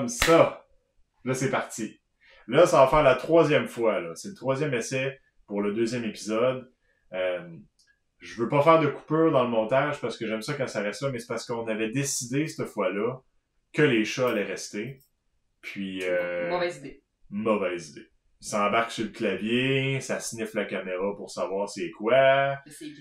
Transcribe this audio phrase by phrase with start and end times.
[0.00, 0.64] Comme ça.
[1.26, 2.00] Là, c'est parti.
[2.46, 4.00] Là, ça va faire la troisième fois.
[4.00, 4.14] Là.
[4.14, 6.72] C'est le troisième essai pour le deuxième épisode.
[7.12, 7.46] Euh,
[8.18, 10.80] je veux pas faire de coupure dans le montage parce que j'aime ça quand ça
[10.80, 13.20] reste là, mais c'est parce qu'on avait décidé cette fois-là
[13.74, 15.00] que les chats allaient rester.
[15.60, 16.00] Puis...
[16.04, 17.02] Euh, Mauvaise idée.
[17.28, 18.08] Mauvaise idée.
[18.40, 22.56] Ça embarque sur le clavier, ça sniffe la caméra pour savoir c'est quoi.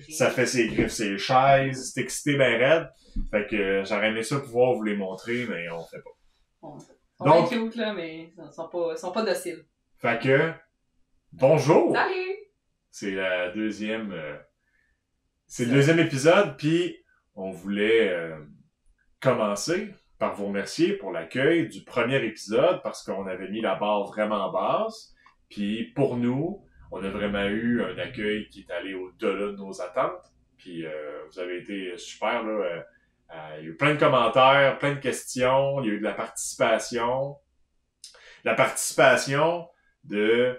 [0.09, 1.93] Ça fait ses griffes, ses chaises.
[1.93, 2.89] C'est excité ben raide.
[3.31, 6.09] Fait que euh, j'aurais aimé ça pouvoir vous les montrer, mais on fait pas.
[6.61, 6.77] On,
[7.19, 9.65] on Donc, cute, là, mais ils sont pas, sont pas dociles.
[9.97, 10.53] Fait que,
[11.33, 11.93] bonjour!
[11.93, 12.37] Salut!
[12.89, 14.11] C'est la deuxième...
[14.11, 14.37] Euh,
[15.45, 16.95] c'est le deuxième épisode, puis
[17.35, 18.37] on voulait euh,
[19.19, 24.05] commencer par vous remercier pour l'accueil du premier épisode, parce qu'on avait mis la barre
[24.05, 25.13] vraiment basse.
[25.49, 29.81] Puis pour nous, on a vraiment eu un accueil qui est allé au-delà de nos
[29.81, 30.33] attentes.
[30.57, 32.85] Puis euh, vous avez été super là.
[33.31, 35.93] Euh, euh, il y a eu plein de commentaires, plein de questions, il y a
[35.93, 37.37] eu de la participation.
[38.43, 39.67] La participation
[40.03, 40.57] de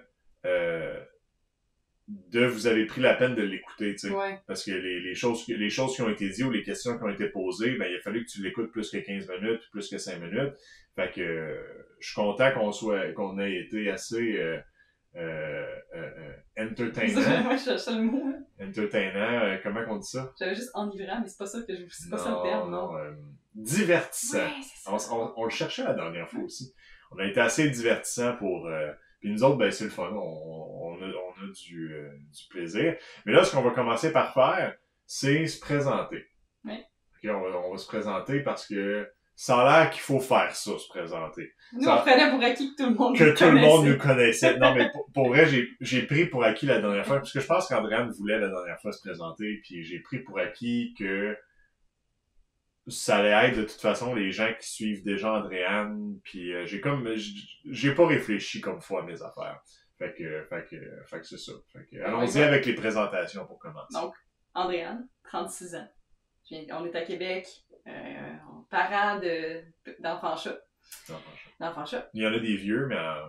[2.29, 4.15] de vous avez pris la peine de l'écouter, tu sais.
[4.47, 7.05] Parce que les, les, choses, les choses qui ont été dites ou les questions qui
[7.05, 9.89] ont été posées, ben, il a fallu que tu l'écoutes plus que 15 minutes, plus
[9.89, 10.55] que 5 minutes.
[10.97, 11.57] Fait que
[12.01, 14.61] je suis content qu'on soit qu'on ait été assez euh, euh, euh,
[16.57, 17.43] entertainant.
[17.45, 18.33] Moi, je cherchais le mot.
[18.61, 20.33] Entertainant, euh, comment on dit ça?
[20.39, 22.93] J'avais juste enivrant, mais c'est pas ça que je c'est pas ça le terme, non.
[23.55, 24.49] divertissant.
[25.11, 26.75] On, le cherchait la dernière fois aussi.
[27.13, 28.69] On a été assez divertissant pour.
[29.21, 30.11] puis nous autres, ben c'est le fun.
[30.13, 31.95] On, on, a, on a du,
[32.33, 32.97] du plaisir.
[33.27, 36.25] Mais là, ce qu'on va commencer par faire, c'est se présenter.
[36.65, 36.79] Oui.
[37.19, 40.55] Okay, on, va, on va se présenter parce que ça a l'air qu'il faut faire
[40.55, 41.51] ça, se présenter.
[41.73, 43.97] Nous, on prenait pour acquis que tout le monde que nous tout le monde nous
[43.97, 44.59] connaissait.
[44.59, 45.47] Non, mais pour, vrai,
[45.81, 48.79] j'ai pris pour acquis la dernière fois, parce que je pense qu'Andréane voulait la dernière
[48.83, 51.39] fois se présenter, puis j'ai pris pour acquis que
[52.87, 56.83] ça allait être de toute façon les gens qui suivent déjà Andréane, puis euh, j'ai
[56.83, 57.09] comme
[57.65, 59.59] j'ai pas réfléchi comme fois à mes affaires.
[59.97, 60.77] Fait que fait que
[61.07, 61.53] fait que c'est ça.
[61.73, 63.95] Fait que allons-y avec les présentations pour commencer.
[63.95, 64.13] Donc
[64.53, 65.89] Andréane, 36 ans.
[66.73, 67.47] On est à Québec,
[67.87, 68.37] euh,
[68.71, 69.21] parent
[69.99, 70.61] d'enfants chats.
[71.59, 72.09] D'enfants chats.
[72.15, 73.27] Il y en a des vieux, mais euh,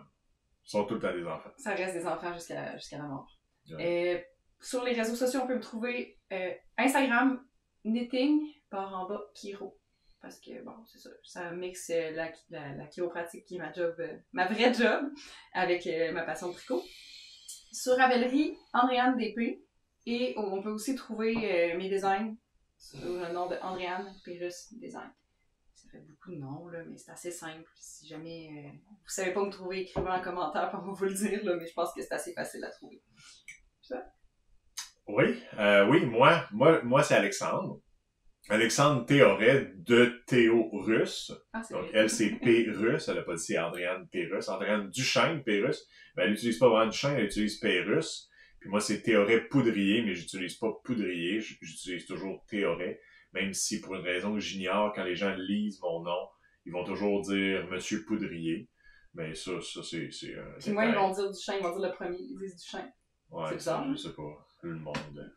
[0.65, 1.49] ils sont tout le temps des enfants.
[1.57, 3.27] Ça reste des enfants jusqu'à jusqu'à la mort.
[3.71, 4.19] Euh,
[4.59, 7.43] sur les réseaux sociaux, on peut me trouver euh, Instagram,
[7.83, 9.77] knitting, par en bas, Kiro.
[10.21, 13.95] Parce que, bon, c'est ça, ça mixe la, la, chiropratique qui est ma job,
[14.33, 15.09] ma vraie job,
[15.53, 16.83] avec ma passion de tricot.
[17.71, 19.63] Sur Ravelry, Andréane DP.
[20.05, 22.35] Et on peut aussi trouver mes designs
[22.77, 25.11] sous le nom de Andréane Pérus Design.
[25.91, 27.69] Fait beaucoup de noms, là, mais c'est assez simple.
[27.75, 31.43] Si jamais euh, vous savez pas me trouver, écrivez en commentaire pour vous le dire,
[31.43, 33.01] là, mais je pense que c'est assez facile à trouver.
[33.81, 34.05] Ça?
[35.07, 37.81] Oui, euh, oui, moi, moi, moi c'est Alexandre.
[38.49, 41.31] Alexandre Théoret de Théo Russe.
[41.53, 42.65] Ah, Donc, elle, c'est P.
[42.69, 43.07] Russe.
[43.07, 44.25] Elle n'a pas dit c'est Andréane P.
[44.31, 44.49] Russe.
[44.49, 45.61] Andréane Duchesne P.
[45.61, 45.85] Russe.
[46.15, 47.81] Ben, elle n'utilise pas vraiment Duchesne, elle utilise P.
[47.81, 48.29] Russe.
[48.59, 53.01] Puis moi, c'est Théoret Poudrier, mais j'utilise pas Poudrier, j'utilise toujours Théoret,
[53.33, 56.27] même si pour une raison que j'ignore, quand les gens lisent mon nom,
[56.65, 58.69] ils vont toujours dire Monsieur Poudrier.
[59.13, 60.09] Mais ça, ça c'est...
[60.35, 62.91] Euh, Puis moi, ils vont dire Duchesne, ils vont dire le premier, ils disent Duchesne.
[63.29, 63.85] Ouais, c'est bizarre.
[63.91, 65.33] Je sais pas, le monde.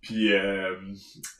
[0.00, 0.76] Puis, euh,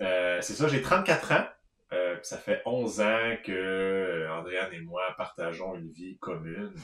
[0.00, 1.46] euh, c'est ça, j'ai 34 ans.
[1.92, 6.74] Euh, ça fait 11 ans que Andréane et moi partageons une vie commune.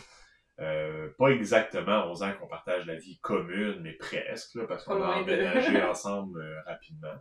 [0.61, 5.03] Euh, pas exactement 11 ans qu'on partage la vie commune, mais presque, là, parce qu'on
[5.03, 7.15] a emménagé ensemble euh, rapidement.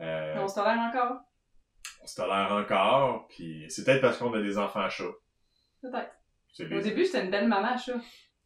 [0.00, 1.20] Euh, on se tolère encore?
[2.02, 5.04] On se tolère encore, puis c'est peut-être parce qu'on a des enfants chats.
[5.82, 6.12] Peut-être.
[6.60, 8.00] Au début, c'était une belle maman chat.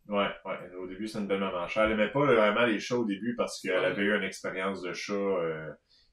[0.08, 0.74] Ouais, ouais.
[0.78, 1.84] Au début, c'était une belle maman chat.
[1.84, 4.92] Elle aimait pas vraiment les chats au début parce qu'elle avait eu une expérience de
[4.92, 5.38] chat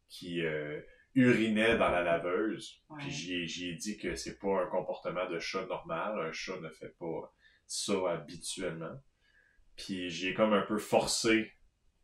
[0.07, 0.41] qui
[1.15, 2.83] urinait dans la laveuse.
[2.99, 6.27] Puis j'y ai dit que c'est pas un comportement de chat normal.
[6.27, 7.33] Un chat ne fait pas
[7.65, 8.95] ça habituellement.
[9.75, 11.51] Puis j'ai comme un peu forcé.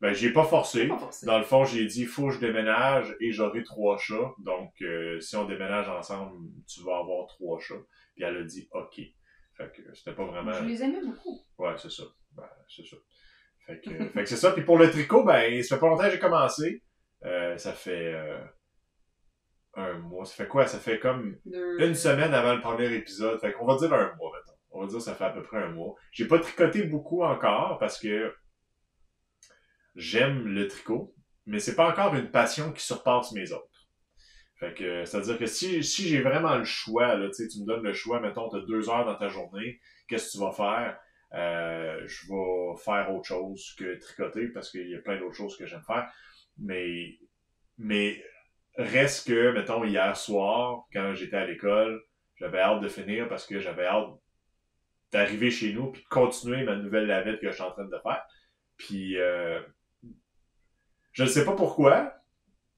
[0.06, 0.88] Ben, j'ai pas forcé.
[1.24, 4.36] Dans le fond, j'ai dit, faut que je déménage et j'aurai trois chats.
[4.38, 7.82] Donc, euh, si on déménage ensemble, tu vas avoir trois chats.
[8.14, 9.02] Puis elle a dit, OK.
[9.58, 10.54] Fait que c'était pas vraiment...
[10.54, 11.42] Je les aimais beaucoup.
[11.58, 12.04] Ouais, c'est ça.
[12.34, 12.98] Ben, c'est ça.
[13.66, 14.52] Fait que, fait que c'est ça.
[14.52, 16.84] Puis pour le tricot, ben, ça fait pas longtemps que j'ai commencé.
[17.24, 18.46] Euh, ça fait euh,
[19.74, 20.26] un mois.
[20.26, 20.68] Ça fait quoi?
[20.68, 23.42] Ça fait comme une semaine avant le premier épisode.
[23.42, 25.58] Fait qu'on va dire un mois maintenant on va dire ça fait à peu près
[25.58, 25.96] un mois.
[26.12, 28.34] J'ai pas tricoté beaucoup encore parce que
[29.96, 31.14] j'aime le tricot,
[31.46, 33.88] mais c'est pas encore une passion qui surpasse mes autres.
[34.60, 37.94] Fait que, c'est-à-dire que si, si j'ai vraiment le choix, là, tu me donnes le
[37.94, 41.00] choix, mettons, tu as deux heures dans ta journée, qu'est-ce que tu vas faire?
[41.34, 45.58] Euh, je vais faire autre chose que tricoter parce qu'il y a plein d'autres choses
[45.58, 46.10] que j'aime faire.
[46.58, 47.20] Mais,
[47.78, 48.24] mais
[48.78, 52.02] reste que, mettons, hier soir, quand j'étais à l'école,
[52.36, 54.10] J'avais hâte de finir parce que j'avais hâte
[55.12, 58.00] d'arriver chez nous puis de continuer ma nouvelle lavette que je suis en train de
[58.04, 58.24] faire.
[58.78, 59.62] Puis, euh,
[61.16, 62.14] je ne sais pas pourquoi,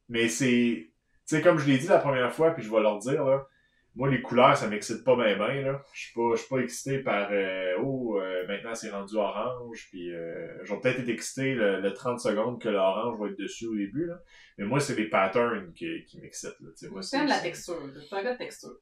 [0.10, 0.92] mais c'est, tu
[1.25, 3.48] sais, comme je l'ai dit la première fois, puis je vais leur dire, là,
[3.95, 5.84] moi, les couleurs, ça m'excite pas bien, bien, là.
[5.92, 9.88] Je suis pas, je suis pas excité par, euh, oh, euh, maintenant c'est rendu orange,
[9.89, 13.75] puis euh, j'aurais peut-être été excité le, 30 secondes que l'orange va être dessus au
[13.75, 14.22] début, là.
[14.60, 16.90] Mais moi, c'est les patterns qui, qui m'excitent, là.
[16.92, 17.81] Moi, c'est la texture,
[18.12, 18.78] gars de texture.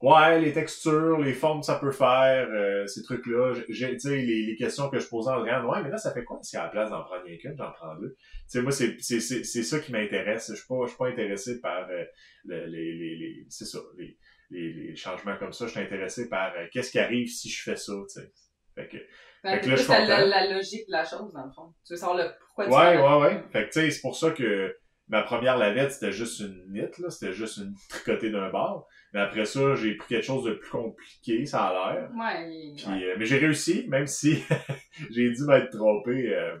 [0.00, 3.52] Ouais, les textures, les formes ça peut faire, euh, ces trucs-là.
[3.68, 6.12] J'ai, tu sais, les, les, questions que je posais en regardant, ouais, mais là, ça
[6.12, 8.14] fait quoi si à la place d'en prendre qu'une, j'en prends deux?
[8.14, 10.50] Tu sais, moi, c'est, c'est, c'est, c'est ça qui m'intéresse.
[10.50, 12.04] Je suis pas, je suis pas intéressé par euh,
[12.44, 14.16] les, les, les, c'est ça, les,
[14.50, 15.66] les, les, changements comme ça.
[15.66, 18.32] Je suis intéressé par euh, qu'est-ce qui arrive si je fais ça, tu sais.
[18.76, 18.98] Fait que,
[19.42, 21.74] ben, fait que là, je la, la, logique de la chose, dans le fond.
[21.84, 23.42] Tu veux savoir le pourquoi tu Ouais, ouais, ouais.
[23.52, 24.76] Fait que, tu sais, c'est pour ça que
[25.08, 27.10] ma première lavette, c'était juste une knit, là.
[27.10, 28.86] C'était juste une tricotée d'un bord.
[29.12, 32.10] Mais après ça, j'ai pris quelque chose de plus compliqué, ça a l'air.
[32.14, 32.74] Ouais.
[32.76, 34.42] Puis, euh, mais j'ai réussi, même si
[35.10, 36.34] j'ai dû m'être trompé.
[36.34, 36.56] Euh,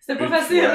[0.00, 0.68] c'était pas facile.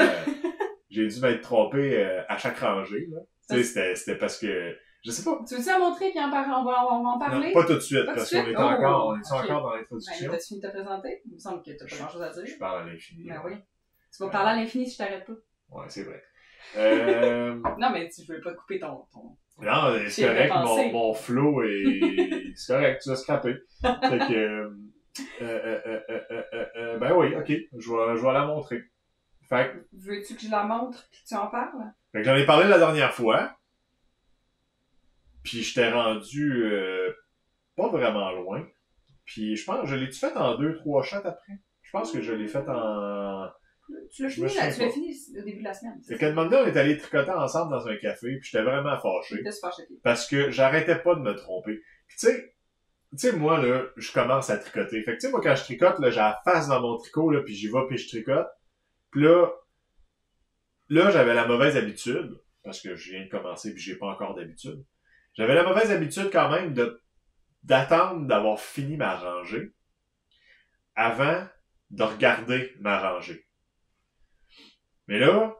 [0.90, 3.06] j'ai dû m'être trompé euh, à chaque rangée.
[3.10, 3.20] Là.
[3.48, 4.76] Tu sais, c'était parce que.
[5.04, 5.38] Je sais pas.
[5.46, 7.48] Tu veux-tu en montrer puis on, va, on va en parler?
[7.48, 10.26] Non, pas tout de suite, parce qu'on est, encore, on est encore dans l'introduction.
[10.26, 11.22] Ben, T'as-tu fini de te présenter?
[11.26, 12.46] Il me semble que t'as pas grand-chose à dire.
[12.46, 13.28] Je parle à l'infini.
[13.28, 13.52] Ben oui.
[14.12, 15.34] Tu vas parler à l'infini si je t'arrête pas.
[15.70, 16.20] Ouais, c'est vrai.
[16.76, 17.54] Euh...
[17.78, 19.04] non, mais tu veux pas couper ton.
[19.12, 19.36] ton...
[19.60, 22.52] Non, c'est correct, mon, mon flow est.
[22.56, 23.56] c'est correct, tu vas scraper.
[23.80, 24.70] fait que.
[25.40, 26.00] Euh, euh,
[26.76, 28.82] euh, ben oui, ok, je vais, je vais la montrer.
[29.48, 29.86] Fait que.
[29.96, 31.92] Veux-tu que je la montre puis que tu en parles?
[32.12, 33.56] Fait que j'en ai parlé la dernière fois.
[35.42, 36.52] Puis je t'ai rendu
[37.76, 38.66] pas vraiment loin.
[39.24, 41.58] Puis je pense, je l'ai-tu fait en deux, trois shots après?
[41.82, 43.48] Je pense que je l'ai fait en
[44.10, 45.98] tu l'as fini, là, tu l'as fini au début de la semaine.
[46.02, 48.64] C'est qu'à un moment donné, on est allé tricoter ensemble dans un café, puis j'étais
[48.64, 49.42] vraiment fâché.
[49.60, 49.82] fâché.
[50.02, 51.80] Parce que j'arrêtais pas de me tromper.
[52.06, 52.54] Puis tu sais,
[53.12, 55.02] tu sais, moi, là, je commence à tricoter.
[55.02, 57.30] Fait que tu sais, moi, quand je tricote, là, j'ai la face dans mon tricot,
[57.30, 58.48] là, puis j'y vais, puis je tricote.
[59.10, 59.48] Puis là,
[60.88, 64.34] là, j'avais la mauvaise habitude, parce que je viens de commencer, puis j'ai pas encore
[64.34, 64.84] d'habitude.
[65.34, 67.00] J'avais la mauvaise habitude quand même de
[67.62, 69.72] d'attendre d'avoir fini ma rangée
[70.94, 71.46] avant
[71.90, 73.45] de regarder ma rangée.
[75.08, 75.56] Mais là,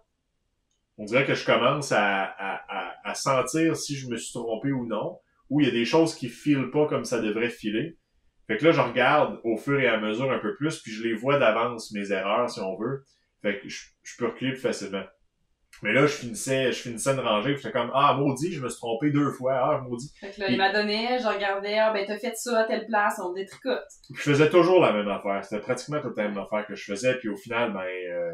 [0.98, 4.86] on dirait que je commence à, à, à, sentir si je me suis trompé ou
[4.86, 5.18] non,
[5.50, 7.98] ou il y a des choses qui filent pas comme ça devrait filer.
[8.46, 11.02] Fait que là, je regarde au fur et à mesure un peu plus, puis je
[11.02, 13.04] les vois d'avance, mes erreurs, si on veut.
[13.42, 15.04] Fait que je, je peux reculer plus facilement.
[15.82, 18.68] Mais là, je finissais, je finissais de ranger, puis j'étais comme, ah, maudit, je me
[18.68, 20.10] suis trompé deux fois, ah, maudit.
[20.20, 22.86] Fait que là, il m'a donné, je regardais, ah, ben, t'as fait ça à telle
[22.86, 23.84] place, on détricote.
[24.14, 25.44] Je faisais toujours la même affaire.
[25.44, 28.32] C'était pratiquement toute la même affaire que je faisais, puis au final, ben, euh,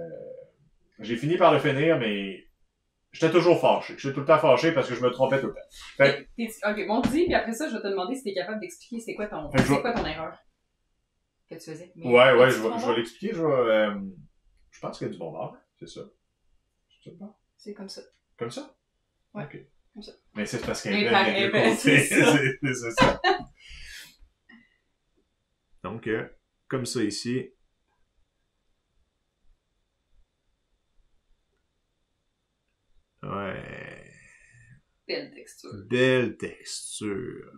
[1.03, 2.47] j'ai fini par le finir, mais
[3.13, 3.95] j'étais toujours fâché.
[3.99, 5.61] J'étais tout le temps fâché parce que je me trompais tout le temps.
[5.97, 6.29] Fait...
[6.39, 9.15] Ok, bon, dis, puis après ça, je vais te demander si t'es capable d'expliquer c'est
[9.15, 10.37] quoi ton, c'est quoi ton erreur
[11.49, 11.93] que tu faisais.
[11.97, 13.35] ouais, ouais, je vais, je vais l'expliquer.
[13.35, 14.01] Je vais, euh,
[14.71, 16.01] je pense qu'il y a du bon bord, c'est ça.
[17.59, 18.03] C'est comme ça.
[18.39, 18.75] Comme ça?
[19.35, 19.47] Ouais.
[19.93, 20.13] Comme ça.
[20.35, 23.21] Mais c'est parce qu'elle est C'est ça.
[25.83, 26.29] Donc, euh,
[26.69, 27.51] comme ça ici.
[35.07, 35.71] Belle texture.
[35.89, 37.53] Belle texture.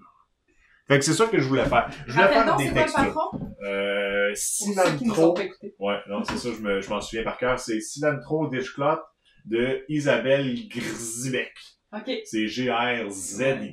[0.87, 1.91] Fait que c'est ça que je voulais faire.
[2.07, 3.31] Je voulais faire des textures.
[3.63, 5.35] Euh, cilantro.
[5.79, 7.59] Ouais, non, c'est ça, je me, je m'en souviens par cœur.
[7.59, 9.01] C'est cilantro dishcloth
[9.47, 11.53] de Isabelle Grzibek.
[11.93, 12.11] OK.
[12.25, 13.65] C'est G-R-Z-Y-B-E.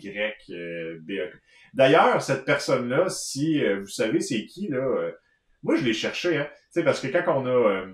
[1.74, 5.12] D'ailleurs, cette personne-là, si euh, vous savez c'est qui, là, euh,
[5.64, 6.48] moi je l'ai cherché, hein.
[6.52, 7.94] Tu sais, parce que quand on a, euh,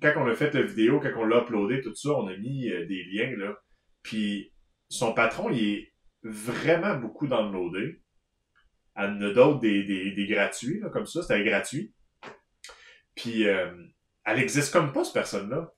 [0.00, 2.68] quand on a fait la vidéo, quand on l'a uploadé, tout ça, on a mis
[2.70, 3.56] euh, des liens, là.
[4.02, 4.52] Puis
[4.88, 8.00] son patron, il est vraiment beaucoup downloadé.
[8.96, 11.94] Elle en a d'autres des, des, des, gratuits, là, comme ça, c'était gratuit.
[13.14, 13.70] Puis euh,
[14.24, 15.72] elle existe comme pas, cette personne-là.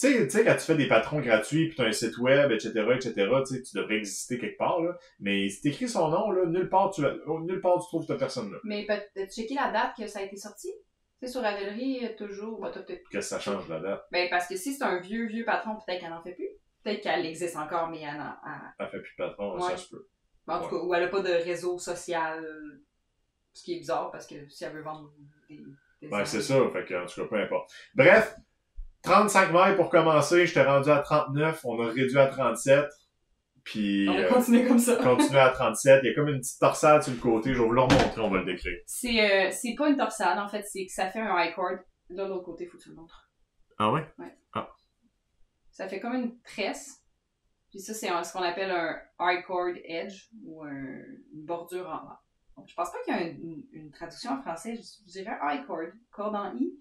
[0.00, 2.18] Tu sais, tu sais, quand tu fais des patrons gratuits, puis tu as un site
[2.18, 3.12] web, etc., etc.,
[3.46, 4.96] tu tu devrais exister quelque part, là.
[5.20, 8.58] Mais si t'écris son nom, là, nulle part tu, nulle part tu trouves cette personne-là.
[8.64, 10.68] Mais peut-être checker la date que ça a été sorti?
[11.22, 12.72] sais, sur Ravelry, euh, toujours, bah.
[12.74, 14.04] Qu'est-ce que ça change la date?
[14.10, 16.48] Ben, parce que si c'est un vieux, vieux patron, peut-être qu'elle n'en fait plus.
[16.82, 18.34] Peut-être qu'elle existe encore, mais elle n'en...
[18.78, 18.88] Elle...
[18.88, 20.08] fait plus de patron, ça se peut.
[20.46, 22.44] en tout cas, ou elle n'a pas de réseau social,
[23.52, 25.12] ce qui est bizarre, parce que si elle veut vendre
[25.48, 25.62] des...
[26.00, 27.70] des ben, c'est ça, fait que, en tout cas, peu importe.
[27.94, 28.36] Bref,
[29.02, 32.86] 35 mailles pour commencer, j'étais rendu à 39, on a réduit à 37.
[33.64, 34.96] Puis, on va continuer comme ça.
[34.96, 36.00] continuer à 37.
[36.02, 37.54] Il y a comme une petite torsade sur le côté.
[37.54, 38.78] Je vais vous le remontrer, on va le décrire.
[38.86, 40.64] C'est, euh, c'est pas une torsade, en fait.
[40.64, 41.78] C'est que ça fait un high cord.
[42.10, 43.30] De l'autre côté, faut que tu le montres.
[43.78, 44.04] Ah ouais?
[44.18, 44.34] Ouais.
[45.72, 47.02] Ça fait comme une tresse.
[47.70, 52.22] Puis ça, c'est ce qu'on appelle un high cord edge ou une bordure en bas.
[52.56, 54.76] Donc, je pense pas qu'il y a une, traduction en français.
[54.76, 56.74] Je, dirais high cord, corde en I.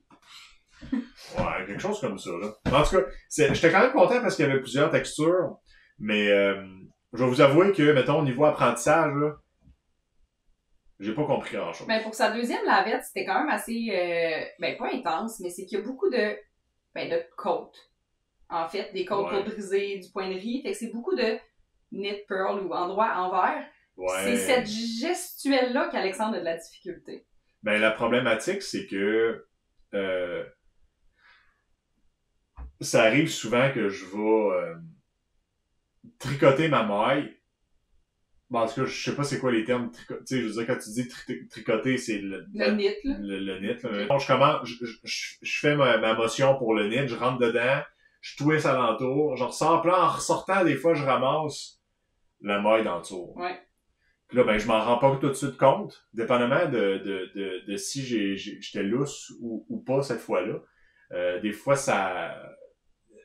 [0.91, 2.51] ouais, quelque chose comme ça, là.
[2.65, 5.57] En tout cas, j'étais quand même content parce qu'il y avait plusieurs textures,
[5.99, 6.65] mais euh,
[7.13, 9.35] je vais vous avouer que, mettons, au niveau apprentissage, là,
[10.99, 11.87] j'ai pas compris grand-chose.
[11.87, 15.65] Mais pour sa deuxième lavette, c'était quand même assez, euh, ben pas intense, mais c'est
[15.65, 16.35] qu'il y a beaucoup de,
[16.93, 17.90] ben de côtes.
[18.51, 20.61] En fait, des côtes pour briser, du point de riz.
[20.61, 21.37] Fait que c'est beaucoup de
[21.91, 23.65] knit pearl ou endroit envers.
[23.97, 24.09] Ouais.
[24.23, 27.25] C'est cette gestuelle-là qu'Alexandre a de la difficulté.
[27.63, 29.45] Ben, la problématique, c'est que,
[29.93, 30.43] euh,
[32.81, 34.75] ça arrive souvent que je vais euh,
[36.19, 37.37] tricoter ma maille
[38.51, 39.91] Bon, en tout cas, je sais pas c'est quoi les termes.
[39.91, 41.07] Tu sais, je veux dire, quand tu dis
[41.47, 43.15] tricoter, c'est le, le knit, là.
[43.21, 44.17] Le, le là.
[44.19, 47.81] Je commence, je, je, je fais ma, ma, motion pour le knit, je rentre dedans,
[48.21, 51.81] je twist alentour, je ressors, puis là, en ressortant, des fois, je ramasse
[52.41, 53.35] la maille dans le tour.
[53.35, 53.59] Ouais.
[54.27, 57.65] Puis là, ben, je m'en rends pas tout de suite compte, dépendamment de, de, de,
[57.67, 58.03] de si
[58.37, 60.59] j'étais lousse ou, ou pas cette fois-là.
[61.11, 62.33] Euh, des fois, ça...
[63.09, 63.17] Tu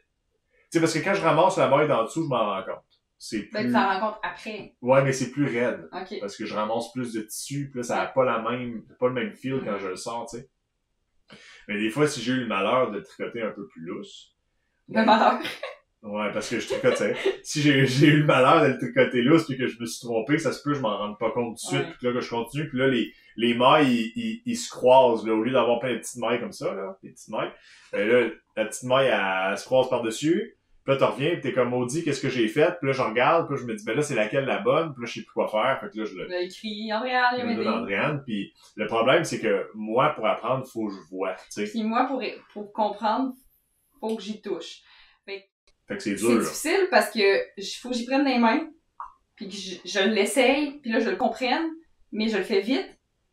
[0.73, 2.83] sais, parce que quand je ramasse la maille le dessous, je m'en rends compte
[3.19, 3.67] c'est plus...
[3.67, 4.77] tu t'en rends compte après.
[4.83, 5.89] Ouais, mais c'est plus raide.
[5.93, 6.21] OK.
[6.21, 9.09] Parce que je ramasse plus de tissu, puis là, ça n'a pas la même, pas
[9.09, 9.81] le même feel quand mm.
[9.81, 10.51] je le sors, tu sais.
[11.69, 14.36] Mais des fois, si j'ai eu le malheur de tricoter un peu plus lousse.
[14.89, 15.41] Le malheur?
[16.03, 17.17] Ouais, parce que je tricotais.
[17.43, 20.07] si j'ai, j'ai eu le malheur de le tricoter lousse puis que je me suis
[20.07, 22.21] trompé, ça se peut, je m'en rende pas compte tout de suite, puis là, que
[22.21, 25.81] je continue, puis là, les, les mailles, ils, ils, se croisent, là, au lieu d'avoir
[25.81, 27.51] plein de petites mailles comme ça, là, des petites mailles.
[27.93, 31.53] Ben là, la petite maille, elle, se croise par-dessus, puis là, tu reviens, pis t'es
[31.53, 32.79] comme maudit, qu'est-ce que j'ai fait?
[32.79, 34.93] Puis là, je regarde, puis je me dis, ben là, c'est laquelle la bonne?
[34.93, 35.81] Puis là, je sais plus quoi faire.
[35.81, 36.29] Fait que là, je le.
[36.93, 38.23] Andréane, il Andréane.
[38.25, 41.65] Puis le problème, c'est que moi, pour apprendre, faut que je vois, tu sais.
[41.65, 43.33] Puis moi, pour, pour comprendre,
[44.01, 44.83] faut que j'y touche.
[45.25, 45.49] Fait,
[45.87, 46.29] fait que c'est dur.
[46.29, 47.21] C'est difficile parce que
[47.81, 48.69] faut que j'y prenne les mains,
[49.35, 51.69] puis que je, je l'essaye, puis là, je le comprenne,
[52.13, 52.89] mais je le fais vite.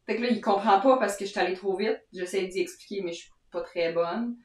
[0.05, 1.99] Fait que là, il comprend pas parce que je suis allée trop vite.
[2.11, 4.35] J'essaie d'y expliquer, mais je suis pas très bonne.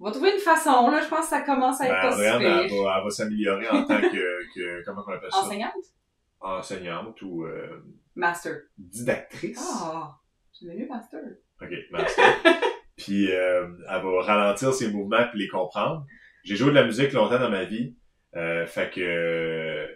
[0.00, 2.44] On va trouver une façon, là, je pense que ça commence à être ben, possible.
[2.44, 5.38] Elle, va, elle va s'améliorer en tant que, que, comment on appelle ça?
[5.38, 5.72] Enseignante?
[6.40, 7.80] Enseignante ou, euh,
[8.14, 8.62] Master.
[8.78, 9.58] Didactrice.
[9.60, 10.20] Ah,
[10.52, 11.20] j'ai lu master.
[11.60, 12.24] Ok, master.
[12.96, 16.06] puis, euh, elle va ralentir ses mouvements puis les comprendre.
[16.44, 17.94] J'ai joué de la musique longtemps dans ma vie.
[18.36, 19.86] Euh, fait que, euh,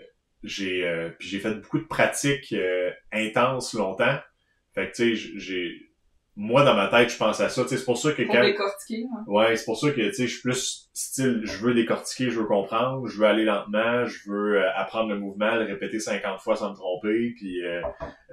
[0.42, 4.18] j'ai, euh, puis j'ai fait beaucoup de pratiques euh, intenses longtemps.
[4.74, 5.87] Fait que, tu sais, j'ai,
[6.40, 7.66] moi, dans ma tête, je pense à ça.
[7.66, 9.06] C'est pour ça que pour décortiquer.
[9.26, 13.08] Ouais, c'est pour ça que je suis plus style, je veux décortiquer, je veux comprendre,
[13.08, 16.70] je veux aller lentement, je veux euh, apprendre le mouvement, le répéter 50 fois sans
[16.70, 17.34] me tromper.
[17.36, 17.82] Puis euh,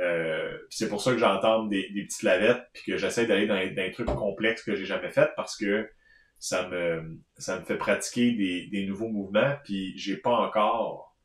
[0.02, 3.56] euh, c'est pour ça que j'entends des, des petites lavettes, puis que j'essaie d'aller dans,
[3.56, 5.90] dans des trucs complexes que j'ai jamais fait parce que
[6.38, 11.18] ça me ça me fait pratiquer des, des nouveaux mouvements, puis j'ai pas encore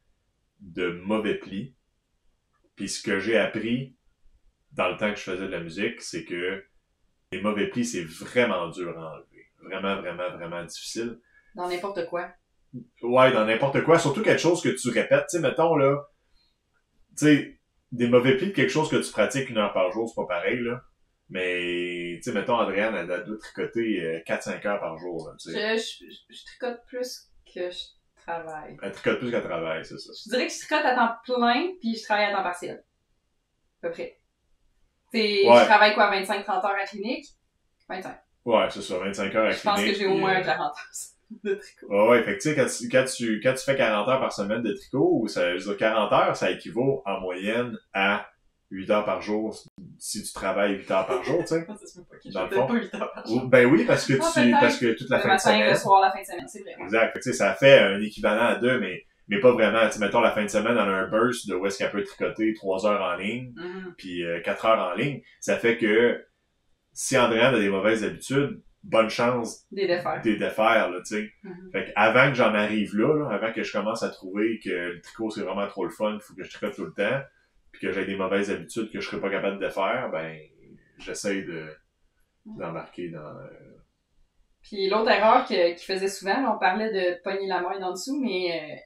[0.61, 1.75] de mauvais plis.
[2.75, 3.97] Puis ce que j'ai appris
[4.73, 6.65] dans le temps que je faisais de la musique, c'est que
[7.33, 9.47] les mauvais plis, c'est vraiment dur à enlever.
[9.63, 11.21] Vraiment, vraiment, vraiment difficile.
[11.55, 12.31] Dans n'importe quoi.
[13.03, 13.99] Ouais, dans n'importe quoi.
[13.99, 15.27] Surtout quelque chose que tu répètes.
[15.31, 16.09] Tu sais, mettons, là,
[17.17, 17.61] tu sais,
[17.93, 20.27] des mauvais plis de quelque chose que tu pratiques une heure par jour, c'est pas
[20.27, 20.83] pareil, là.
[21.29, 25.79] Mais, tu sais, mettons, Adrienne, elle, a doit tricoter 4-5 heures par jour, tu sais.
[25.79, 27.85] Je, je, tricote plus que je
[28.17, 28.77] travaille.
[28.83, 30.13] Elle tricote plus qu'elle travaille, c'est ça.
[30.25, 32.85] Je dirais que je tricote à temps plein, puis je travaille à temps partiel.
[33.83, 34.20] À peu près.
[35.13, 37.27] Je travaille quoi, 25-30 heures à clinique?
[37.89, 38.17] 25.
[38.45, 39.59] Ouais, c'est ça, 25 heures à clinique.
[39.59, 40.75] Je pense que j'ai au moins 40 heures
[41.45, 41.87] de tricot.
[41.89, 44.21] Ouais, ouais, fait que tu sais, quand tu, quand, tu, quand tu fais 40 heures
[44.21, 48.27] par semaine de tricot, ça, je veux dire, 40 heures, ça équivaut en moyenne à
[48.71, 49.57] 8 heures par jour
[49.99, 51.67] si tu travailles 8 heures par jour, tu sais.
[52.33, 52.67] Dans le fond.
[52.67, 53.47] Pas 8 heures par jour.
[53.47, 55.71] Ben oui, parce que tu, parce que toute la le fin de semaine.
[55.71, 56.77] Le soir, la fin de semaine, c'est vrai.
[56.81, 57.15] Exact.
[57.17, 59.89] Tu sais, ça fait un équivalent à deux, mais mais pas vraiment.
[59.89, 62.03] Tu mettons la fin de semaine, on a un burst de où est-ce qu'elle peut
[62.03, 63.95] tricoter trois heures en ligne, mm-hmm.
[63.97, 65.23] puis euh, quatre heures en ligne.
[65.39, 66.23] Ça fait que
[66.93, 70.21] si Andréane a des mauvaises habitudes, bonne chance des défaire.
[70.23, 71.31] Des défaire, là, tu sais.
[71.45, 71.73] Mm-hmm.
[71.73, 75.01] Fait que avant que j'en arrive là, avant que je commence à trouver que le
[75.01, 77.21] tricot c'est vraiment trop le fun, il faut que je tricote tout le temps,
[77.71, 80.37] puis que j'ai des mauvaises habitudes que je serais pas capable de faire, ben
[80.99, 81.69] j'essaye de
[82.47, 83.71] d'embarquer dans euh,
[84.63, 88.53] puis l'autre erreur qu'il faisait souvent, on parlait de pogner la maille en dessous, mais
[88.53, 88.77] euh,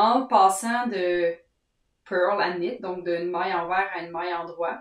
[0.00, 1.34] en passant de
[2.08, 4.78] pearl à knit, donc d'une maille envers à une maille en droit.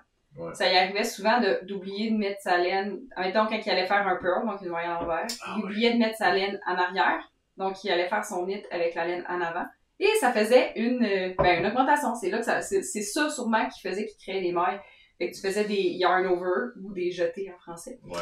[0.53, 4.15] Ça y arrivait souvent d'oublier de, mettre sa laine, mettons quand il allait faire un
[4.15, 7.29] pearl, donc une maille en envers, ah il oubliait de mettre sa laine en arrière,
[7.57, 9.65] donc il allait faire son knit avec la laine en avant.
[9.99, 10.99] Et ça faisait une,
[11.37, 12.15] ben, une augmentation.
[12.15, 14.79] C'est là que ça, c'est, ça sûrement qui faisait qu'il créait des mailles.
[15.17, 17.99] Fait que tu faisais des yarn over ou des jetés en français.
[18.05, 18.17] Ouais.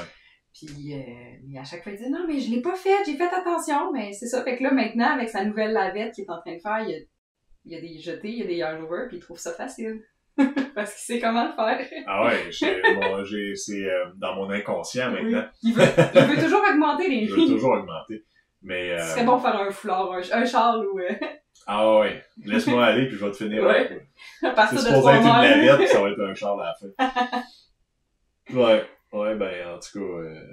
[0.57, 3.29] Puis euh, à chaque fois, il disait non, mais je l'ai pas fait, j'ai fait
[3.33, 3.91] attention.
[3.93, 4.43] Mais c'est ça.
[4.43, 6.89] Fait que là, maintenant, avec sa nouvelle lavette qu'il est en train de faire, il
[6.89, 6.99] y a
[7.67, 10.01] il y a des jetés, il y a des yarn puis il trouve ça facile.
[10.75, 12.03] Parce qu'il sait comment le faire.
[12.05, 12.51] Ah ouais,
[13.25, 15.45] j'ai, c'est euh, dans mon inconscient maintenant.
[15.63, 18.23] Il, veut, il veut toujours augmenter les Il veut toujours augmenter.
[18.61, 18.99] Mais, euh...
[18.99, 20.99] C'est bon faire un foulard, un, un châle ou...
[21.65, 23.63] Ah ouais, laisse-moi aller puis je vais te finir.
[23.63, 24.07] Ouais.
[24.43, 26.75] À partir de supposé être une lavette puis ça va être un châle à la
[26.75, 27.41] fin.
[28.53, 28.83] ouais,
[29.13, 30.43] ouais, ben en tout cas, euh...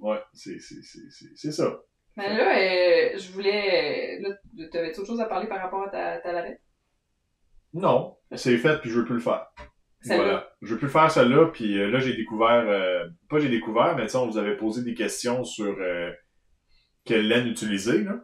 [0.00, 1.80] ouais, c'est, c'est, c'est, c'est, c'est ça.
[2.16, 4.20] Mais là, euh, je voulais...
[4.20, 6.60] Là, t'avais autre chose à parler par rapport à ta, ta lavette?
[7.72, 9.48] Non, c'est fait puis je veux plus le faire.
[10.06, 10.54] Voilà.
[10.62, 14.14] Je veux plus faire celle-là, puis euh, là j'ai découvert, euh, pas j'ai découvert, mais
[14.16, 16.12] on vous avait posé des questions sur euh,
[17.04, 18.22] quelle laine utiliser, là.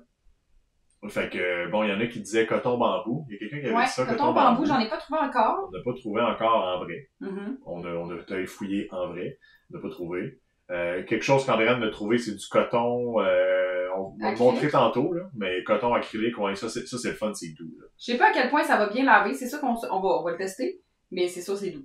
[1.09, 3.27] Fait que, bon, il y en a qui disaient coton-bambou.
[3.29, 5.21] Il y a quelqu'un qui avait Ouais, dit ça, coton bambou, j'en ai pas trouvé
[5.21, 5.69] encore.
[5.69, 7.09] On n'a pas trouvé encore en vrai.
[7.21, 7.59] Mhm.
[7.65, 9.39] On a, on a fouillé en vrai.
[9.71, 10.41] On n'a pas trouvé.
[10.71, 15.13] Euh, quelque chose qu'Andréane a trouvé, c'est du coton, euh, on va le montrer tantôt,
[15.13, 17.87] là, mais coton acrylique, ouais, ça c'est, ça c'est le fun, c'est doux, là.
[17.99, 20.09] Je sais pas à quel point ça va bien laver, c'est ça qu'on on va,
[20.21, 20.81] on va le tester,
[21.11, 21.85] mais c'est sûr c'est doux.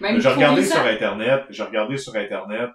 [0.00, 2.70] Même J'ai regardé sur Internet, j'ai regardé sur Internet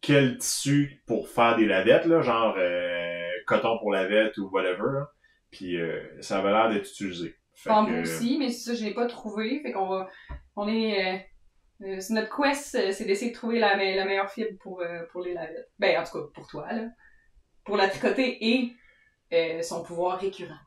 [0.00, 2.99] quel tissu pour faire des lavettes, là, genre euh,
[3.56, 5.04] coton pour lavette ou whatever.
[5.50, 7.34] Puis euh, ça avait l'air d'être utilisé.
[7.54, 9.60] Fait Bambou que, aussi, mais ça, je l'ai pas trouvé.
[9.62, 10.08] Fait qu'on va.
[10.56, 11.14] On est.
[11.14, 11.18] Euh,
[11.82, 14.80] euh, c'est notre quest, euh, c'est d'essayer de trouver la, me- la meilleure fibre pour,
[14.82, 15.70] euh, pour les lavettes.
[15.78, 16.88] Ben, en tout cas, pour toi, là.
[17.64, 18.72] Pour la tricoter et
[19.32, 20.58] euh, son pouvoir récurrent.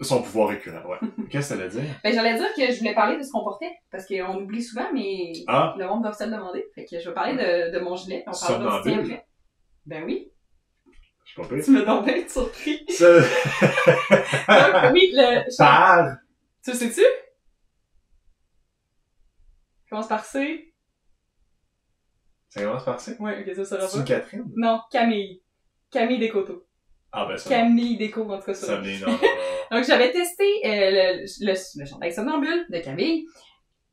[0.00, 0.98] Son pouvoir récurrent, ouais.
[1.30, 1.94] Qu'est-ce que ça veut dire?
[2.04, 4.88] Ben, j'allais dire que je voulais parler de ce qu'on portait, parce qu'on oublie souvent,
[4.92, 6.64] mais Ah, le monde doit se le demander.
[6.74, 8.24] Fait que je vais parler de, de mon gilet.
[8.26, 9.12] On parlera Somnambule.
[9.12, 9.26] après.
[9.86, 10.30] Ben oui,
[11.28, 12.84] je sais pas tu me donnes bien surpris.
[12.88, 15.44] Ça, Donc, oui, le.
[15.58, 16.16] par,
[16.64, 17.02] Tu le sais-tu?
[19.90, 20.72] Commence par C.
[22.48, 23.12] ça commence par ça?
[23.20, 24.04] Ouais, ok, ça sera C'est pas.
[24.04, 24.44] Catherine?
[24.56, 25.42] Non, Camille.
[25.90, 26.64] Camille Descoteaux.
[27.10, 28.82] Ah ben ça, Camille Déco, en tout cas, ça ça.
[29.70, 33.24] Donc, j'avais testé euh, le, le, le chandail somnambule de Camille.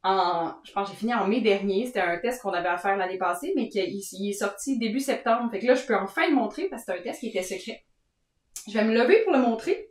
[0.08, 1.88] En, je pense que j'ai fini en mai dernier.
[1.88, 5.50] C'était un test qu'on avait à faire l'année passée, mais qui est sorti début septembre.
[5.50, 7.42] Fait que là, je peux enfin le montrer parce que c'était un test qui était
[7.42, 7.84] secret.
[8.68, 9.90] Je vais me lever pour le montrer.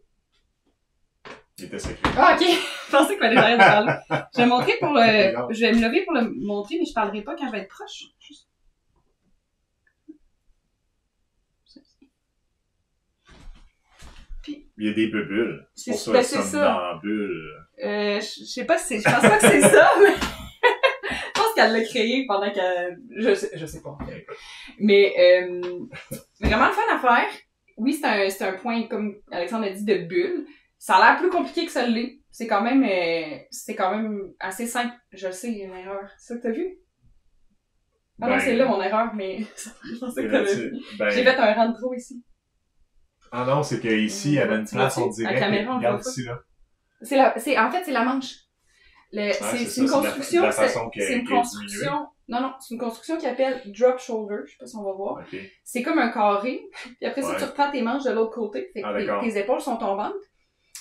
[1.58, 1.98] Il était secret.
[2.16, 2.46] Ah, ok.
[2.86, 3.92] je pensais j'arrête de parler.
[4.34, 7.22] Je vais montrer pour le, je vais me lever pour le montrer, mais je parlerai
[7.22, 8.04] pas quand je vais être proche.
[8.20, 8.48] Juste-
[14.76, 15.66] Il y a des bulles.
[15.74, 17.00] C'est pour ça, ben, c'est ça.
[17.84, 21.54] Euh, je sais pas si c'est, je pense pas que c'est ça, mais je pense
[21.54, 23.96] qu'elle l'a créé pendant qu'elle, je sais, je sais pas.
[24.80, 25.60] Mais, euh,
[26.40, 27.30] vraiment le fun à faire.
[27.76, 30.46] Oui, c'est un, c'est un point, comme Alexandre a dit, de bulle.
[30.78, 32.20] Ça a l'air plus compliqué que ça l'est.
[32.30, 34.94] C'est quand même, euh, c'est quand même assez simple.
[35.12, 36.08] Je le sais, il y a une erreur.
[36.18, 36.78] C'est ça que t'as vu?
[38.20, 39.38] Ah non, Ben, c'est là mon erreur, mais
[39.84, 42.24] je pensais que t'avais ben, J'ai fait un rang de trop ici.
[43.36, 45.34] Ah non, c'est qu'ici, il y avait une place, on dirait.
[45.34, 46.38] La caméra, regarde ici, là.
[47.02, 48.32] C'est la, c'est, en fait, c'est la manche.
[49.12, 51.26] Le, c'est, c'est c'est une ça, la- construction, la c'est, façon qui a- c'est une
[51.26, 54.76] a construction, non, non, c'est une construction qui appelle drop shoulder, je sais pas si
[54.76, 55.22] on va voir.
[55.62, 56.62] C'est comme un carré,
[56.98, 57.36] puis après ça, Ouais.
[57.38, 60.14] tu reprends tes manches de l'autre côté, fait que Ah, tes, épaules sont tombantes.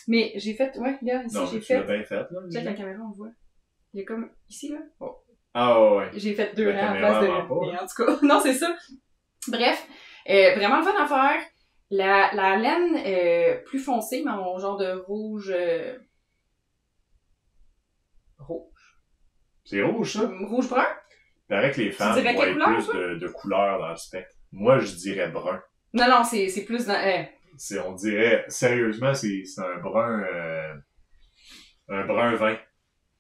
[0.07, 2.25] Mais j'ai fait, ouais, là, ici, Non, j'ai fait, bien fait, là.
[2.51, 3.29] check la caméra, on le voit.
[3.93, 5.15] Il y a comme, ici, là, oh,
[5.53, 6.09] Ah ouais, ouais.
[6.15, 8.75] j'ai fait deux rangs caméra place de pas, mais en tout cas, non, c'est ça.
[9.47, 9.87] Bref,
[10.29, 11.41] euh, vraiment le fun à faire.
[11.95, 15.53] La, la laine euh, plus foncée, mais en genre de rouge...
[15.56, 15.95] Euh...
[18.39, 18.97] Rouge.
[19.63, 20.32] C'est rouge, ça?
[20.49, 20.88] Rouge-brun?
[20.88, 23.95] Il paraît que les femmes dirais quelle voient couleur, plus de, de couleurs dans le
[23.95, 24.34] spectre.
[24.51, 25.62] Moi, je dirais brun.
[25.93, 26.95] Non, non, c'est c'est plus dans...
[26.95, 27.23] euh,
[27.58, 30.73] C'est, on dirait, sérieusement, c'est, c'est un brun, euh,
[31.89, 32.58] un brun vin.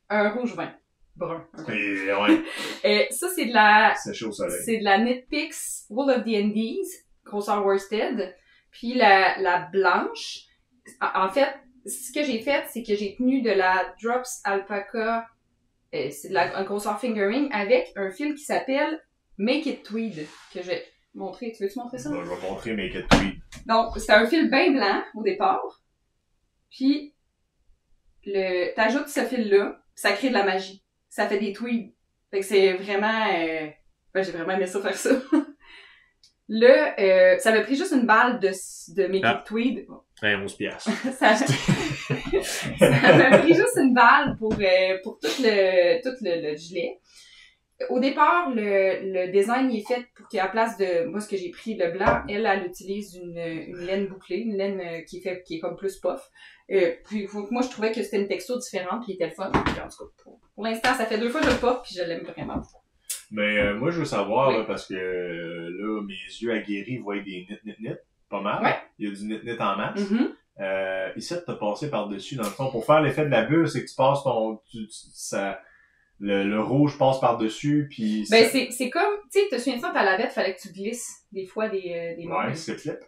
[0.09, 0.73] un rouge-vin.
[1.15, 1.47] Brun.
[1.59, 1.69] ok.
[1.69, 2.41] Et, ouais,
[2.85, 3.93] Euh, ça, c'est de la...
[3.95, 4.59] séché au soleil.
[4.65, 6.89] C'est de la Knitpicks Wool of the Indies,
[7.23, 8.35] grosseur worsted.
[8.73, 10.41] Puis la, la blanche,
[10.99, 11.53] en fait,
[11.85, 15.27] ce que j'ai fait, c'est que j'ai tenu de la Drops Alpaca,
[15.93, 19.01] euh, c'est de la un grosseur fingering, avec un fil qui s'appelle
[19.37, 21.51] Make It Tweed, que je vais montrer.
[21.51, 22.09] Tu veux-tu montrer ça?
[22.09, 23.35] Bon, je vais montrer mes quêtes tweed.
[23.67, 25.81] Donc, c'était un fil bien blanc au départ.
[26.71, 27.13] Puis,
[28.25, 30.83] le, t'ajoutes ce fil-là, ça crée de la magie.
[31.09, 31.93] Ça fait des tweeds.
[32.31, 33.27] Fait que c'est vraiment...
[33.31, 33.67] Euh,
[34.13, 35.11] ben, j'ai vraiment aimé ça faire ça.
[36.49, 39.43] Là, euh, ça m'a pris juste une balle de, de mes Ah.
[39.45, 39.85] tweed.
[40.21, 40.89] Ben, 11 piastres.
[42.79, 46.99] ça m'a pris juste une balle pour, euh, pour tout le, tout le, le gilet.
[47.89, 51.35] Au départ, le, le design est fait pour qu'à la place de moi ce que
[51.35, 55.17] j'ai pris le blanc, elle elle utilise une, une laine bouclée, une laine euh, qui
[55.17, 56.21] est fait qui est comme plus puff.
[56.71, 59.51] Euh, puis moi je trouvais que c'était une texture différente puis il était le fun.
[59.51, 61.85] Puis, en tout cas, pour, pour l'instant, ça fait deux fois que je le porte
[61.85, 62.61] puis je l'aime vraiment.
[63.35, 64.57] Mais euh, moi, je veux savoir, Oui.
[64.59, 67.89] là, parce que euh, là, mes yeux aguerris voient des nit nit nit
[68.29, 68.63] pas mal.
[68.63, 68.75] Ouais.
[68.99, 70.09] Il y a du nit nit en masse.
[70.09, 70.35] Mhm.
[70.59, 72.69] Euh, ici, tu as passé par-dessus, dans le fond.
[72.69, 74.57] Pour faire l'effet de la bulle, c'est que tu passes ton...
[74.69, 75.59] Tu, tu- ça,
[76.19, 78.27] le, le rouge passe par-dessus, puis...
[78.29, 80.71] Ben, ça- c'est, c'est comme, tu sais, te souviens-tu, dans ta lavette, fallait que tu
[80.71, 82.27] glisses des fois des, euh, des.
[82.27, 82.99] Ouais, c'est flip.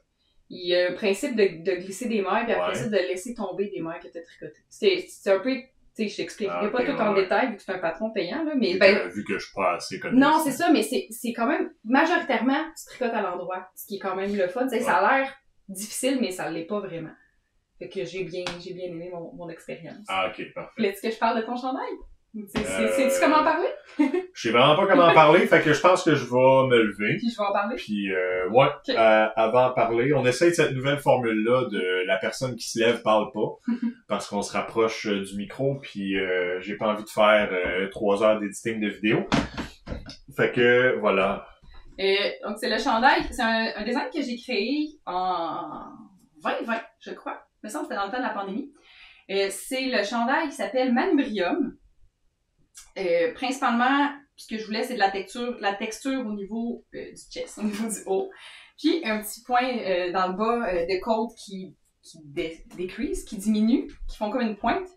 [0.50, 2.76] Il y a un principe de, de glisser des mailles, puis après Ouais.
[2.76, 4.62] ça, de laisser tomber des mailles que tu as tricotées.
[4.70, 5.56] C'est un peu,
[6.04, 7.22] sais, je t'expliquerai Ah, pas tout en ouais.
[7.24, 9.46] détail, vu que c'est un patron payant, là, mais Vu ben, que- vu que je
[9.46, 10.18] suis pas assez connu.
[10.20, 13.96] non, c'est ça, mais c'est, c'est quand même, majoritairement, tu tricotes à l'endroit, ce qui
[13.96, 14.64] est quand même le fun.
[14.64, 15.34] Tu sais, ça a l'air
[15.70, 17.12] difficile, mais ça l'est pas vraiment.
[17.80, 20.06] Fait que j'ai bien, j'ai bien aimé mon, mon expérience.
[20.08, 20.72] Ah, ok, parfait.
[20.78, 21.92] Voulais-tu que je parle de ton chandail?
[22.48, 23.70] Sais-tu comment en parler?
[24.34, 26.84] Je sais vraiment pas comment en parler, fait que je pense que je vais me
[26.84, 27.16] lever.
[27.18, 27.76] Puis je vais en parler?
[27.78, 32.58] Puis, euh, ouais, euh, avant de parler, on essaye cette nouvelle formule-là de la personne
[32.58, 33.56] qui se lève parle pas,
[34.10, 37.50] parce qu'on se rapproche euh, du micro, puis euh, j'ai pas envie de faire
[37.92, 39.26] trois heures d'éditing de vidéo.
[40.36, 41.48] Fait que, voilà.
[41.98, 43.24] Donc, c'est le chandail.
[43.32, 45.86] C'est un, un design que j'ai créé en
[46.44, 47.46] 2020, je crois.
[47.64, 48.74] Il me semble que c'était dans le temps de la pandémie.
[49.50, 51.78] C'est le chandail qui s'appelle Manubrium.
[52.98, 57.12] Euh, principalement, ce que je voulais, c'est de la texture, la texture au niveau euh,
[57.12, 58.30] du chest, au niveau du haut.
[58.78, 63.38] Puis, un petit point euh, dans le bas de côte qui, qui dé- decrease, qui
[63.38, 64.88] diminue, qui font comme une pointe.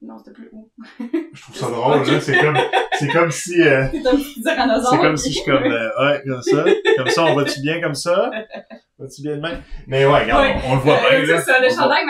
[0.00, 0.68] Non, c'était plus haut.
[1.32, 2.20] Je trouve ça drôle, là.
[2.20, 2.58] C'est comme,
[2.98, 3.86] c'est comme si, euh,
[4.90, 6.64] C'est comme si je suis comme, ouais, comme ça.
[6.96, 8.32] Comme ça, on va-tu bien comme ça?
[9.02, 9.62] Va-tu bien de même?
[9.88, 10.54] Mais ouais, regarde, Ouais.
[10.66, 12.04] on, on le voit bien, Euh, ça, le chandail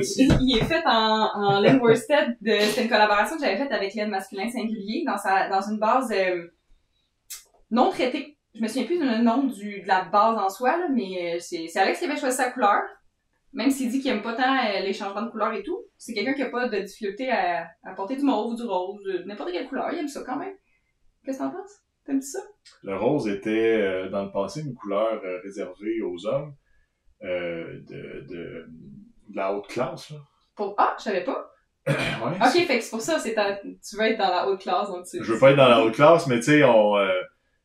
[0.00, 0.28] ici.
[0.40, 2.36] Il, est fait en, en laine worsted.
[2.44, 6.12] C'est une collaboration que j'avais faite avec l'aide masculin singulier dans, sa, dans une base
[6.12, 6.46] euh,
[7.70, 8.38] non traitée.
[8.54, 11.38] Je me souviens plus du nom du, de la base en soi, là, mais euh,
[11.40, 12.82] c'est, Alex qui avait choisi sa couleur.
[13.54, 16.14] Même s'il dit qu'il aime pas tant euh, les changements de couleur et tout, c'est
[16.14, 19.68] quelqu'un qui a pas de difficulté à, à porter du mauve du rose, n'importe quelle
[19.68, 19.88] couleur.
[19.92, 20.54] Il aime ça quand même.
[21.24, 21.80] Qu'est-ce que t'en penses?
[22.04, 22.40] T'aimes ça?
[22.82, 26.54] Le rose était, euh, dans le passé, une couleur euh, réservée aux hommes
[27.22, 28.66] euh, de, de,
[29.28, 30.10] de la haute classe.
[30.10, 30.18] Là.
[30.56, 30.74] Pour...
[30.78, 31.48] Ah, je savais pas.
[31.86, 34.60] Ouais, Ok, fait que c'est pour ça, c'est ta- tu veux être dans la haute
[34.60, 35.22] classe, donc tu...
[35.22, 36.94] Je veux pas être dans la haute classe, mais tu sais, on,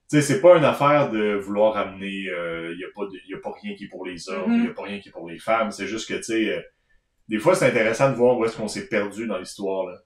[0.09, 3.35] tu sais, c'est pas une affaire de vouloir amener, il y a pas de, y
[3.35, 4.65] a pas rien qui est pour les hommes, il Mhm.
[4.65, 5.69] y a pas rien qui est pour les femmes.
[5.71, 6.65] C'est juste que tu sais,
[7.27, 9.97] des fois c'est intéressant de voir où est-ce qu'on s'est perdu dans l'histoire là.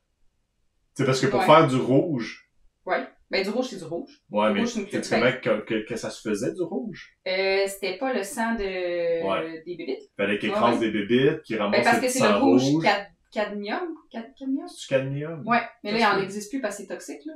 [0.96, 1.46] Tu sais, parce que pour Ouais.
[1.46, 2.50] faire du rouge,
[3.32, 4.12] Ben, du rouge, c'est du rouge.
[4.30, 7.16] ouais, Du mais rouge, tu comment que, que, que ça se faisait du rouge?
[7.28, 9.64] Euh, c'était pas le sang de Ouais.
[9.66, 10.12] des bébites.
[10.18, 10.92] Fallait écrasent ouais.
[10.92, 12.84] des bébites, qu'ils Ben, ramassent parce que c'est le rouge, rouge.
[12.84, 13.96] cad- cadmium?
[14.12, 14.68] Cad- cadmium?
[14.68, 15.48] C'est du cadmium?
[15.48, 16.24] Ouais, mais là, il Ça en peut.
[16.24, 17.34] existe plus parce que c'est toxique, là.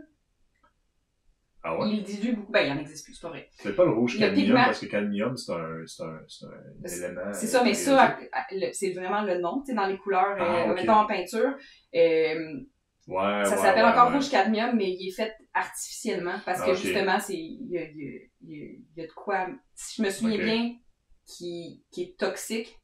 [1.67, 1.89] Ah ouais?
[1.89, 2.51] Il dilue beaucoup.
[2.51, 3.49] Ben, il en existe plus, c'est pas vrai.
[3.53, 4.65] C'est pas le rouge Le cadmium, pigment.
[4.65, 7.33] parce que cadmium, c'est un, c'est un, c'est un élément.
[7.33, 9.97] C'est ça, mais euh, ça, à- le- c'est vraiment le nom, tu sais, dans les
[9.97, 11.55] couleurs, Ah, euh, mettons en peinture.
[11.95, 12.59] Euh,
[13.07, 16.71] Ouais, ça s'appelle ouais, encore rouge cadmium, mais il est fait artificiellement parce Ah, que
[16.71, 16.77] ok.
[16.77, 19.47] justement, c'est il y a, il y a- il y a- y a de quoi,
[19.75, 20.75] si je me souviens bien,
[21.27, 22.75] qui, qui est toxique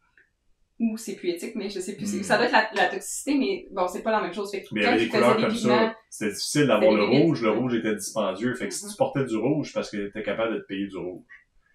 [0.80, 2.06] ou c'est plus éthique, mais je sais plus.
[2.20, 2.24] Hmm.
[2.24, 4.52] Ça doit être la, la toxicité, mais bon, c'est pas la même chose.
[4.52, 5.96] Fait que Mais il y avait des couleurs comme pigments, ça.
[6.10, 7.42] C'était difficile d'avoir le rouge.
[7.42, 8.54] Le rouge était dispendieux.
[8.56, 8.92] Fait que si Mhm.
[8.92, 11.24] tu portais du rouge parce que t'étais capable de te payer du rouge.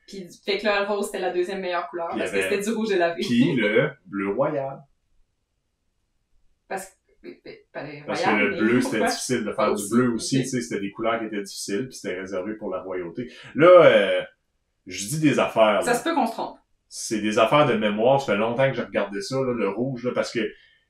[0.08, 2.92] Puis, fait que le rose, c'était la deuxième meilleure couleur parce que c'était du rouge
[2.92, 3.20] et lavé.
[3.22, 4.80] Puis le bleu royal.
[6.68, 7.05] Parce que.
[8.06, 10.38] Parce que le bleu, c'était difficile de faire du bleu aussi.
[10.38, 10.42] ok.
[10.42, 11.88] Tu sais, c'était des couleurs qui étaient difficiles.
[11.88, 13.28] Puis c'était réservé pour la royauté.
[13.54, 14.22] Là, euh,
[14.86, 15.82] je dis des affaires.
[15.82, 15.98] Ça là.
[15.98, 16.56] se peut qu'on se trompe.
[16.88, 18.20] c'est des affaires de mémoire.
[18.20, 20.40] Ça fait longtemps que j'ai regardé ça, là, le rouge, là, parce que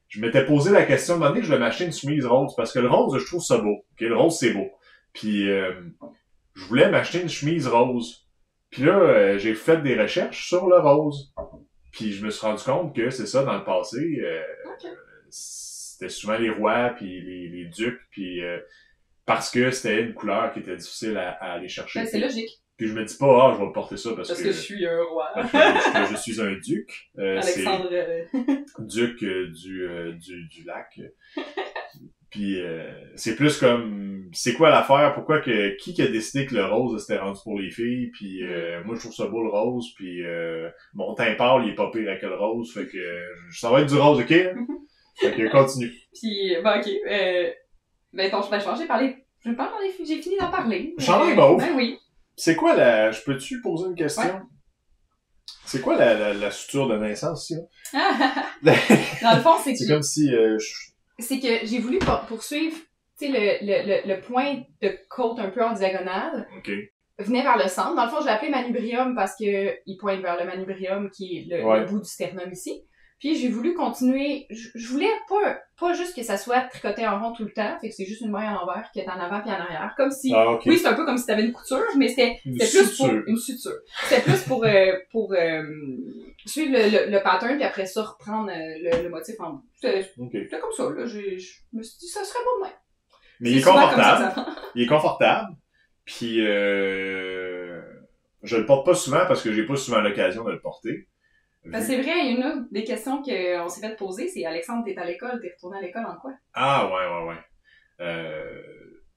[0.09, 2.79] je m'étais posé la question, donné, que je vais m'acheter une chemise rose, parce que
[2.79, 3.85] le rose, je trouve ça beau.
[3.93, 4.01] ok?
[4.01, 4.69] Le rose, c'est beau.
[5.13, 5.73] Puis, euh,
[6.55, 8.29] je voulais m'acheter une chemise rose.
[8.71, 11.35] Puis là, euh, j'ai fait des recherches sur le rose.
[11.93, 13.99] Puis je me suis rendu compte que c'est ça, dans le passé.
[15.99, 18.43] C'était souvent les rois, puis les, les ducs, puis...
[18.45, 18.59] euh,
[19.25, 21.99] parce que c'était une couleur qui était difficile à, à aller chercher.
[21.99, 22.49] Ben, c'est logique.
[22.77, 24.61] Puis je me dis pas, ah, je vais porter ça parce, Parce que, que je
[24.61, 25.31] suis un roi.
[25.35, 27.11] parce que, que je suis un duc.
[27.19, 27.89] Euh, Alexandre.
[27.91, 28.23] euh,
[28.79, 31.01] duc euh, du, euh, du, du lac.
[32.31, 35.15] Puis euh, c'est plus comme, c'est quoi l'affaire?
[35.15, 38.11] Pourquoi que, qui qui a décidé que le rose c'était rendu pour les filles?
[38.13, 39.93] Puis euh, moi je trouve ça beau le rose.
[39.97, 40.23] Puis
[40.95, 42.73] mon teint pâle il est pas pire avec le rose.
[42.75, 42.99] Fait que
[43.53, 44.35] ça va être du rose, ok?
[45.21, 45.93] Que continue.
[46.15, 46.89] Puis, ben, ok.
[47.11, 47.51] Euh,
[48.13, 49.17] ben, ton, ben, j'ai parlé.
[49.45, 50.95] Je vais pas parler, j'ai fini d'en parler.
[50.99, 51.61] Chandail Euh, mauve.
[51.61, 51.99] Ben oui.
[52.37, 54.41] C'est quoi la, je peux-tu poser une question?
[55.65, 57.61] C'est quoi la, la, la suture de naissance ici?
[57.93, 58.75] là?
[59.23, 62.21] Dans le fond, c'est que C'est comme si euh, je- c'est que j'ai voulu pour-
[62.23, 62.77] poursuivre,
[63.19, 66.71] tu sais, le, le, le, le point de côte un peu en diagonale Ok.
[67.19, 67.95] venait vers le centre.
[67.95, 71.39] Dans le fond, je l'ai appelé manubrium parce que il pointe vers le manubrium qui
[71.39, 71.81] est le, Ouais.
[71.81, 72.83] le bout du sternum ici.
[73.19, 77.33] Puis j'ai voulu continuer, je, voulais pas, pas juste que ça soit tricoté en rond
[77.33, 79.41] tout le temps, fait que c'est juste une maille à l'envers qui est en avant
[79.41, 81.83] puis en arrière, comme si, Ah, oui c'est un peu comme si t'avais une couture,
[81.97, 82.59] mais c'était plus
[82.97, 83.23] pour suture.
[83.27, 83.77] une suture.
[84.05, 85.63] C'était plus pour euh, pour euh,
[86.45, 89.65] suivre le, le, pattern, puis après ça, reprendre le, le motif en bout.
[89.81, 91.07] C'était comme ça, là.
[91.07, 91.19] Je
[91.73, 92.75] me suis dit, ça serait bon même.
[93.41, 94.35] Mais il est confortable.
[94.75, 95.57] il est confortable.
[96.05, 97.83] Puis euh,
[98.43, 101.09] je le porte pas souvent parce que j'ai pas souvent l'occasion de le porter.
[101.75, 104.85] C'est vrai, il y a une autre des questions qu'on s'est fait poser, c'est Alexandre,
[104.85, 106.33] t'es à l'école, t'es retourné à l'école en quoi?
[106.55, 107.41] Ah ouais, ouais, ouais.
[108.01, 108.63] Euh...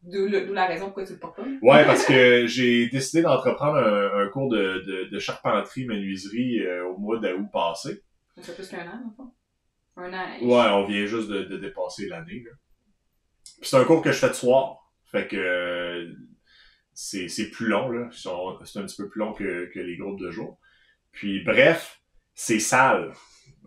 [0.02, 1.44] D'où la raison pourquoi tu le portes pas?
[1.62, 6.86] Ouais, parce que j'ai décidé d'entreprendre un, un, cours de, de, de charpenterie, menuiserie euh,
[6.86, 8.02] au mois d'août passé.
[8.38, 10.02] Ça fait plus qu'un an, en fait?
[10.02, 10.26] Un an.
[10.42, 12.46] Ouais, on vient juste de, de dépasser l'année.
[13.62, 14.78] c'est un cours que je fais de soir.
[15.12, 16.16] Fait que
[16.94, 18.08] c'est plus long, là.
[18.12, 18.30] C'est
[18.80, 20.60] un petit peu plus long que, que les groupes de jour.
[21.12, 21.99] Puis bref,
[22.42, 23.12] c'est sale.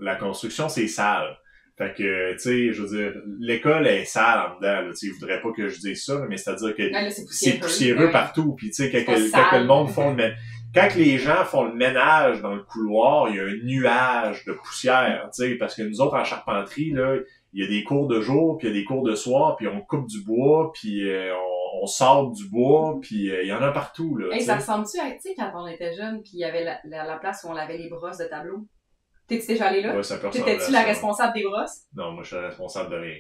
[0.01, 1.37] La construction, c'est sale.
[1.77, 4.91] Fait que, tu sais, je veux dire, l'école est sale en dedans.
[4.91, 6.91] Tu sais, voudrais pas que je dise ça, mais c'est-à-dire que
[7.31, 8.55] c'est poussiéreux, partout.
[8.55, 10.33] Puis, tu sais, quand, quand, le monde font le
[10.75, 14.55] quand les gens font le ménage dans le couloir, il y a un nuage de
[14.55, 17.17] poussière, tu sais, parce que nous autres, en charpenterie, là,
[17.53, 19.57] il y a des cours de jour, puis il y a des cours de soir,
[19.57, 23.49] puis on coupe du bois, puis euh, on, on, sort du bois, puis euh, il
[23.49, 24.39] y en a partout, là.
[24.41, 27.17] Ça ressemble-tu à, tu sais, quand on était jeune, puis il y avait la, la,
[27.17, 28.67] place où on lavait les brosses de tableau?
[29.27, 29.97] T'es-tu déjà allé là?
[29.97, 31.83] Ouais, ça T'étais-tu la responsable des brosses?
[31.95, 33.17] Non, moi, je suis la responsable de rien.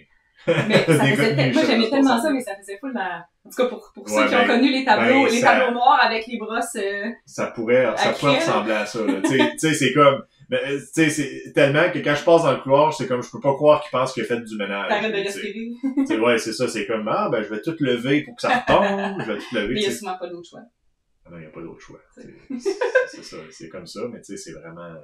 [0.46, 3.26] Mais ça faisait moi, j'aimais tellement ça, mais ça faisait fou la...
[3.44, 5.72] En tout cas, pour, pour ceux qui ont ben, connu les tableaux, ben, les tableaux
[5.72, 6.76] noirs avec les brosses...
[6.76, 10.22] Euh, ça pourrait, ça pourrait ressembler à ça, Tu sais, c'est comme...
[10.52, 13.22] Mais, euh, tu sais, c'est tellement que quand je passe dans le couloir, c'est comme,
[13.22, 14.86] je peux pas croire qu'il pense qu'il a fait du ménage.
[14.86, 16.20] T'arrêtes de respirer.
[16.20, 19.22] ouais, c'est ça, c'est comme, ah, ben, je vais tout lever pour que ça retombe,
[19.22, 19.72] je vais tout lever.
[19.72, 20.60] Mais il y a souvent pas d'autre choix.
[21.24, 22.00] Ah non, il y a pas d'autre choix.
[23.08, 24.84] C'est ça, c'est comme ça, mais tu sais, c'est vraiment...
[24.84, 25.00] Euh,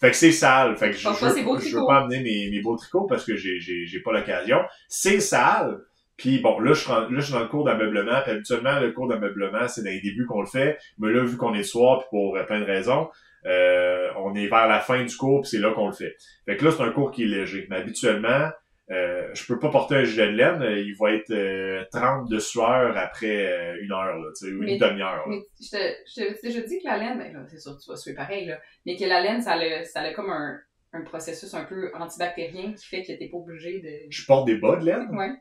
[0.00, 0.76] fait que c'est sale.
[0.76, 3.60] Fait que je, je, je veux pas amener mes, mes beaux tricots parce que j'ai,
[3.60, 4.58] j'ai, j'ai pas l'occasion.
[4.88, 5.78] C'est sale.
[6.16, 8.20] Puis bon, là je, suis, là, je suis dans le cours d'ameublement.
[8.22, 10.78] Puis habituellement, le cours d'ameublement, c'est dans les débuts qu'on le fait.
[10.98, 13.08] Mais là, vu qu'on est le soir, puis pour plein de raisons,
[13.46, 16.14] euh, on est vers la fin du cours, puis c'est là qu'on le fait.
[16.46, 17.66] Fait que là, c'est un cours qui est léger.
[17.70, 18.50] Mais habituellement,
[18.90, 22.38] euh, je peux pas porter un gilet de laine, il va être euh, 30 de
[22.38, 25.24] sueur après euh, une heure, là, tu sais, ou une demi-heure.
[25.28, 28.14] Mais je te, je, dis que la laine, ben, c'est sûr que tu vas suer
[28.14, 30.58] pareil, là, mais que la laine, ça a, ça a comme un,
[30.92, 34.10] un processus un peu antibactérien qui fait que t'es pas obligé de...
[34.10, 35.08] Je porte des bas de laine?
[35.16, 35.32] Ouais.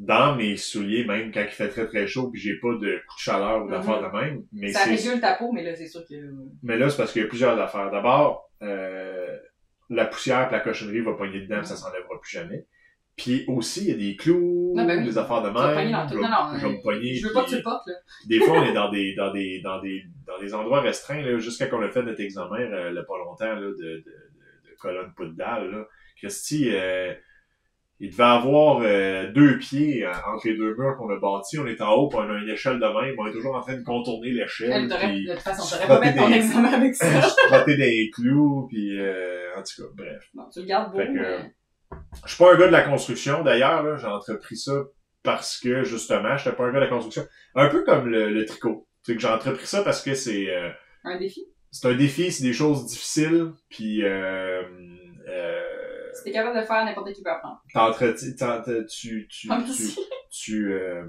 [0.00, 3.16] Dans mes souliers, même quand il fait très très chaud puis j'ai pas de coup
[3.16, 4.42] de chaleur ou d'affaires de même.
[4.50, 6.14] Mais ça régule ta peau, mais là, c'est sûr que...
[6.62, 7.90] Mais là, c'est parce qu'il y a plusieurs affaires.
[7.90, 9.36] D'abord, euh,
[9.90, 12.66] la poussière et la cochonnerie va pogner dedans, mm ça s'enlèvera plus jamais.
[13.16, 15.90] Puis aussi, il y a des clous, ben des affaires de même.
[15.90, 17.94] Non, non, je, vais je veux pas que tu le portes, là.
[18.26, 21.38] Des fois, on est dans des, dans des, dans des, dans des endroits restreints, là,
[21.38, 25.12] jusqu'à qu'on a fait notre examen, euh, là, pas longtemps, là, de, de, de, colonne
[25.14, 25.86] poudre dalle, là.
[26.16, 27.12] Christy, euh,
[28.00, 31.58] il devait avoir euh, deux pieds euh, entre les deux murs qu'on a bâtis.
[31.58, 33.14] On est en haut, puis on a une échelle de même.
[33.18, 34.88] On est toujours en train de contourner l'échelle.
[34.88, 37.06] De toute façon, t'aurais pas mettre ton examen avec ça.
[37.20, 38.98] je des clous, puis
[39.56, 40.22] en tout cas, bref.
[40.34, 41.52] Non, tu le gardes beau, mais...
[42.24, 44.84] Je suis pas un gars de la construction, d'ailleurs, j'ai entrepris ça
[45.22, 47.26] parce que, justement, j'étais pas un gars de la construction.
[47.54, 48.86] Un peu comme le, tricot.
[49.02, 50.48] C'est que j'ai entrepris ça parce que c'est...
[50.48, 50.70] Euh,
[51.04, 51.44] un défi?
[51.70, 54.02] C'est un défi, c'est des choses difficiles, puis...
[56.24, 57.60] T'es capable de faire, n'importe qui peut apprendre.
[58.86, 59.26] tu...
[59.28, 59.48] tu, tu,
[60.30, 61.04] tu euh,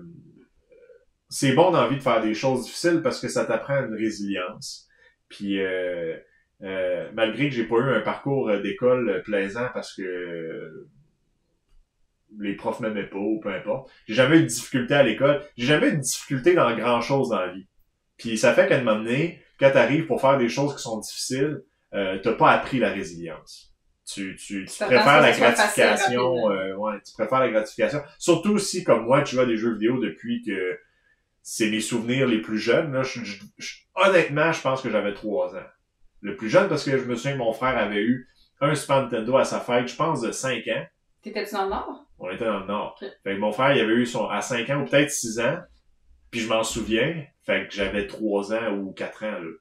[1.29, 4.87] c'est bon d'envie de faire des choses difficiles parce que ça t'apprend une résilience.
[5.29, 5.59] Puis...
[5.59, 6.17] Euh,
[6.63, 10.87] euh, malgré que j'ai pas eu un parcours d'école plaisant parce que
[12.39, 13.91] les profs m'aimaient pas ou peu importe.
[14.07, 15.41] J'ai jamais eu de difficulté à l'école.
[15.57, 17.67] J'ai jamais eu de difficulté dans grand chose dans la vie.
[18.17, 20.99] Puis ça fait qu'à un moment donné, quand t'arrives pour faire des choses qui sont
[20.99, 23.70] difficiles, euh, t'as pas appris la résilience.
[24.05, 28.01] Tu, tu, tu préfères la gratification, euh, ouais, tu préfères la gratification.
[28.17, 30.79] Surtout si, comme moi, tu vois des jeux vidéo depuis que
[31.43, 32.91] c'est mes souvenirs les plus jeunes.
[32.93, 33.03] Là,
[33.95, 35.67] honnêtement, je pense que j'avais trois ans
[36.21, 38.29] le plus jeune parce que je me souviens que mon frère avait eu
[38.61, 40.85] un Super Nintendo à sa fête, je pense, de 5 ans.
[41.23, 42.05] T'étais-tu dans le Nord?
[42.19, 42.99] On était dans le Nord.
[42.99, 45.59] Fait que mon frère, il avait eu son, à 5 ans ou peut-être 6 ans.
[46.29, 47.25] Puis je m'en souviens.
[47.43, 49.51] Fait que j'avais 3 ans ou 4 ans, là.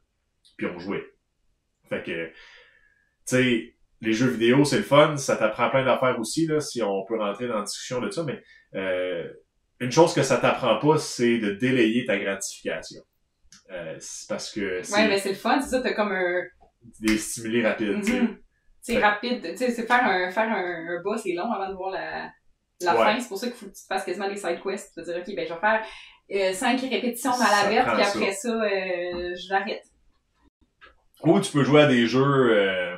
[0.59, 1.05] Puis on jouait.
[1.89, 2.33] Fait que, tu
[3.25, 5.17] sais, les jeux vidéo, c'est le fun.
[5.17, 8.25] Ça t'apprend plein d'affaires aussi, là, si on peut rentrer dans la discussion de ça.
[8.25, 8.43] Mais,
[8.75, 9.29] euh,
[9.81, 13.03] une chose que ça t'apprend pas, c'est de délayer ta gratification.
[13.71, 16.43] Euh, parce que Ouais, mais c'est le fun, c'est ça, t'as comme un...
[17.01, 18.21] Des stimuli rapides, tu sais.
[18.21, 18.39] Mhm.
[18.83, 21.75] C'est rapide, tu sais, c'est faire un, faire un, un bas, c'est long avant de
[21.75, 22.31] voir la,
[22.81, 23.21] la fin.
[23.21, 24.95] C'est pour ça qu'il faut que tu fasses quasiment des side quests.
[24.95, 25.85] Tu vas dire, OK, ben, je vais faire
[26.33, 29.83] euh, 5 répétitions dans la verte, puis après ça, euh, je l'arrête.
[31.23, 32.97] Ou tu peux jouer à des jeux, euh,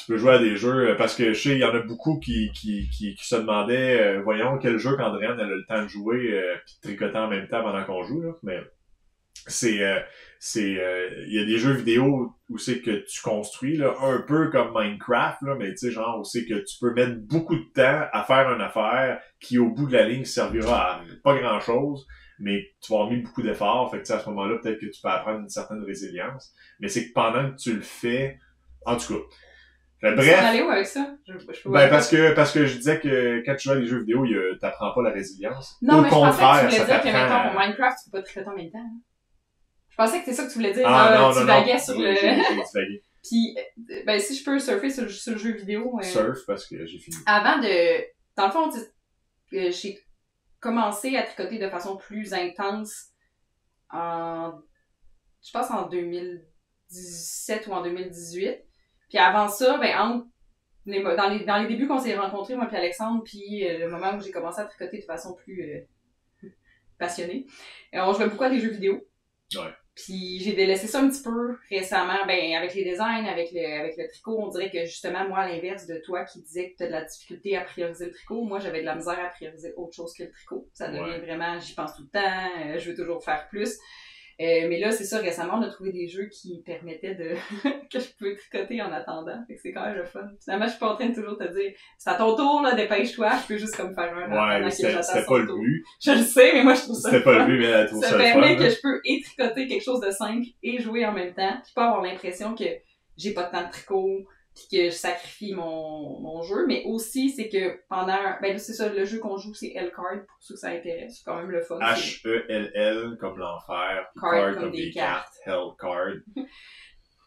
[0.00, 2.18] tu peux jouer à des jeux, parce que je sais, il y en a beaucoup
[2.18, 5.88] qui, qui, qui, qui se demandaient, euh, voyons, quel jeu qu'Andréane a le temps de
[5.88, 6.42] jouer,
[6.82, 8.32] puis de en même temps pendant qu'on joue, là.
[8.42, 8.60] Mais
[9.46, 10.00] c'est euh,
[10.38, 14.20] c'est euh, il y a des jeux vidéo où c'est que tu construis là un
[14.20, 17.56] peu comme Minecraft là mais tu sais genre où c'est que tu peux mettre beaucoup
[17.56, 21.38] de temps à faire une affaire qui au bout de la ligne servira à pas
[21.38, 22.06] grand chose
[22.38, 25.00] mais tu vas avoir mis beaucoup d'efforts fait que à ce moment-là peut-être que tu
[25.02, 28.38] peux apprendre une certaine résilience mais c'est que pendant que tu le fais
[28.86, 29.24] en tout cas
[30.02, 30.42] bref.
[30.42, 31.14] Aller où avec ça?
[31.26, 33.86] Je, je ben, parce que, parce que je disais que quand tu joues à des
[33.86, 34.24] jeux vidéo,
[34.60, 35.76] t'apprends pas la résilience.
[35.82, 38.10] Non, Au mais contraire, je pensais que tu voulais dire que, mettons, pour Minecraft, tu
[38.10, 38.78] peux pas tricoter en même temps.
[38.78, 39.00] Hein.
[39.90, 40.86] Je pensais que c'est ça que tu voulais dire.
[40.88, 43.00] Ah, non, tu non, vaguais sur le...
[43.22, 45.98] Puis, euh, ben, si je peux surfer sur, sur le jeu vidéo.
[45.98, 46.02] Euh...
[46.02, 47.16] Surf, parce que j'ai fini.
[47.26, 48.02] Avant de...
[48.36, 48.70] Dans le fond,
[49.52, 49.98] euh, j'ai
[50.58, 53.08] commencé à tricoter de façon plus intense
[53.90, 54.52] en...
[55.42, 58.58] Je pense en 2017 ou en 2018.
[59.10, 60.26] Puis avant ça, ben, entre
[60.86, 63.90] les, dans, les, dans les débuts qu'on s'est rencontrés, moi puis Alexandre, puis euh, le
[63.90, 65.86] moment où j'ai commencé à tricoter de façon plus
[66.44, 66.48] euh,
[66.98, 67.46] passionnée,
[67.94, 69.06] euh, on jouait beaucoup à des jeux vidéo.
[69.54, 69.70] Ouais.
[69.96, 73.96] Puis j'ai délaissé ça un petit peu récemment, ben avec les designs, avec le, avec
[73.98, 76.82] le tricot, on dirait que justement, moi, à l'inverse de toi qui disais que tu
[76.84, 79.74] as de la difficulté à prioriser le tricot, moi j'avais de la misère à prioriser
[79.76, 80.68] autre chose que le tricot.
[80.72, 83.76] Ça devient vraiment, j'y pense tout le temps, je veux toujours faire plus.
[84.40, 87.34] Euh, mais là, c'est ça, récemment, on a trouvé des jeux qui permettaient de
[87.92, 89.38] que je pouvais tricoter en attendant.
[89.46, 90.26] Fait que c'est quand même le fun.
[90.42, 92.74] Finalement, je suis pas en train de toujours te dire c'est à ton tour, là,
[92.74, 95.84] dépêche-toi, je peux juste comme faire un Ouais, c'était pas le but.
[96.02, 97.10] Je le sais, mais moi je trouve ça.
[97.10, 98.10] C'était pas le but, mais elle trouve ça.
[98.10, 101.34] Ça permet que je peux et tricoter quelque chose de simple et jouer en même
[101.34, 101.60] temps.
[101.62, 102.64] Puis pas avoir l'impression que
[103.18, 104.26] j'ai pas de temps de tricot,
[104.70, 109.04] que je sacrifie mon, mon jeu, mais aussi c'est que pendant, ben c'est ça, le
[109.04, 111.78] jeu qu'on joue c'est L-Card, pour ceux que ça intéresse, c'est quand même le fun.
[111.78, 116.14] H-E-L-L comme l'enfer, card, comme, des, cartes, Hell Card.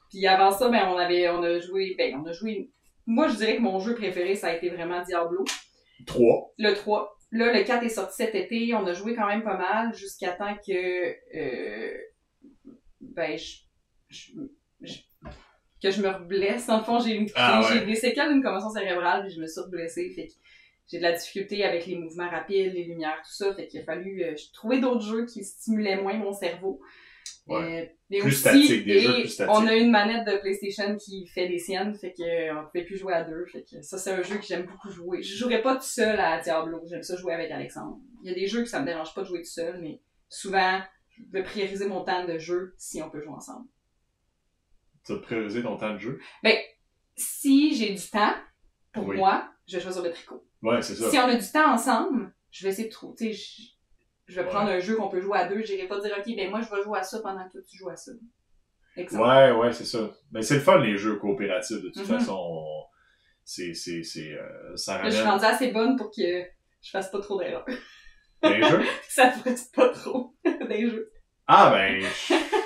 [0.09, 2.69] puis avant ça, ben on avait, on a joué, ben on a joué,
[3.05, 5.45] moi je dirais que mon jeu préféré ça a été vraiment Diablo.
[6.05, 6.53] 3.
[6.57, 7.17] Le 3.
[7.31, 10.33] Là, le 4 est sorti cet été, on a joué quand même pas mal jusqu'à
[10.33, 11.97] temps que, euh,
[12.99, 14.33] ben je,
[14.81, 14.99] je
[15.83, 16.69] que je me blesse.
[16.69, 20.09] En fond, j'ai ah, j'ai des séquelles d'une commotion cérébrale, puis je me suis blessée.
[20.15, 20.33] Fait que
[20.87, 23.53] j'ai de la difficulté avec les mouvements rapides, les lumières, tout ça.
[23.53, 26.79] Fait qu'il a fallu euh, trouver d'autres jeux qui stimulaient moins mon cerveau.
[27.47, 27.93] Ouais.
[28.11, 29.53] Euh, plus statique, des jeux plus statiques.
[29.53, 32.97] On a une manette de PlayStation qui fait des siennes, fait qu'on euh, pouvait plus
[32.97, 33.45] jouer à deux.
[33.47, 35.21] Fait que ça, c'est un jeu que j'aime beaucoup jouer.
[35.21, 36.81] Je jouerais pas tout seul à Diablo.
[36.89, 37.99] J'aime ça jouer avec Alexandre.
[38.23, 39.99] Il y a des jeux que ça me dérange pas de jouer tout seul, mais
[40.29, 43.67] souvent, je vais prioriser mon temps de jeu si on peut jouer ensemble
[45.05, 46.19] tu vas prioriser ton temps de jeu?
[46.43, 46.55] Ben,
[47.15, 48.33] si j'ai du temps,
[48.93, 50.45] pour moi, je vais choisir le tricot.
[50.61, 51.09] Ouais, c'est ça.
[51.09, 53.73] Si on a du temps ensemble, je vais essayer de trouver, tu sais,
[54.27, 56.49] je, vais prendre un jeu qu'on peut jouer à deux, j'irai pas dire, ok, ben
[56.49, 58.11] moi, je vais jouer à ça pendant que toi, tu joues à ça.
[58.95, 60.11] Ouais, ouais, c'est ça.
[60.31, 62.19] Mais c'est le fun, les jeux coopératifs, de toute mm-hmm.
[62.19, 62.85] façon.
[63.43, 65.11] C'est, c'est, c'est, euh, ça ramène...
[65.11, 66.43] je suis rendue assez bonne pour que
[66.81, 67.65] je fasse pas trop d'erreurs.
[68.43, 68.83] Des jeux?
[69.09, 70.33] ça fasse pas trop
[70.69, 71.11] des jeux.
[71.47, 72.05] Ah, ben,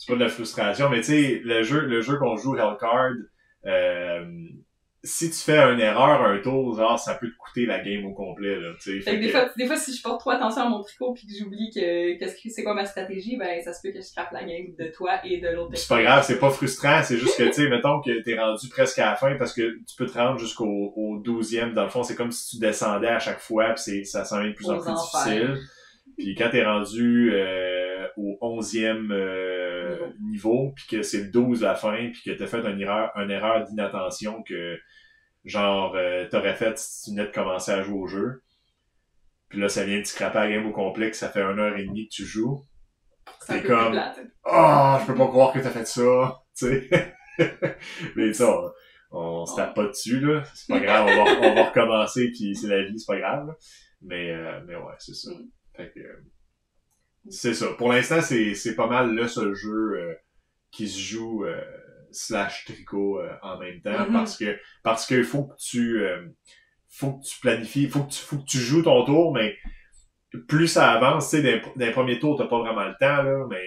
[0.00, 3.12] c'est pas de la frustration, mais tu sais, le jeu, le jeu qu'on joue, Hellcard,
[3.66, 4.24] euh,
[5.04, 8.14] si tu fais une erreur un tour, genre, ça peut te coûter la game au
[8.14, 9.18] complet, là, tu sais.
[9.18, 11.70] des, fois, des fois, si je porte trop attention à mon tricot puis que j'oublie
[11.70, 14.40] que, qu'est-ce que c'est quoi ma stratégie, ben, ça se peut que je scrape la
[14.44, 17.48] game de toi et de l'autre C'est pas grave, c'est pas frustrant, c'est juste que,
[17.48, 20.16] tu sais, mettons que t'es rendu presque à la fin parce que tu peux te
[20.16, 23.74] rendre jusqu'au au 12e, dans le fond, c'est comme si tu descendais à chaque fois
[23.74, 25.58] pis c'est, ça s'en de plus en plus difficile.
[26.16, 29.59] Puis quand t'es rendu euh, au 11e euh,
[30.20, 33.10] niveau, puis que c'est le 12 à la fin, puis que t'as fait une erreur,
[33.16, 34.78] une erreur d'inattention que
[35.44, 38.42] genre euh, t'aurais fait si tu venais de commencer à jouer au jeu.
[39.48, 41.76] Puis là, ça vient de scraper la game au complet, que ça fait une heure
[41.76, 42.62] et demie que tu joues.
[43.40, 43.98] C'est comme
[44.44, 46.36] Ah, oh, je peux pas croire que t'as fait ça.
[46.56, 47.14] Tu sais.
[48.16, 48.54] Mais ça,
[49.10, 50.42] on, se tape pas dessus, là.
[50.52, 53.54] C'est pas grave, on va, on va recommencer, puis c'est la vie, c'est pas grave.
[54.02, 54.34] Mais,
[54.66, 55.30] mais ouais, c'est ça.
[55.30, 55.48] Mm
[57.28, 57.68] c'est ça.
[57.76, 60.14] Pour l'instant, c'est pas mal le seul jeu euh,
[60.70, 61.60] qui se joue euh,
[62.10, 64.12] slash tricot euh, en même temps mm-hmm.
[64.12, 66.02] parce que parce que faut que tu
[66.88, 69.56] faut que tu planifies, faut que tu faut que tu joues ton tour, mais
[70.48, 73.62] plus ça avance, tu sais, d'un premier tour, t'as pas vraiment le temps, là, mais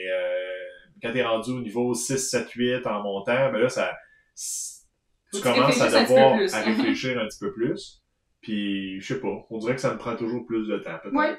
[1.01, 3.93] quand t'es rendu au niveau 6, 7, 8 en montant, ben là, ça
[5.33, 8.01] tu commences à devoir à réfléchir un petit peu plus.
[8.41, 11.37] Puis, je sais pas, on dirait que ça me prend toujours plus de temps, peut-être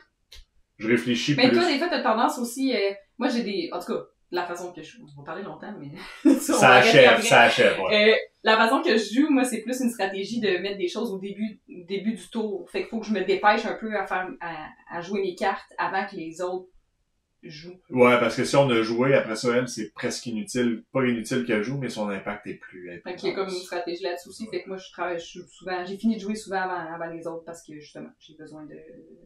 [0.79, 1.57] je réfléchis mais plus.
[1.57, 4.01] Mais toi, des fois, t'as tendance aussi, euh, moi j'ai des, en tout cas,
[4.31, 8.13] la façon que je, on va parler longtemps, mais ça, achève, ça achève, ouais.
[8.13, 11.11] euh, la façon que je joue, moi, c'est plus une stratégie de mettre des choses
[11.11, 12.69] au début, début du tour.
[12.71, 15.35] Fait qu'il faut que je me dépêche un peu à faire, à, à jouer mes
[15.35, 16.69] cartes avant que les autres
[17.43, 17.81] jouent.
[17.89, 21.47] Ouais, parce que si on a joué, après ça, elle, c'est presque inutile, pas inutile
[21.47, 23.11] qu'elle joue, mais son impact est plus important.
[23.11, 24.47] Fait qu'il y a comme une stratégie là-dessus aussi.
[24.51, 27.45] Fait que moi, je travaille souvent, j'ai fini de jouer souvent avant, avant les autres
[27.45, 28.77] parce que, justement, j'ai besoin de,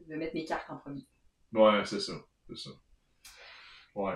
[0.09, 1.05] de mettre mes cartes en premier.
[1.53, 2.12] Ouais, c'est ça.
[2.49, 2.70] C'est ça.
[3.94, 4.14] Ouais.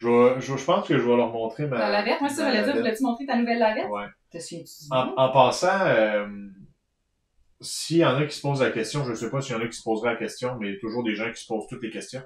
[0.00, 1.78] Je, vais- je, je pense que je vais leur montrer ma.
[1.78, 3.88] La lavette, moi, ça, j'allais dire, voulais-tu montrer ta nouvelle lavette?
[3.88, 4.06] Ouais.
[4.30, 6.26] Te souviens-tu du En, en passant, euh,
[7.60, 9.58] s'il y en a qui se posent la question, je ne sais pas s'il y
[9.58, 11.40] en a qui se poseraient la question, mais il y a toujours des gens qui
[11.40, 12.22] se posent toutes les questions.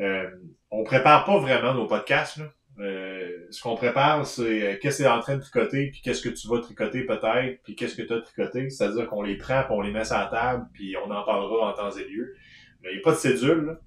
[0.00, 0.28] Euh,
[0.70, 2.38] on prépare pas vraiment nos podcasts.
[2.38, 2.46] Là.
[2.78, 6.00] Euh, ce qu'on prépare, c'est euh, qu'est-ce que tu es en train de tricoter, puis
[6.00, 8.70] qu'est-ce que tu vas tricoter peut-être, puis qu'est-ce que tu as tricoté.
[8.70, 11.68] C'est-à-dire qu'on les prend, puis on les met sur la table, puis on en parlera
[11.70, 12.34] en temps et lieu.
[12.82, 13.66] Mais il n'y a pas de cédule.
[13.66, 13.80] là.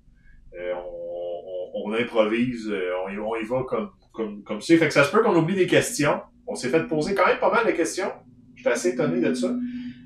[0.60, 4.78] Euh, on, on, on improvise, euh, on, y, on y va comme comme comme c'est.
[4.78, 6.22] Fait que ça se peut qu'on oublie des questions.
[6.46, 8.12] On s'est fait poser quand même pas mal de questions.
[8.56, 9.48] J'étais assez étonné de ça.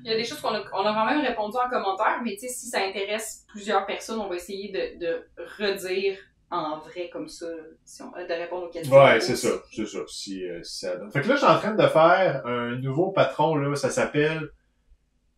[0.04, 2.32] Il y a des choses qu'on a, on a quand même répondu en commentaire, mais
[2.32, 5.22] tu sais, si ça intéresse plusieurs personnes, on va essayer de, de
[5.58, 6.16] redire
[6.50, 7.46] en vrai comme ça,
[7.84, 8.96] si on, de répondre aux questions.
[8.96, 9.98] Ouais, c'est ça, c'est ça.
[10.06, 11.10] Si, euh, si ça donne.
[11.10, 14.48] Fait que là, je suis en train de faire un nouveau patron, là, ça s'appelle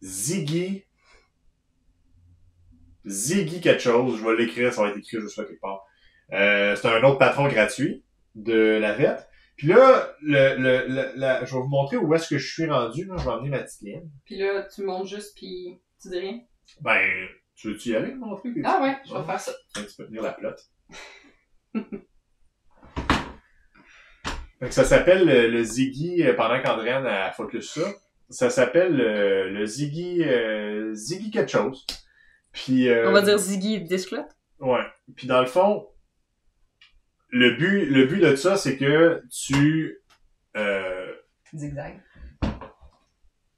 [0.02, 0.84] Ziggy.
[3.06, 5.84] Ziggy quelque chose, je vais l'écrire, ça va être écrit juste là quelque part.
[6.32, 9.26] Euh, c'est un autre patron gratuit de la vette.
[9.56, 12.66] Puis là, le, le, le- la- je vais vous montrer où est-ce que je suis
[12.66, 13.04] rendu.
[13.04, 13.14] Là.
[13.18, 14.08] Je vais emmener ma petite ligne.
[14.24, 16.40] Puis là, tu montes juste, puis tu dis rien?
[16.80, 17.26] Ben,
[17.56, 18.50] tu veux-tu y aller montrer?
[18.64, 19.52] Ah ouais, je vais faire ça.
[19.76, 20.60] Un petit peu tenir la plotte.
[24.70, 27.80] Ça s'appelle le, le Ziggy, euh, pendant qu'Andréane a focus ça,
[28.28, 31.86] ça s'appelle le, le Ziggy, euh, Ziggy quelque chose.
[32.52, 34.24] Puis, euh, On va dire Ziggy Disclot.
[34.58, 34.84] Ouais.
[35.16, 35.88] Puis dans le fond,
[37.28, 40.02] le but, le but de ça, c'est que tu,
[40.56, 41.12] euh,
[41.54, 42.00] Zigzag.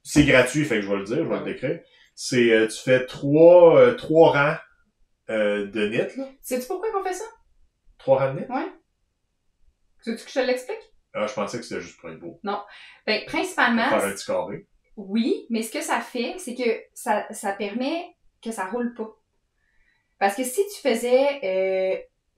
[0.03, 1.79] c'est gratuit, fait que je vais le dire, je vais le décrire.
[2.15, 4.57] C'est, euh, tu fais trois, trois rangs
[5.29, 6.29] de knit, là.
[6.41, 7.25] Sais-tu pourquoi qu'on fait ça?
[7.97, 8.45] Trois rangs de knit.
[10.05, 10.93] Veux-tu que je te l'explique?
[11.13, 12.39] Ah, je pensais que c'était juste pour être beau.
[13.05, 14.67] Ben, principalement, Faire un petit carré.
[14.95, 18.12] Oui, mais ce que ça fait, c'est que ça, ça permet
[18.43, 19.09] que ça roule pas.
[20.19, 21.97] Parce que si tu faisais euh,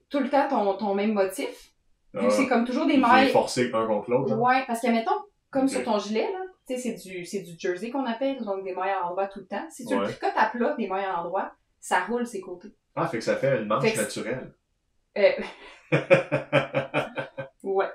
[0.09, 1.71] tout le temps ton, ton même motif,
[2.13, 3.29] vu que Ah, c'est comme toujours des mailles.
[3.29, 4.29] forcé un contre l'autre.
[4.29, 4.39] genre.
[4.41, 5.11] Ouais, parce que mettons,
[5.51, 8.63] comme sur ton gilet, là, tu sais, c'est du, c'est du jersey qu'on appelle, donc
[8.63, 9.65] des mailles à l'endroit tout le temps.
[9.69, 10.01] Si tu Ouais.
[10.01, 12.69] le tricotes à plat, des mailles à l'endroit, ça roule ses côtés.
[12.95, 14.53] Ah, fait que ça fait une manche Fait naturelle.
[15.17, 15.31] Euh,
[17.63, 17.85] ouais.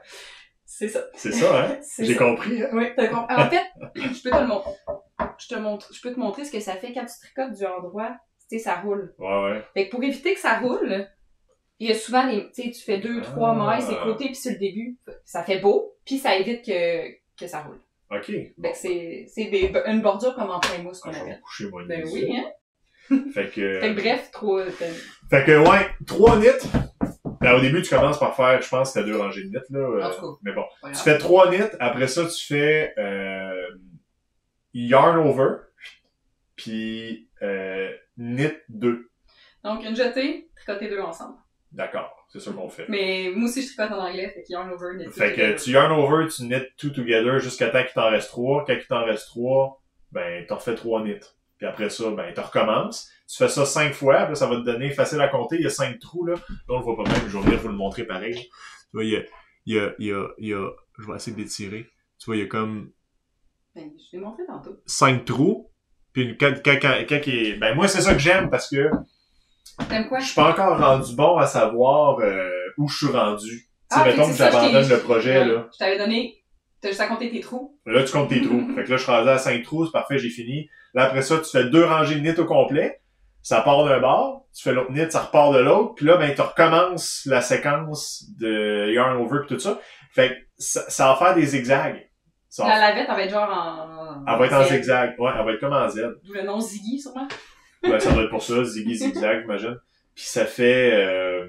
[0.65, 1.01] C'est ça.
[1.15, 1.79] c'est ça, hein?
[1.99, 2.69] J'ai compris, hein?
[2.73, 3.35] Oui, t'as compris.
[3.37, 3.63] En fait,
[3.95, 4.71] je peux te le montrer.
[5.39, 7.65] Je te montre, je peux te montrer ce que ça fait quand tu tricotes du
[7.65, 8.17] endroit.
[8.51, 9.15] Tu sais, ça roule.
[9.19, 9.63] Ouais, ouais.
[9.75, 11.07] Fait que pour éviter que ça roule,
[11.79, 13.55] il y a souvent des, tu sais, tu fais deux, trois Ah.
[13.55, 17.09] mailles, c'est côté, puis sur le début, ça fait beau, puis ça évite que,
[17.39, 17.81] que ça roule.
[18.11, 18.25] OK.
[18.27, 21.41] Fait que c'est, une bordure comme en plein mousse qu'on Ah, appelle.
[21.41, 22.51] coucher, moi, Ben oui, hein?
[23.33, 23.81] Fait que...
[23.81, 24.71] Fait que bref, trop, euh,
[25.31, 26.69] Fait que, ouais, trois knits.
[27.41, 29.65] Ben, au début, tu commences par faire, je pense, que c'était deux rangées de knits,
[29.71, 29.79] là.
[29.79, 30.39] euh, En tout cas.
[30.43, 30.65] mais bon.
[30.89, 31.71] Tu fais trois knits.
[31.81, 33.67] Après ça, tu fais euh,
[34.75, 35.57] yarn over.
[36.57, 39.11] Puis euh, knit 2.
[39.65, 41.37] Donc, une jetée, tricoter deux ensemble.
[41.73, 42.17] D'accord.
[42.29, 42.87] C'est ça qu'on fait.
[42.89, 45.35] Mais moi aussi, je tricote en anglais, fait qu'il y a un over, knit Fait
[45.35, 48.65] que tu yarn over, tu knit two together jusqu'à temps qu'il t'en reste trois.
[48.65, 51.21] Quand il t'en reste trois, ben, t'en refais trois knits.
[51.59, 53.11] Puis après ça, ben, tu recommences.
[53.29, 55.57] Tu fais ça cinq fois, puis ça va te donner facile à compter.
[55.57, 56.35] Il y a cinq trous, là.
[56.35, 58.35] Là, on le voit pas même, je vais venir vous le montrer pareil.
[58.35, 58.51] Tu
[58.93, 59.23] vois, il y a,
[59.67, 61.91] il y a, il y a, il y a, je vais essayer de l'étirer.
[62.19, 62.93] Tu vois, il y a comme
[63.75, 64.77] Ben, je l'ai montré tantôt.
[64.87, 65.71] cinq trous.
[66.13, 68.91] Puis quand, quand, quand, quand il est- ben, moi, c'est ça que j'aime parce que
[69.89, 70.19] T'aimes quoi?
[70.19, 73.49] je suis pas encore rendu bon à savoir, euh, où je suis rendu.
[73.49, 75.69] Tu sais, Ah, mettons que c'est ça, je j'abandonne t'ai- le projet, là.
[75.73, 76.43] Je t'avais donné,
[76.81, 77.79] t'as juste à compter tes trous.
[77.87, 78.67] Là, tu comptes tes trous.
[78.75, 80.69] Fait que là, je suis rendu à 5 trous, c'est parfait, j'ai fini.
[80.95, 83.01] Là, après ça, tu fais deux rangées de knit au complet.
[83.43, 86.35] Ça part d'un bord, tu fais l'autre knit, ça repart de l'autre, puis là, ben,
[86.35, 89.81] tu recommences la séquence de yarn over pis tout ça.
[90.13, 92.07] Fait que ça, ça va faire des zigzags.
[92.51, 94.25] Ça va, La lavette, elle va être genre en...
[94.27, 94.69] elle va être en Z.
[94.73, 95.19] zigzag.
[95.21, 96.01] Ouais, elle va être comme en Z.
[96.25, 97.29] D'où le nom Ziggy, sûrement.
[97.85, 99.79] Ouais, ça doit être pour ça, ziggy zigzag, j'imagine.
[100.15, 101.49] Puis ça fait, euh...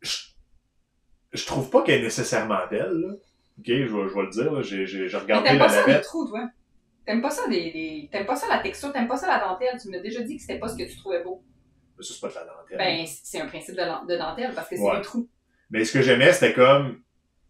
[0.00, 0.16] je,
[1.32, 3.12] je trouve pas qu'elle est nécessairement belle, là.
[3.58, 4.62] Ok, je vais, je vais le dire, là.
[4.62, 6.04] J'ai, j'ai, j'ai regardé t'aimes la pas ça, les lavette.
[6.06, 6.48] trous, toi?
[7.04, 8.92] T'aimes pas ça, des, des- T'aimes pas ça, la texture?
[8.92, 9.78] T'aimes pas ça, la dentelle?
[9.80, 11.42] Tu m'as déjà dit que c'était pas ce que tu trouvais beau.
[11.98, 12.78] Mais ça, c'est pas de la dentelle.
[12.78, 14.96] Ben, c'est un principe de, dentelle, parce que c'est Ouais.
[14.96, 15.28] un trou.
[15.70, 17.00] Mais ce que j'aimais, c'était comme,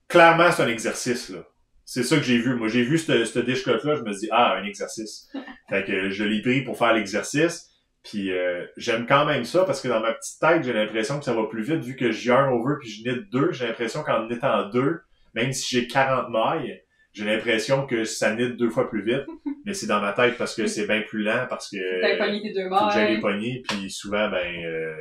[0.09, 1.45] clairement, c'est un exercice, là.
[1.85, 2.55] C'est ça que j'ai vu.
[2.55, 5.29] Moi, j'ai vu ce, ce dish là je me dis, ah, un exercice.
[5.68, 7.68] fait que je l'ai pris pour faire l'exercice.
[8.05, 11.25] Puis euh, j'aime quand même ça parce que dans ma petite tête, j'ai l'impression que
[11.25, 13.53] ça va plus vite vu que je yarn over puis je knit deux.
[13.53, 15.01] J'ai l'impression qu'en knittant deux,
[15.35, 16.81] même si j'ai 40 mailles,
[17.12, 19.27] j'ai l'impression que ça knit deux fois plus vite.
[19.66, 22.41] Mais c'est dans ma tête parce que c'est bien plus lent parce que T'as pogné
[22.41, 23.21] tes deux faut que j'aille les mailles.
[23.21, 24.95] poignées, puis souvent, ben, euh,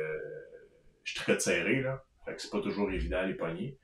[1.04, 2.02] je tricote serré, là.
[2.30, 3.76] Fait que c'est pas toujours évident, les poignées.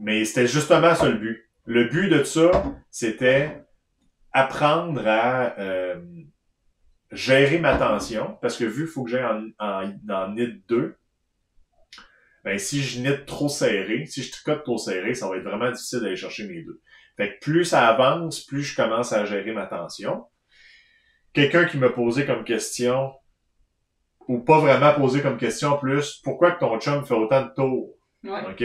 [0.00, 1.48] Mais c'était justement ça le but.
[1.66, 2.50] Le but de ça,
[2.90, 3.62] c'était
[4.32, 6.00] apprendre à, euh,
[7.12, 10.96] gérer ma tension, parce que vu qu'il faut que j'aille en, en, en knit 2,
[12.44, 15.70] ben si je knit trop serré, si je tricote trop serré, ça va être vraiment
[15.70, 16.80] difficile d'aller chercher mes deux.
[17.16, 20.24] Fait que plus ça avance, plus je commence à gérer ma tension.
[21.32, 23.12] Quelqu'un qui m'a posé comme question,
[24.28, 27.94] ou pas vraiment posé comme question plus, pourquoi que ton chum fait autant de tours?
[28.24, 28.40] Ouais.
[28.50, 28.60] OK?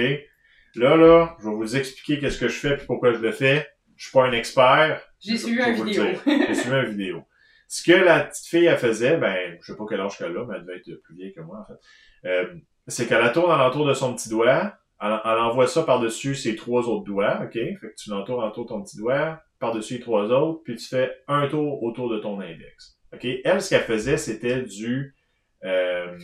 [0.76, 3.68] Là, là, je vais vous expliquer qu'est-ce que je fais puis pourquoi je le fais.
[3.96, 5.02] Je suis pas un expert.
[5.20, 6.06] J'ai suivi le vidéo.
[6.26, 7.24] J'ai suivi une vidéo.
[7.68, 10.46] Ce que la petite fille, elle faisait, ben, je sais pas quel âge qu'elle a,
[10.46, 12.28] mais elle devait être plus vieille que moi, en fait.
[12.28, 12.54] Euh,
[12.88, 16.56] c'est qu'elle la tourne alentour de son petit doigt, elle, elle envoie ça par-dessus ses
[16.56, 17.54] trois autres doigts, OK?
[17.54, 20.86] Fait que tu l'entoures autour de ton petit doigt, par-dessus les trois autres, puis tu
[20.86, 22.98] fais un tour autour de ton index.
[23.14, 23.26] OK?
[23.46, 25.16] Elle, ce qu'elle faisait, c'était du,
[25.64, 26.18] euh,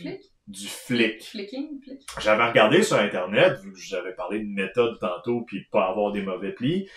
[0.46, 1.22] du flick.
[1.22, 1.80] Flicking?
[1.82, 2.00] Flick?
[2.20, 6.12] J'avais regardé sur Internet, vu que j'avais parlé de méthode tantôt, puis de pas avoir
[6.12, 6.88] des mauvais plis,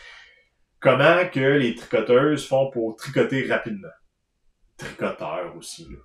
[0.79, 3.89] comment que les tricoteuses font pour tricoter rapidement?
[4.77, 5.97] Tricoteurs aussi, là.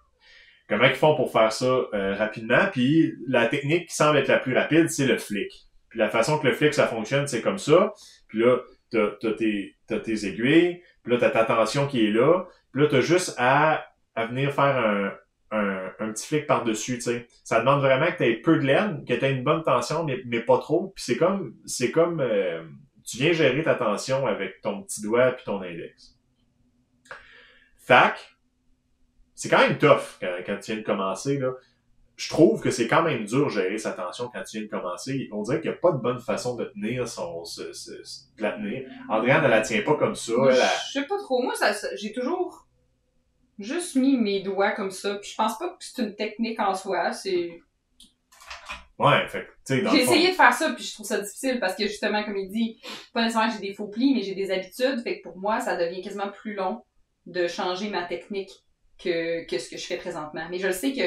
[0.68, 4.40] Comment ils font pour faire ça euh, rapidement, puis la technique qui semble être la
[4.40, 5.52] plus rapide, c'est le flick.
[5.88, 7.94] Puis la façon que le flick, ça fonctionne, c'est comme ça.
[8.26, 8.58] Puis là,
[8.90, 12.88] t'as, t'as, tes, tes aiguilles, puis là, t'as ta tension qui est là, puis là,
[12.90, 15.12] t'as juste à, à venir faire un,
[15.52, 17.26] un, un petit flic par-dessus, tu sais.
[17.44, 20.04] Ça demande vraiment que tu aies peu de laine, que tu aies une bonne tension,
[20.04, 20.92] mais, mais pas trop.
[20.96, 22.62] Puis c'est comme, c'est comme, euh,
[23.04, 26.16] tu viens gérer ta tension avec ton petit doigt puis ton index.
[27.78, 28.18] Fac,
[29.34, 31.52] c'est quand même tough quand, quand tu viens de commencer, là.
[32.16, 34.70] Je trouve que c'est quand même dur de gérer sa tension quand tu viens de
[34.70, 35.28] commencer.
[35.32, 38.20] On dirait qu'il n'y a pas de bonne façon de tenir son, ce- ce- ce-
[38.38, 38.88] de la tenir.
[39.10, 40.32] Andréane, elle la tient pas comme ça.
[40.32, 41.42] Moi, Elle, je sais pas trop.
[41.42, 42.65] Moi, ça, ça- j'ai toujours
[43.58, 45.16] juste mis mes doigts comme ça.
[45.16, 47.12] Puis je pense pas que c'est une technique en soi.
[47.12, 47.60] C'est
[48.98, 51.20] Ouais, fait que, tu sais, J'ai fond- essayé de faire ça, puis je trouve ça
[51.20, 52.80] difficile parce que justement, comme il dit,
[53.12, 55.02] pas nécessairement que j'ai des faux plis, mais j'ai des habitudes.
[55.02, 56.82] Fait que pour moi, ça devient quasiment plus long
[57.26, 58.50] de changer ma technique
[58.98, 60.46] que, que ce que je fais présentement.
[60.50, 61.02] Mais je le sais que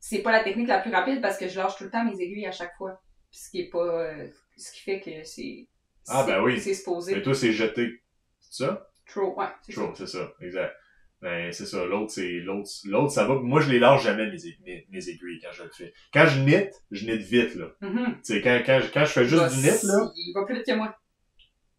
[0.00, 2.20] c'est pas la technique la plus rapide parce que je lâche tout le temps mes
[2.20, 3.00] aiguilles à chaque fois.
[3.30, 3.78] Puis ce qui est pas.
[3.78, 5.68] euh, ce qui fait que c'est.
[6.08, 6.60] Ah, ben oui.
[6.60, 7.14] C'est supposé.
[7.14, 7.88] Mais toi, c'est jeté.
[8.40, 8.88] C'est ça?
[9.06, 9.82] Trop, ouais, c'est ça.
[9.82, 10.74] True, c'est ça, exact.
[11.24, 13.36] Ben, c'est ça, l'autre, c'est, l'autre, l'autre, ça va.
[13.36, 15.94] Moi, je les lâche jamais, mes, mes, mes aiguilles, quand je le fais.
[16.12, 17.68] Quand je knit, je knit vite, là.
[17.80, 18.16] Mhm.
[18.16, 20.44] Tu sais, quand, quand, je- quand je fais juste Bah, du knit, là, Il va
[20.44, 20.94] plus vite que moi.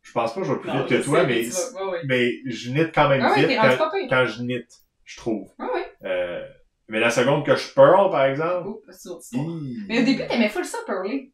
[0.02, 1.92] je pense pas que je vais plus Non, vite que toi, mais, tu vas- ouais,
[1.92, 2.02] ouais.
[2.06, 4.66] mais je knit quand même Ah vite quand, quand je knit,
[5.04, 5.48] je trouve.
[5.60, 5.68] Ouais.
[6.06, 6.44] Euh,
[6.88, 9.78] mais la seconde que je pearl, par exemple, Oh, hi.
[9.88, 11.32] Mais au début, t'aimais full ça, Pearly.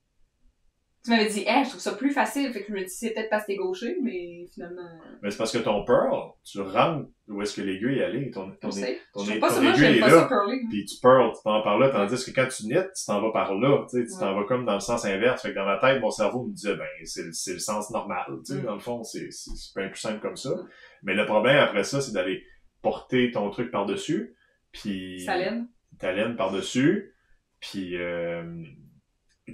[1.04, 2.54] Tu m'avais dit, eh, je trouve ça plus facile.
[2.54, 4.88] Fait que je me dis, c'est peut-être parce que t'es gaucher, mais finalement,
[5.24, 8.52] mais c'est parce que ton pearl, tu rentres où est-ce que l'aiguille est allée, ton,
[8.62, 9.00] ton, sais.
[9.12, 10.30] ton- pas ton ça, moi, aiguille est pas là.
[10.70, 13.32] puis tu pearls, tu t'en par là, tandis que quand tu knits, tu t'en vas
[13.32, 14.42] par là, tu sais, tu t'en Ouais.
[14.42, 15.42] vas comme dans le sens inverse.
[15.42, 17.24] Fait que dans ma tête, mon cerveau me disait, ben, c'est,
[17.54, 18.66] le- sens normal, tu sais, Mm.
[18.66, 19.30] dans le fond, c'est,
[19.76, 20.52] bien plus simple comme ça.
[20.52, 20.68] Mm.
[21.02, 22.44] Mais le problème après ça, c'est d'aller
[22.84, 24.36] porter ton truc par-dessus,
[24.72, 25.68] puis Ça laine.
[25.98, 27.16] ta laine par-dessus,
[27.60, 28.44] puis euh,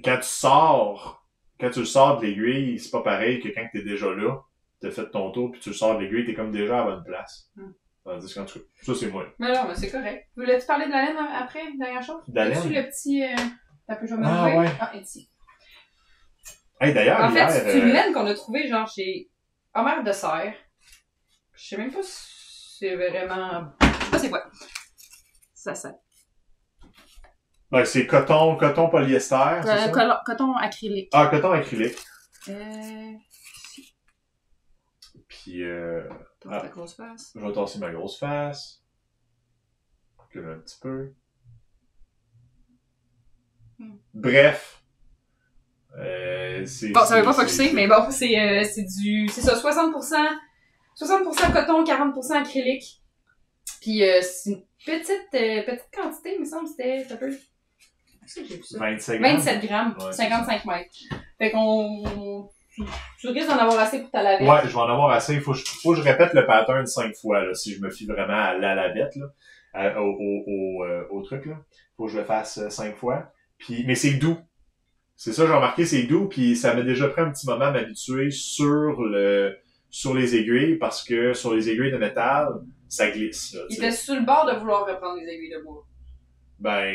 [0.04, 1.17] quand tu sors,
[1.60, 4.42] quand tu le sors de l'aiguille, c'est pas pareil que quand t'es déjà là,
[4.80, 6.96] t'as fait ton tour, puis tu le sors de l'aiguille, t'es comme déjà à la
[6.96, 7.50] bonne place.
[7.56, 7.70] Mm.
[8.04, 9.26] Tandis que, en tout cas, ça c'est moi.
[9.38, 10.28] Mais non, mais c'est correct.
[10.36, 12.22] Voulais-tu parler de la laine euh, après, dernière chose?
[12.26, 12.72] De la laine?
[12.72, 13.36] le petit, euh,
[13.86, 14.68] t'as vais me Ah, ouais.
[14.80, 15.30] Ah, ici.
[16.80, 19.28] Hey, d'ailleurs, En fait, c'est une euh, laine qu'on a trouvée, genre, chez
[19.74, 20.54] Homer de Serre.
[21.54, 24.44] Je sais même pas si c'est vraiment, je sais pas c'est quoi.
[25.52, 25.92] Ça, ça.
[27.70, 29.34] Ouais, c'est coton, coton polyester.
[29.34, 29.88] Euh, ça?
[30.24, 31.10] Coton acrylique.
[31.12, 31.98] Ah, coton acrylique.
[32.48, 33.12] Euh...
[35.28, 35.62] Puis.
[35.62, 36.08] Euh...
[36.48, 37.32] Ah, ta grosse face.
[37.34, 38.82] Je vais tasser ma grosse face.
[40.30, 41.14] Que un petit peu.
[43.78, 43.96] Hmm.
[44.12, 44.82] Bref.
[45.96, 49.26] Euh, bon, ça veut pas focusser, mais bon, c'est, euh, c'est du.
[49.28, 50.16] C'est ça, 60%.
[51.00, 53.02] 60% coton, 40% acrylique.
[53.80, 57.30] Puis euh, c'est une petite, euh, petite quantité, il me semble, c'était un peu.
[58.78, 59.36] 27 grammes.
[59.36, 60.90] 27 grammes, 55 mètres.
[61.38, 62.48] Fait qu'on.
[63.18, 64.48] Tu risques d'en avoir assez pour ta lavette.
[64.48, 65.34] Ouais, je vais en avoir assez.
[65.34, 68.06] Il faut, faut, que je répète le pattern cinq fois, là, si je me fie
[68.06, 69.26] vraiment à la lavette, là,
[69.76, 71.46] euh, au, au, euh, au, truc.
[71.46, 71.56] Là.
[71.96, 73.32] faut que je le fasse euh, cinq fois.
[73.58, 74.38] Puis, mais c'est doux.
[75.16, 76.28] C'est ça, j'ai remarqué, c'est doux.
[76.28, 79.56] Puis ça m'a déjà pris un petit moment à m'habituer sur le
[79.90, 82.48] sur les aiguilles parce que sur les aiguilles de métal,
[82.88, 83.56] ça glisse.
[83.70, 85.84] Il était sur le bord de vouloir reprendre les aiguilles de bois.
[86.60, 86.94] Ben,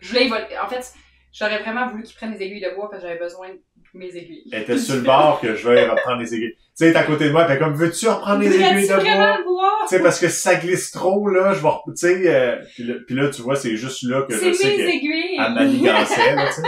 [0.00, 0.58] je voulais évoluer.
[0.62, 0.92] En fait,
[1.32, 3.60] j'aurais vraiment voulu qu'il prenne les aiguilles de bois parce que j'avais besoin de
[3.94, 4.44] mes aiguilles.
[4.52, 6.54] elle était sur le bord que je vais reprendre les aiguilles.
[6.54, 8.88] Tu sais, elle est à côté de moi, elle fait comme, veux-tu reprendre les aiguilles
[8.88, 9.38] de bois?
[9.44, 9.78] bois?
[9.88, 12.84] Tu sais, parce que si ça glisse trop, là, je vais, tu sais, euh, puis
[12.84, 15.38] là, puis là, tu vois, c'est juste là que je sais mes que aiguilles!
[15.38, 16.62] elle manigançait, là, tu sais.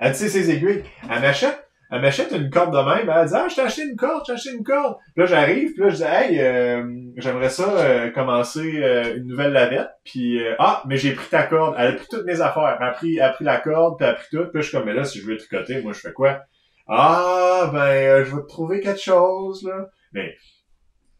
[0.00, 0.84] Elle, tu sais, ses aiguilles.
[1.10, 3.08] Elle m'achète, elle m'achète une corde de même.
[3.08, 4.96] Elle dit, ah, je t'ai acheté une corde, je t'ai acheté une corde.
[5.14, 6.84] Puis là, j'arrive, puis là, je dis, hey, euh,
[7.16, 9.88] j'aimerais ça euh, commencer euh, une nouvelle lavette.
[10.04, 11.76] Puis, ah, mais j'ai pris ta corde.
[11.78, 12.76] Elle a pris toutes mes affaires.
[12.78, 14.44] Elle a pris, elle a pris la corde, puis elle a pris tout.
[14.52, 16.42] Puis je suis comme, mais là, si je veux tricoter, moi, je fais quoi?
[16.86, 19.86] Ah, ben, je vais te trouver quelque chose, là.
[20.12, 20.36] Mais,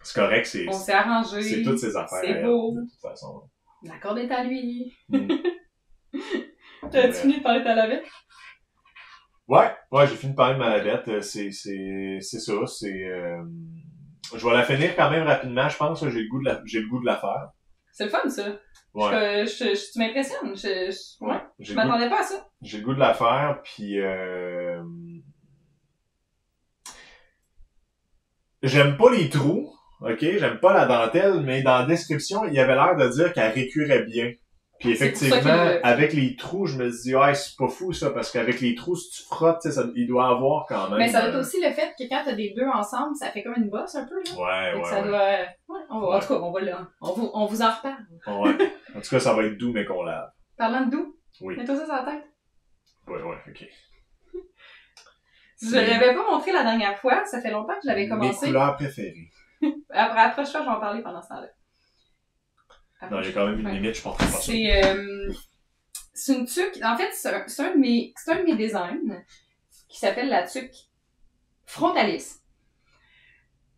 [0.02, 0.66] c'est correct, c'est...
[0.68, 1.42] On s'est arrangé.
[1.42, 2.20] C'est toutes ces affaires.
[2.22, 2.72] C'est beau.
[2.72, 3.42] de toute façon.
[3.84, 4.94] La corde est à lui.
[5.08, 5.28] Mm.
[6.90, 8.04] T'as-tu fini de parler de ta lavette?
[9.48, 11.08] Ouais, ouais, j'ai fini de parler de ma lavette.
[11.08, 13.04] Euh, C'est, c'est, c'est ça, c'est...
[13.04, 13.42] Euh...
[14.36, 16.06] Je vais la finir quand même rapidement, je pense.
[16.06, 17.48] J'ai le goût de la, j'ai le goût de la faire.
[17.92, 18.46] C'est le fun, ça.
[18.92, 19.46] Ouais.
[19.46, 20.54] Je, je, je- tu m'impressionnes.
[20.54, 21.40] Je, je, ouais.
[21.58, 22.46] Je m'attendais pas à ça.
[22.60, 24.82] J'ai le goût de la faire, puis euh...
[28.62, 32.60] j'aime pas les trous, ok, j'aime pas la dentelle, mais dans la description, il y
[32.60, 34.32] avait l'air de dire qu'elle récurait bien.
[34.80, 38.60] Puis effectivement, avec les trous, je me dis, ouais, c'est pas fou ça, parce qu'avec
[38.60, 40.98] les trous, si tu frottes, ça, il doit avoir quand même.
[40.98, 43.30] Mais ça doit être euh, aussi le fait que quand t'as des deux ensemble, ça
[43.30, 44.72] fait comme une bosse un peu, là.
[44.74, 45.08] Ouais, ouais, ça ouais.
[45.08, 45.18] doit.
[45.68, 46.86] Ouais, on va, En tout cas, on va là.
[47.00, 48.06] On vous, on vous en reparle.
[48.40, 48.72] ouais.
[48.96, 50.30] En tout cas, ça va être doux, mais qu'on lave.
[50.56, 51.56] Parlant de doux, Oui.
[51.56, 52.24] mets-toi ça sur la tête.
[53.06, 53.66] Ouais, ouais, ok.
[55.60, 58.46] Je l'avais pas montré la dernière fois, ça fait longtemps que je l'avais Mes commencé.
[58.46, 59.28] couleurs préférées.
[59.90, 61.48] Après, approche-toi, je vais en parler pendant ce temps-là.
[63.10, 64.38] Non, j'ai quand même une limite, je porterai pas.
[64.38, 65.32] C'est euh,
[66.14, 66.80] c'est une tuque.
[66.82, 69.22] En fait, c'est un, de mes un de mes designs
[69.88, 70.74] qui s'appelle la tuque
[71.64, 72.40] frontalis.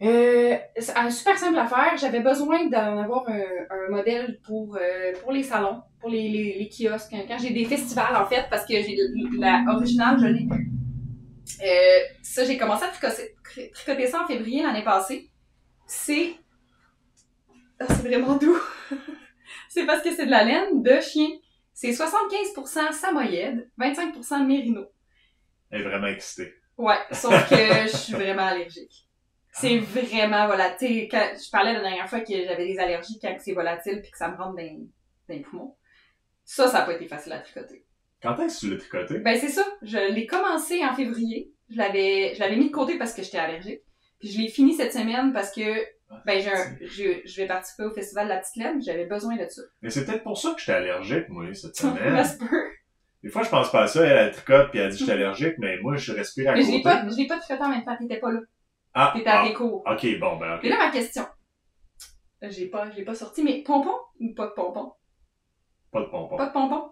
[0.02, 1.96] Euh, c'est un super simple à faire.
[1.98, 6.58] J'avais besoin d'en avoir un, un modèle pour euh, pour les salons, pour les, les,
[6.58, 7.14] les kiosques.
[7.28, 8.96] Quand j'ai des festivals, en fait, parce que j'ai
[9.38, 10.70] la originale, je l'ai plus.
[11.62, 13.34] Euh, ça, j'ai commencé à tricoter,
[13.74, 15.28] tricoter ça en février l'année passée.
[15.86, 16.34] C'est
[17.78, 18.58] ah, c'est vraiment doux.
[19.70, 21.28] C'est parce que c'est de la laine de chien.
[21.72, 24.84] C'est 75% samoyède, 25% mérino.
[25.70, 26.52] Elle est vraiment excitée.
[26.76, 29.06] Ouais, sauf que je suis vraiment allergique.
[29.52, 31.08] C'est vraiment volatile.
[31.08, 34.18] Quand, je parlais la dernière fois que j'avais des allergies quand c'est volatile puis que
[34.18, 34.78] ça me rentre dans,
[35.28, 35.76] dans les poumons.
[36.44, 37.84] Ça, ça n'a pas été facile à tricoter.
[38.20, 39.18] Quand est-ce que tu l'as tricoté?
[39.20, 39.64] Ben c'est ça.
[39.82, 41.52] Je l'ai commencé en février.
[41.68, 43.82] Je l'avais, je l'avais mis de côté parce que j'étais allergique.
[44.18, 45.62] Puis je l'ai fini cette semaine parce que
[46.26, 48.82] ben j'ai un- je, je vais participer au festival de la petite laine.
[48.82, 49.62] J'avais besoin de ça.
[49.82, 52.24] Mais c'est peut-être pour ça que j'étais allergique, moi, cette Ça semaine.
[52.24, 52.70] se peut.
[53.22, 54.04] Des fois, je pense pas à ça.
[54.04, 56.62] Elle, elle tricote, puis elle dit que suis allergique, mais moi, je respire à Mais
[56.62, 56.76] je côté.
[56.78, 57.96] l'ai pas, je l'ai pas tricoté en même temps.
[57.96, 58.40] T'étais pas là.
[58.94, 59.84] Ah, T'étais à ah, tes cours.
[59.86, 60.60] ok, bon, ben, ok.
[60.62, 61.24] Mais là, ma question.
[62.42, 64.92] J'ai pas, je l'ai pas sorti, mais pompon ou pas de pompon?
[65.92, 66.36] Pas de pompon.
[66.36, 66.90] Pas de pompon?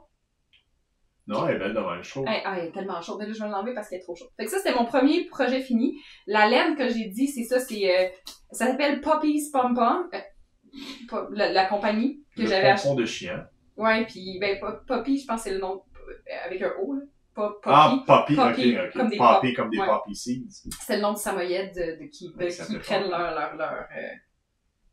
[1.29, 2.27] Non, elle est belle de même, je trouve.
[2.27, 3.19] Hey, ah, elle est tellement chaude.
[3.21, 4.29] Mais là, je vais l'enlever parce qu'elle est trop chaude.
[4.37, 6.01] Fait que ça, c'était mon premier projet fini.
[6.27, 8.09] La laine que j'ai dit, c'est ça, c'est, euh,
[8.53, 10.09] ça s'appelle Poppy's Pom Pom.
[10.15, 12.95] Euh, la, la compagnie que le j'avais achetée.
[12.95, 13.47] de chien.
[13.77, 16.95] Ouais, puis ben, Pop- Poppy, je pense que c'est le nom euh, avec un O,
[16.95, 17.03] là.
[17.35, 17.75] Pop- Poppy.
[17.75, 18.93] Ah, poppy, Poppy, ok, ok.
[18.95, 19.57] comme des poppy, pop.
[19.57, 19.87] comme des Ouais.
[19.87, 20.47] poppy seeds.
[20.81, 23.73] C'est le nom de Samoyed de, de qui, de, Ouais, qui prennent leur, leur, leur,
[23.73, 24.15] euh,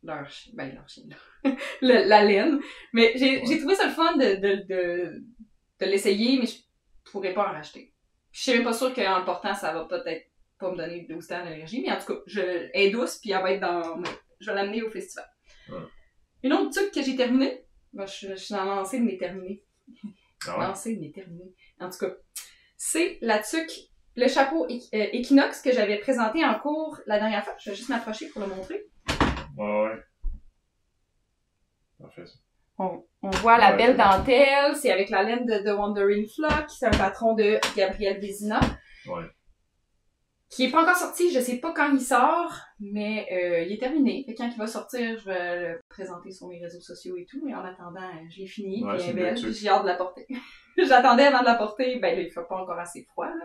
[0.04, 0.86] leur, ben, leur.
[1.82, 2.60] Le- la laine.
[2.92, 3.58] Mais j'ai, Ouais.
[3.58, 5.24] trouvé ça le fun de, de, de,
[5.80, 6.56] de l'essayer, mais je
[7.10, 7.92] pourrais pas en racheter.
[8.32, 10.26] Je suis même pas sûre qu'en le portant, ça va peut-être
[10.58, 13.30] pas me donner de temps d'allergie, mais en tout cas, je, elle est douce, puis
[13.30, 14.02] elle va être dans,
[14.40, 15.28] je vais l'amener au festival.
[15.68, 15.78] Ouais.
[16.42, 19.18] Une autre truc que j'ai terminé, ben, je, je suis dans la lancée de mes
[19.18, 19.64] terminés.
[20.46, 20.66] Ah ouais?
[20.66, 21.54] Lancée de mes terminés.
[21.80, 22.12] En tout cas,
[22.76, 27.54] c'est la tuque, le chapeau euh, Equinox que j'avais présenté en cours la dernière fois.
[27.58, 28.86] Je vais juste m'approcher pour le montrer.
[29.56, 30.02] Ouais, ouais.
[31.98, 32.34] Parfait, ça.
[32.78, 36.86] On, on voit la belle dentelle, c'est avec la laine de The Wandering Flock, c'est
[36.86, 38.60] un patron de Gabriel Vézina.
[39.06, 39.24] Ouais.
[40.48, 43.78] Qui est pas encore sorti, je sais pas quand il sort, mais euh, il est
[43.78, 44.22] terminé.
[44.26, 47.40] Fait quand il va sortir, je vais le présenter sur mes réseaux sociaux et tout.
[47.44, 50.26] Mais en attendant, euh, je l'ai fini, Ouais, puis belle, j'ai hâte de la porter.
[50.78, 53.44] J'attendais avant de la porter, ben là, il fait pas encore assez froid, là.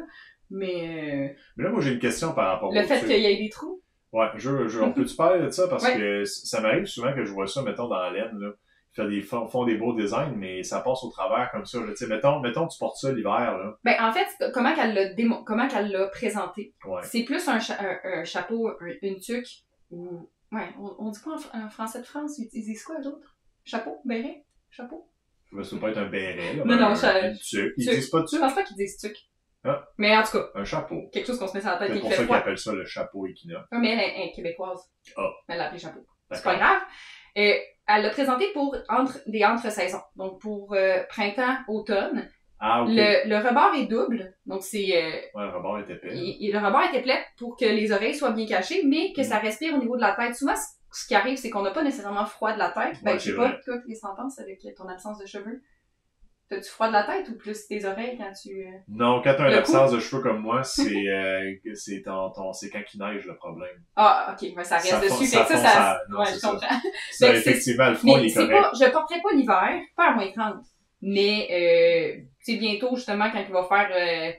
[0.52, 3.26] Mais Mais là, moi, j'ai une question par rapport euh, le au fait qu'il y
[3.26, 3.82] ait des trous,
[4.14, 5.68] Ouais, je, je, on peut-tu parler de ça?
[5.70, 5.98] Parce Ouais.
[5.98, 8.52] que ça m'arrive souvent que je vois ça, mettons, dans la laine, là.
[8.94, 11.80] Font des, font, font des beaux designs, mais ça passe au travers comme ça.
[11.88, 13.78] Tu sais, mettons, mettons, tu portes ça l'hiver, là.
[13.86, 16.74] ben en fait, comment qu'elle l'a démo- comment qu'elle l'a présenté.
[16.86, 17.02] Ouais.
[17.04, 19.48] C'est plus un, cha- un, un chapeau, un- une tuque,
[19.92, 20.30] ou...
[20.52, 23.38] Ouais, on, on dit pas en, fr- en français de France, ils disent quoi, d'autre?
[23.64, 24.02] Chapeau?
[24.04, 24.44] Béret?
[24.70, 25.08] Chapeau?
[25.54, 26.66] Mais ça peut pas être un béret, là.
[26.66, 27.74] Non, non, un, ça- une tuque.
[27.78, 27.96] Ils tuque.
[27.96, 28.40] disent pas Je tuque?
[28.42, 29.18] pense pas qu'ils disent tuque.
[29.64, 29.88] Ah.
[29.98, 31.08] Mais en tout cas, Un chapeau.
[31.14, 32.74] quelque chose qu'on se met sur la tête C'est pour fait ça qu'ils appellent ça
[32.74, 33.68] le chapeau équinoxe.
[33.72, 34.82] Ouais, mais elle est, elle est québécoise.
[35.16, 35.30] Ah.
[35.48, 36.06] Elle l'a appelé chapeau.
[36.32, 36.82] C'est pas grave.
[37.36, 40.02] Et elle l'a présenté pour entre, des entre-saisons.
[40.16, 42.30] Donc pour euh, printemps, automne.
[42.60, 42.90] Ah, ok.
[42.92, 44.34] Le, le rebord est double.
[44.46, 44.90] Donc c'est...
[44.96, 46.10] euh, Ouais, le rebord est épais.
[46.14, 49.24] le rebord est épais pour que les oreilles soient bien cachées, mais que Mm.
[49.26, 50.36] ça respire au niveau de la tête.
[50.36, 50.54] Souvent,
[50.92, 52.98] ce qui arrive, c'est qu'on n'a pas nécessairement froid de la tête.
[53.04, 55.62] Ben, Ouais, je sais pas, toi, qu'est-ce que t'en penses avec ton absence de cheveux?
[56.52, 58.50] T'as-tu froid de la tête ou plus tes oreilles quand tu.
[58.68, 62.52] euh, Non, quand t'as une absence de cheveux comme moi, c'est euh, c'est ton, ton-
[62.52, 63.70] c'est quand il neige le problème.
[63.96, 65.26] Ah, ok, ça reste Ça fond- dessus.
[65.28, 66.00] ça fond, ça, ça.
[66.10, 66.50] non, ouais, c'est je ça.
[66.52, 67.30] comprends.
[67.34, 68.62] Effectivement, le il Mais est c'est correct.
[68.62, 70.56] pas, je porterai pas l'hiver, pas à moins 30.
[71.02, 71.48] Mais,
[72.20, 74.32] euh, tu sais, bientôt, justement, quand il va faire euh,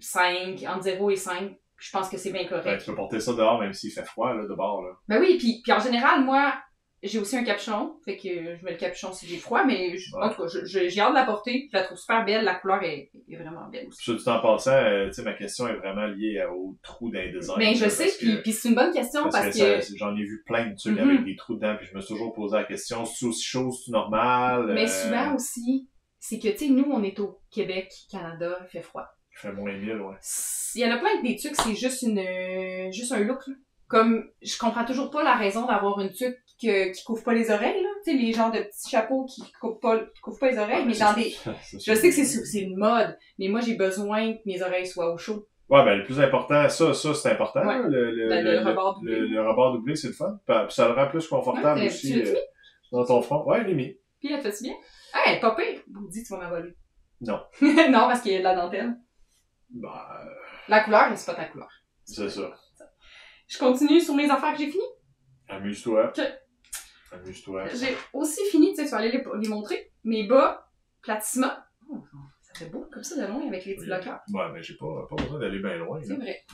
[0.00, 2.80] 5, entre 0 et 5, je pense que c'est bien Ben, correct.
[2.80, 4.90] tu peux porter ça dehors même s'il fait froid, là, de bord, là.
[5.08, 6.54] Ben oui, puis, puis en général, moi,
[7.02, 7.94] j'ai aussi un capuchon.
[8.04, 11.00] Fait que je mets le capuchon si j'ai froid, mais je- en tout cas, j'ai
[11.00, 11.68] hâte de la porter.
[11.72, 12.44] Je la trouve super belle.
[12.44, 14.02] La couleur est, est vraiment belle aussi.
[14.02, 17.10] Puis, du temps passant, euh, tu sais, ma question est vraiment liée à- au trou
[17.10, 17.58] d'un design.
[17.58, 20.66] Mais je sais, puis, puis c'est une bonne question Parce, que, j'en ai vu plein
[20.70, 21.10] de trucs Mhm.
[21.10, 23.70] avec des trous dedans, puis je me suis toujours posé la question, c'est aussi chaud,
[23.70, 24.72] c'est normal?
[24.74, 25.88] mais euh, souvent aussi,
[26.18, 29.06] c'est que, tu sais, nous, on est au Québec, Canada, il fait froid.
[29.32, 30.16] Il fait moins 1000, ouais.
[30.74, 33.46] Il y en a plein que des tucs, c'est juste une euh, juste un look.
[33.46, 33.54] Là.
[33.88, 37.50] Comme je comprends toujours pas la raison d'avoir une tuque que- qui couvre pas les
[37.50, 37.88] oreilles, là.
[38.04, 40.84] Tu sais, les genres de petits chapeaux qui couvrent pas, qui couvrent pas les oreilles,
[40.86, 41.34] mais dans des.
[41.72, 45.12] Je sais que c'est c'est une mode, mais moi j'ai besoin que mes oreilles soient
[45.12, 45.46] au chaud.
[45.70, 47.78] Ouais, ben, le plus important, ça, ça, c'est important, Ouais.
[47.88, 49.18] le, le, Ben, le, le rebord doublé.
[49.20, 50.38] le- rebord doublé, c'est le fun.
[50.46, 52.34] Puis ça le rend plus confortable Ouais, aussi, tu euh,
[52.92, 53.44] dans ton front.
[53.44, 53.96] Ouais, je l'ai mis.
[54.18, 54.74] Puis elle fait-tu bien?
[55.12, 55.80] Ah, elle est pas pire.
[55.94, 56.74] Vous dites tu vas m'avoler.
[57.20, 57.40] Non.
[57.62, 58.96] non, parce qu'il y a de la dentelle.
[59.70, 60.30] Bah, euh,
[60.68, 61.68] La couleur, mais c'est pas ta couleur.
[62.04, 62.50] c'est ça.
[63.48, 64.84] Je continue sur mes affaires que j'ai fini.
[65.48, 66.12] Amuse-toi.
[67.10, 67.68] Amuse-toi.
[67.68, 69.90] J'ai aussi fini, tu sais, tu vas aller les, les montrer.
[70.04, 70.70] Mes bas,
[71.00, 71.52] platissement.
[71.90, 71.96] Oh,
[72.42, 74.20] ça fait beau comme ça de loin avec les petits bloqueurs.
[74.32, 76.44] Ouais, mais j'ai pas, pas besoin d'aller bien loin, C'est vrai.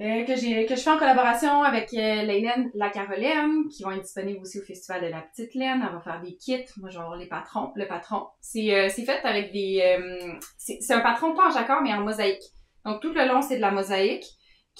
[0.00, 3.90] Euh, que, j'ai, que je fais en collaboration avec euh, Laylène La Carolène, qui vont
[3.90, 5.84] être disponibles aussi au Festival de la Petite Laine.
[5.84, 6.64] Elle va faire des kits.
[6.78, 7.72] Moi, je vais avoir les patrons.
[7.74, 8.28] Le patron.
[8.40, 9.82] C'est, euh, c'est fait avec des...
[9.82, 12.44] euh, c'est, c'est un patron pas en jacquard, mais en mosaïque.
[12.86, 14.24] Donc, tout le long, c'est de la mosaïque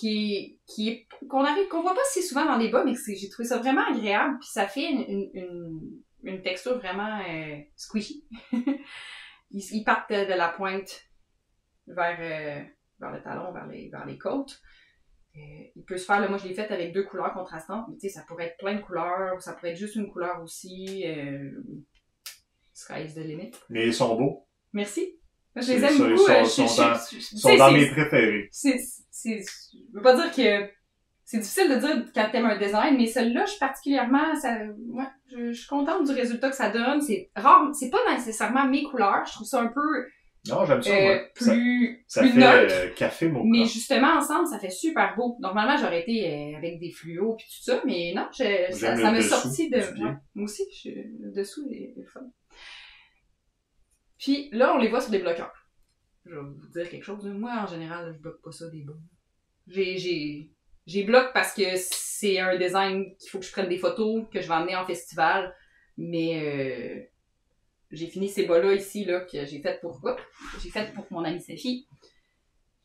[0.00, 3.28] qui, qui est- qu'on arrive, qu'on voit pas si souvent dans les bas, mais j'ai
[3.28, 4.38] trouvé ça vraiment agréable.
[4.40, 5.80] Puis ça fait une, une, une,
[6.24, 8.26] une texture vraiment euh, squishy.
[8.52, 11.02] ils, ils partent de, de la pointe
[11.86, 12.62] vers, euh,
[13.00, 14.60] vers le talon, vers les, vers les côtes.
[15.36, 15.40] Euh,
[15.76, 18.08] il peut se faire, là, moi je l'ai fait avec deux couleurs contrastantes, mais tu
[18.08, 21.04] sais, ça pourrait être plein de couleurs, ou ça pourrait être juste une couleur aussi.
[22.74, 23.52] Sky is the limit.
[23.68, 24.46] Mais ils sont beaux.
[24.72, 25.18] Merci.
[25.56, 26.48] Je les aime ça, ils beaucoup.
[26.66, 28.48] sont- dans- sont dans mes préférés.
[29.22, 29.42] C'est,
[29.72, 30.70] je veux pas dire que
[31.24, 34.58] c'est difficile de dire quand t'aimes un design, mais celle-là, je suis particulièrement, ça,
[34.88, 37.00] ouais, je, je suis contente du résultat que ça donne.
[37.00, 39.24] C'est rare, c'est pas nécessairement mes couleurs.
[39.26, 40.06] Je trouve ça un peu
[40.48, 42.74] Non, j'aime ça, euh, plus, ça plus fait neutre.
[42.76, 43.44] euh, café mocha.
[43.48, 45.36] Mais justement, ensemble, ça fait super beau.
[45.38, 49.20] Normalement, j'aurais été euh, avec des fluos puis tout ça, mais non, je, ça, m'a
[49.22, 49.76] sorti de.
[49.78, 52.22] ouais, moi aussi, je, le dessous est, est fun.
[54.18, 55.52] Puis là, on les voit sur des bloqueurs.
[56.30, 57.24] Je vais vous dire quelque chose.
[57.26, 58.94] Moi, en général, je bloque pas ça des bas.
[59.66, 60.48] J'ai, j'ai,
[60.86, 64.40] j'ai bloque parce que c'est un design qu'il faut que je prenne des photos, que
[64.40, 65.52] je vais emmener en festival.
[65.98, 67.02] Mais euh,
[67.90, 70.20] j'ai fini ces bas-là ici, là, que j'ai fait pour hop,
[70.62, 71.88] j'ai fait pour mon amie Sophie.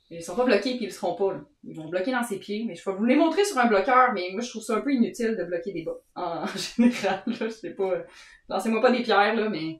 [0.09, 1.41] Ils sont pas bloqués puis ils le seront pas, là.
[1.63, 4.13] Ils vont bloquer dans ses pieds, mais je vais vous les montrer sur un bloqueur,
[4.13, 5.97] mais moi je trouve ça un peu inutile de bloquer des bas.
[6.15, 6.45] En
[6.77, 7.91] général, là, je sais pas.
[7.91, 8.03] euh,
[8.49, 9.79] Lancez-moi pas des pierres, là, mais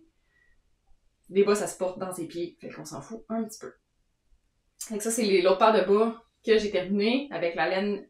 [1.29, 2.57] des bas, ça se porte dans ses pieds.
[2.61, 3.73] Fait qu'on s'en fout un petit peu.
[4.87, 8.07] Fait que ça, c'est les- l'autre paire de bas que j'ai terminé avec la laine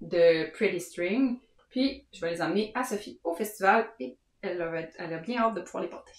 [0.00, 1.38] de Pretty String.
[1.70, 5.40] Puis, je vais les emmener à Sophie au festival et elle a, elle a bien
[5.42, 6.12] hâte de pouvoir les porter.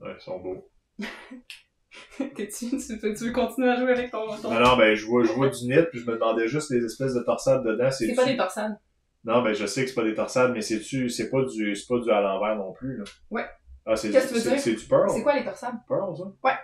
[0.00, 0.70] Ouais, ils sont beaux.
[2.18, 4.26] T'es-tu, tu, veux- tu veux continuer à jouer avec ton...
[4.36, 4.50] ton...
[4.52, 6.84] Non, non, ben, je vois, je vois du nid, puis je me demandais juste les
[6.84, 7.90] espèces de torsades dedans.
[7.90, 8.78] c'est C'est pas des torsades.
[9.24, 11.86] Non, ben, je sais que c'est pas des torsades, mais c'est-tu, c'est pas du, c'est
[11.88, 13.04] pas du à l'envers non plus, là.
[13.30, 13.46] Ouais.
[13.90, 14.60] Ah, c'est, Qu'est-ce que tu veux c'est, dire?
[14.60, 15.08] c'est du pearl.
[15.10, 15.76] C'est quoi les torsades?
[15.88, 16.24] Pearl, ça?
[16.44, 16.58] Ouais.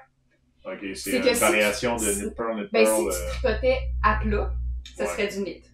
[0.74, 3.12] Ok, c'est, une que si variation tu- de knit pearl, knit Ben, pearl.
[3.12, 4.52] si euh, tu tripotais à plat,
[4.96, 5.10] ça Ouais.
[5.10, 5.62] serait du knit.
[5.62, 5.70] Tu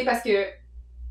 [0.00, 0.46] sais, parce que,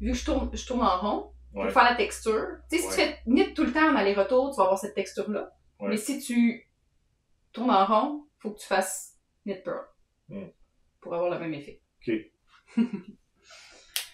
[0.01, 1.63] vu que je tourne, je tourne en rond, ouais.
[1.63, 4.51] pour faire la texture, tu sais, si tu fais knit tout le temps en aller-retour,
[4.51, 5.49] tu vas avoir cette texture-là.
[5.79, 5.89] Ouais.
[5.89, 6.69] Mais si tu
[7.53, 9.85] tournes en rond, faut que tu fasses knit pearl.
[10.29, 10.47] Mm.
[11.01, 11.81] Pour avoir le même effet.
[12.05, 12.13] Ok.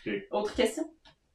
[0.06, 0.14] Ok.
[0.32, 0.90] Autre question?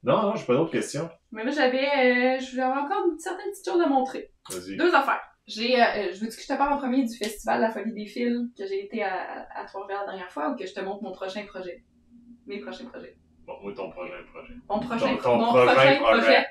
[0.05, 1.09] Non, non, j'ai pas d'autres questions.
[1.33, 4.31] Mais là, j'avais, euh, j'avais encore une certaine petite chose à montrer.
[4.51, 4.77] Vas-y.
[4.77, 5.21] Deux affaires.
[5.47, 8.07] J'ai, euh, je veux-tu que je te parle en premier du festival La Folie des
[8.07, 11.03] Fils que j'ai été à, à, Trois-Rivières la dernière fois ou que je te montre
[11.03, 11.85] mon prochain projet?
[12.47, 13.17] Mes prochains projets.
[13.47, 14.55] Bon, moi, ton prochain projet?
[14.69, 16.21] Mon prochain, Ton- ton mon prochain prochain projet.
[16.23, 16.47] projet.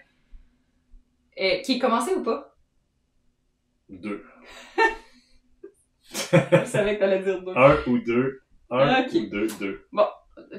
[1.39, 2.55] Euh, qui est commencé ou pas?
[3.89, 4.23] Deux.
[6.11, 7.53] Je savais que t'allais dire deux.
[7.55, 8.41] Un ou deux.
[8.69, 9.13] Un Ok.
[9.15, 9.87] ou deux, deux.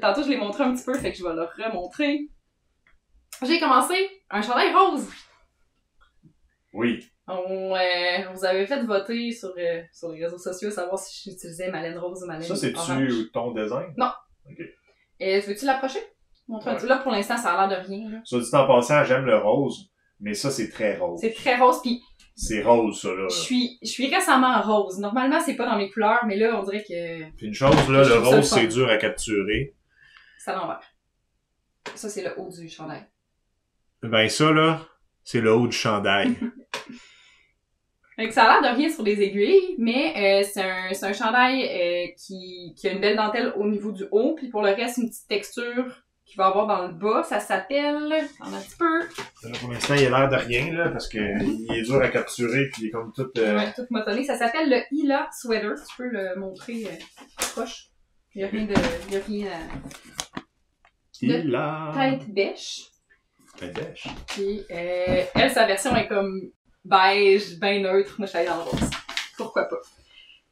[0.01, 2.29] Tantôt, je l'ai montré un petit peu, fait que je vais le remontrer.
[3.43, 3.95] J'ai commencé
[4.31, 5.09] un chandail rose.
[6.73, 7.05] Oui.
[7.27, 11.71] On, euh, vous avez fait voter sur, euh, sur les réseaux sociaux, savoir si j'utilisais
[11.71, 13.95] ma laine rose ou ma laine Ça, c'est-tu ton design?
[15.21, 16.01] Et veux-tu l'approcher?
[16.49, 16.61] Ouais.
[16.87, 18.11] Là, pour l'instant, ça a l'air de rien.
[18.11, 18.19] là.
[18.25, 21.19] Soit dit en passant, j'aime le rose, Mais ça, c'est très rose.
[21.21, 22.03] C'est très rose, puis
[22.37, 23.27] C'est rose, ça, là.
[23.31, 24.99] je suis, je suis récemment rose.
[24.99, 28.05] Normalement, c'est pas dans mes couleurs, mais là, on dirait que Puis une chose, là,
[28.07, 29.75] le rose, c'est dur à capturer.
[30.39, 30.83] c'est à l'envers.
[31.95, 33.07] Ça, c'est le haut du chandail.
[34.11, 34.81] Ben ça, là,
[35.23, 36.35] c'est le haut du chandail.
[38.31, 42.07] Ça a l'air de rien sur des aiguilles, mais euh, c'est un, un chandail euh,
[42.17, 45.09] qui, qui a une belle dentelle au niveau du haut, puis pour le reste, une
[45.09, 45.85] petite texture
[46.25, 47.25] qu'il va avoir dans le bas.
[47.25, 48.13] Ça s'appelle...
[48.41, 49.01] Un petit peu.
[49.01, 52.07] Là, pour l'instant, il a l'air de rien, là, parce que il est dur à
[52.09, 53.29] capturer, puis il est comme tout...
[53.37, 54.23] euh, Ouais, tout motonné.
[54.23, 55.75] Ça s'appelle le Hila Sweater.
[55.75, 57.89] Tu peux le montrer euh, proche.
[58.37, 58.75] Il n'y a rien de...
[59.09, 59.59] Il y a rien à...
[61.57, 61.91] A...
[61.93, 62.83] Tête bêche.
[63.57, 66.51] Puis, euh, elle, sa version est comme
[66.85, 68.17] beige, bien neutre.
[68.19, 68.91] Moi, je suis allée dans le rose.
[69.37, 69.81] Pourquoi pas?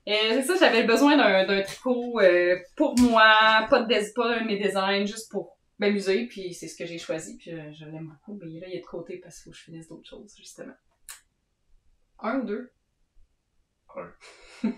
[0.09, 4.47] Euh, c'est ça, j'avais besoin d'un, tricot euh, pour moi, pas de pas un de
[4.47, 8.37] mes designs, juste pour m'amuser, puis c'est ce que j'ai choisi, puis je l'aime beaucoup,
[8.41, 10.75] mais là, il est de côté parce qu'il faut que je finisse d'autres choses, justement.
[12.19, 12.73] Un ou deux?
[13.97, 14.13] Un.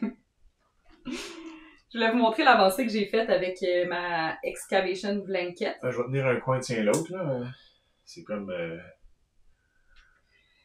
[1.06, 5.76] je voulais vous montrer l'avancée que j'ai faite avec euh, ma Excavation Blanket.
[5.82, 7.42] Je vais tenir un coin, tiens l'autre, là.
[8.04, 8.50] C'est comme...
[8.50, 8.78] euh,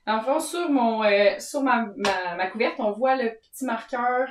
[0.08, 4.28] En fond, sur mon euh, sur ma, ma, ma couverte, on voit le petit marqueur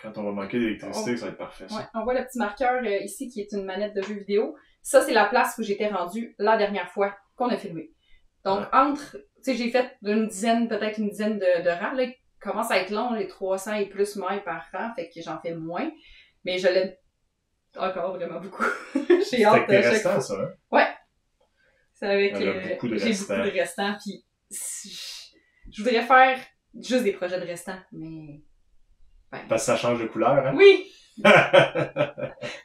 [0.00, 1.76] Quand on va manquer d'électricité, ça va être parfait, ça.
[1.76, 4.56] Ouais, on voit le petit marqueur euh, ici qui est une manette de jeu vidéo.
[4.82, 7.90] Ça, c'est la place où j'étais rendue la dernière fois qu'on a filmé.
[8.44, 11.94] Donc, entre, tu sais, j'ai fait une dizaine, peut-être une dizaine de, de rangs.
[11.94, 15.20] Là, il commence à être long, les 300 et plus mailles par rang, fait que
[15.20, 15.90] j'en fais moins.
[16.44, 16.94] Mais je l'aime
[17.76, 18.64] encore vraiment beaucoup.
[19.30, 20.20] j'ai hâte restants, fois.
[20.20, 20.50] ça, hein?
[21.98, 23.44] C'est avec, euh, beaucoup de j'ai beaucoup restants.
[23.44, 25.36] de restants, puis je-
[25.72, 26.38] je voudrais faire
[26.74, 28.40] juste des projets de restants, mais...
[29.30, 30.52] Parce que ça change de couleur, hein?
[30.54, 30.86] Oui!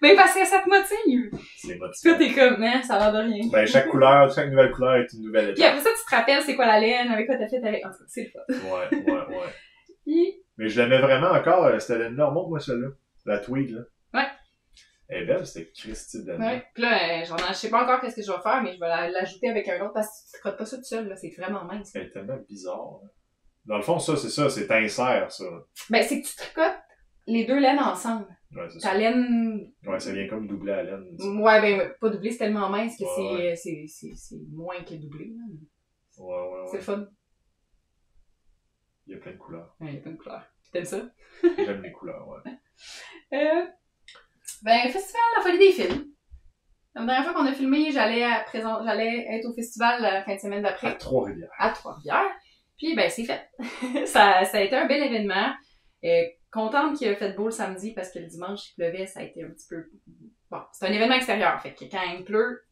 [0.01, 1.31] Mais parce que ça te motive!
[1.57, 2.17] c'est Puis motivant.
[2.17, 3.47] t'es comme, hein, ça a l'air de rien.
[3.51, 5.73] Ben, chaque couleur, chaque nouvelle couleur est une nouvelle Puis étape.
[5.77, 7.85] après ça, tu te rappelles c'est quoi la laine, avec quoi t'as fait avec.
[7.85, 8.69] En tout cas, c'est le fun.
[8.69, 9.45] Ouais, ouais, ouais.
[10.05, 12.25] Puis, Mais je l'aimais vraiment encore, euh, cette laine-là.
[12.27, 12.87] Remonte-moi celle-là.
[13.25, 13.81] La tweed, là.
[15.13, 16.41] Elle est belle, c'était Christy laine.
[16.41, 16.63] ouais.
[16.73, 18.73] Puis là, euh, j'en ai, je sais pas encore qu'est-ce que je vais faire, mais
[18.73, 20.83] je vais la- l'ajouter avec un autre parce que tu te crottes pas ça tout
[20.83, 21.15] seul, là.
[21.17, 21.91] C'est vraiment mince.
[21.95, 22.99] Elle est tellement bizarre.
[23.03, 23.09] là.
[23.65, 25.43] Dans le fond, ça, c'est ça, c'est insert, ça.
[25.89, 26.79] Ben, c'est que tu tricotes
[27.27, 28.25] les deux laines ensemble.
[28.55, 28.97] Ouais, c'est Ta ça.
[28.97, 31.05] laine, Ouais, ça vient comme doubler la laine.
[31.19, 31.27] ça.
[31.29, 34.95] ouais, ben, pas doublé, c'est tellement mince que Ouais, c'est, c'est, c'est, c'est moins que
[34.95, 35.33] doublé.
[36.17, 36.77] Ouais, ouais, C'est ouais.
[36.77, 37.07] le fun.
[39.07, 39.75] Il y a plein de couleurs.
[39.79, 40.43] Ouais, il y a pas de couleur.
[40.71, 41.01] T'aimes ça?
[41.57, 42.39] J'aime les couleurs, ouais.
[43.33, 43.65] Euh,
[44.61, 46.05] ben, festival La Folie des Films.
[46.93, 50.35] La dernière fois qu'on a filmé, j'allais à présent, j'allais être au festival la fin
[50.35, 51.49] de semaine À d'après Trois-Rivières.
[51.57, 52.31] à Trois-Rivières.
[52.77, 53.49] Puis, ben, c'est fait.
[54.05, 55.53] ça, ça a été un bel événement.
[56.03, 59.21] Euh, contente qu'il a fait beau le samedi parce que le dimanche, il pleuvait, ça
[59.21, 59.85] a été un petit peu...
[60.49, 62.63] Bon, c'est un événement extérieur, fait que quand il pleut,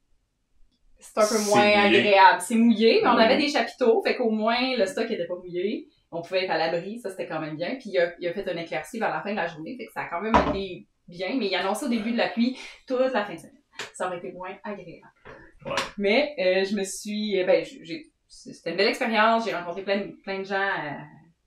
[0.99, 2.41] c'est un peu moins agréable.
[2.41, 5.87] C'est mouillé, mais on avait des chapiteaux, fait qu'au moins, le stock était pas mouillé.
[6.11, 7.75] On pouvait être à l'abri, ça c'était quand même bien.
[7.75, 9.85] Puis il a, il a fait un éclairci vers la fin de la journée, fait
[9.85, 12.57] que ça a quand même été bien, mais il annonçait au début de la pluie
[12.87, 13.61] toute la fin de semaine.
[13.93, 15.07] Ça aurait été moins agréable.
[15.65, 15.71] Ouais.
[15.97, 17.39] Mais euh, je me suis...
[17.41, 17.65] euh, Ben.
[18.31, 20.91] C'était une belle expérience, j'ai rencontré plein, de- plein de gens, euh,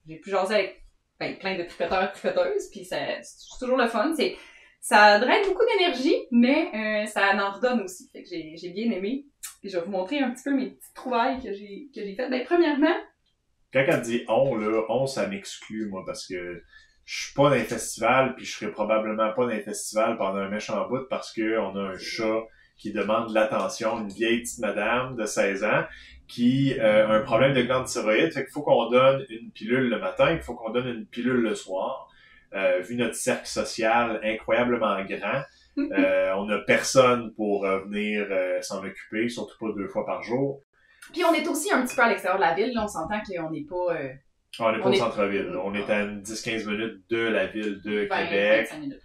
[0.08, 0.82] j'ai pu jaser avec
[1.20, 3.20] ben, plein de tricoteurs, tricoteuses, puis c'est
[3.60, 4.12] toujours le fun.
[4.16, 4.36] C'est,
[4.80, 8.10] ça draine beaucoup d'énergie, mais euh, ça en redonne aussi.
[8.10, 9.26] Fait que j'ai, bien aimé.
[9.60, 12.16] Puis je vais vous montrer un petit peu mes petites trouvailles que j'ai, que j'ai
[12.16, 12.30] faites.
[12.30, 12.96] Ben, premièrement,
[13.72, 16.64] Quand elle dit on, là, on, ça m'exclut, moi, parce que
[17.04, 20.38] je suis pas dans les festivals, puis je serai probablement pas dans les festivals pendant
[20.38, 22.42] un méchant bout parce que on a un chat
[22.76, 25.84] qui demande de l'attention, une vieille petite madame de 16 ans
[26.28, 29.88] qui euh, a un problème de glande thyroïde, fait qu'il faut qu'on donne une pilule
[29.88, 32.08] le matin, il faut qu'on donne une pilule le soir.
[32.54, 35.42] Euh, vu notre cercle social incroyablement grand,
[35.78, 38.26] euh, on n'a personne pour venir
[38.62, 40.60] s'en occuper, surtout pas deux fois par jour.
[41.12, 42.72] puis on est aussi un petit peu à l'extérieur de la ville.
[42.74, 43.94] Là, on s'entend qu'on n'est pas
[44.58, 45.56] Ah, on n'est pas au est- centre-ville.
[45.62, 48.66] On est à une 10-15 minutes de la ville de 20, Québec.
[48.70, 49.00] 25 minutes.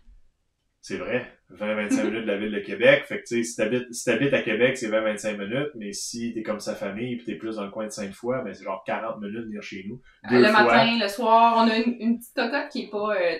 [0.81, 1.25] C'est vrai.
[1.49, 3.05] 20-25 minutes de la ville de Québec.
[3.07, 5.71] Fait que, tu sais, si t'habites, si t'habites à Québec, c'est 20-25 minutes.
[5.75, 8.53] Mais si t'es comme sa famille pis t'es plus dans le coin de Sainte-Foy, ben,
[8.53, 10.01] c'est genre 40 minutes de venir chez nous.
[10.29, 10.63] Deux le fois.
[10.63, 13.15] matin, le soir, on a une, une petite cocotte qui est pas...
[13.15, 13.37] euh,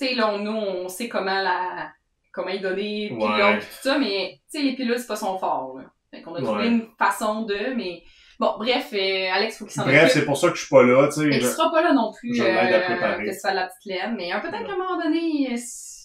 [0.00, 1.92] tu sais, là, on- nous, on sait comment la
[2.32, 3.58] comment y donner, puis Ouais.
[3.58, 5.84] tout ça, mais tu sais, les pilules, c'est pas son fort, là.
[6.10, 6.68] Fait qu'on a trouvé Ouais.
[6.68, 8.02] une façon de, mais...
[8.42, 10.82] Bon, bref, euh, Alex, faut qu'il s'en Bref, c'est pour ça que je suis pas
[10.82, 11.28] là, tu sais.
[11.28, 13.24] Il sera pas là non plus, je l'aide à euh, préparer.
[13.26, 15.56] Festival de la Petite Laine, mais euh, peut-être qu'à un moment donné, euh,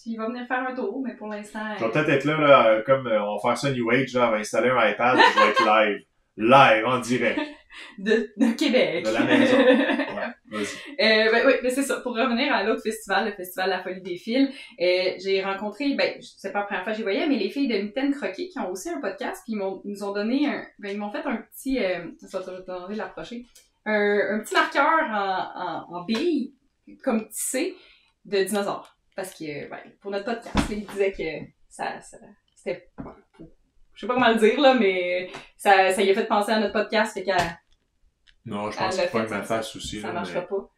[0.06, 1.74] il va venir faire un tour, mais pour l'instant...
[1.76, 4.30] Je vais peut-être être là, là, comme on va faire ça New Age, là, on
[4.30, 6.07] va installer un iPad, je vais être live.
[6.38, 7.40] Live, en direct.
[7.98, 9.04] de, de Québec.
[9.04, 9.56] De la maison.
[10.50, 10.92] Ouais, vas-y.
[11.04, 12.00] Euh, ben, oui, mais c'est ça.
[12.00, 14.48] Pour revenir à l'autre festival, le festival La Folie des Fils,
[14.80, 17.50] euh, j'ai rencontré, ben, c'est pas la première fois que je les voyais, mais les
[17.50, 20.12] filles de Mitaine Croquet qui ont aussi un podcast, puis ils m'ont, ils nous ont
[20.12, 23.44] donné un, ben, ils m'ont fait un petit, euh, ça demander de l'approcher,
[23.84, 26.54] un, un petit marqueur en, en, en bille,
[27.04, 27.76] comme tissé,
[28.24, 28.96] de dinosaures.
[29.14, 32.16] Parce que, ben, pour notre podcast, ils disaient que ça, ça
[32.54, 32.88] c'était,
[33.98, 36.60] je sais pas comment le dire, là, mais ça, ça y a fait penser à
[36.60, 37.36] notre podcast, fait qu'à
[38.46, 40.00] Non, je pense pas fait, que ma ça- face aussi.
[40.00, 40.70] ça là, marchera mais- pas.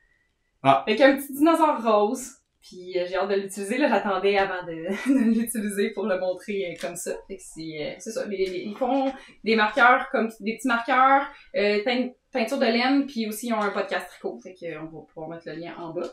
[0.62, 0.84] Ah.
[0.88, 2.30] Fait qu'un petit dinosaure rose.
[2.62, 3.76] Puis euh, j'ai hâte de l'utiliser.
[3.78, 4.72] Là, j'attendais avant de,
[5.08, 7.12] de l'utiliser pour le montrer euh, comme ça.
[7.28, 8.26] Fait que c'est, euh, c'est ça.
[8.26, 9.12] Les- les- ils font
[9.44, 13.60] des marqueurs comme des petits marqueurs, euh, teint- teinture de laine, puis aussi ils ont
[13.62, 14.38] un podcast tricot.
[14.42, 16.10] Fait que, euh, on va pouvoir mettre le lien en bas.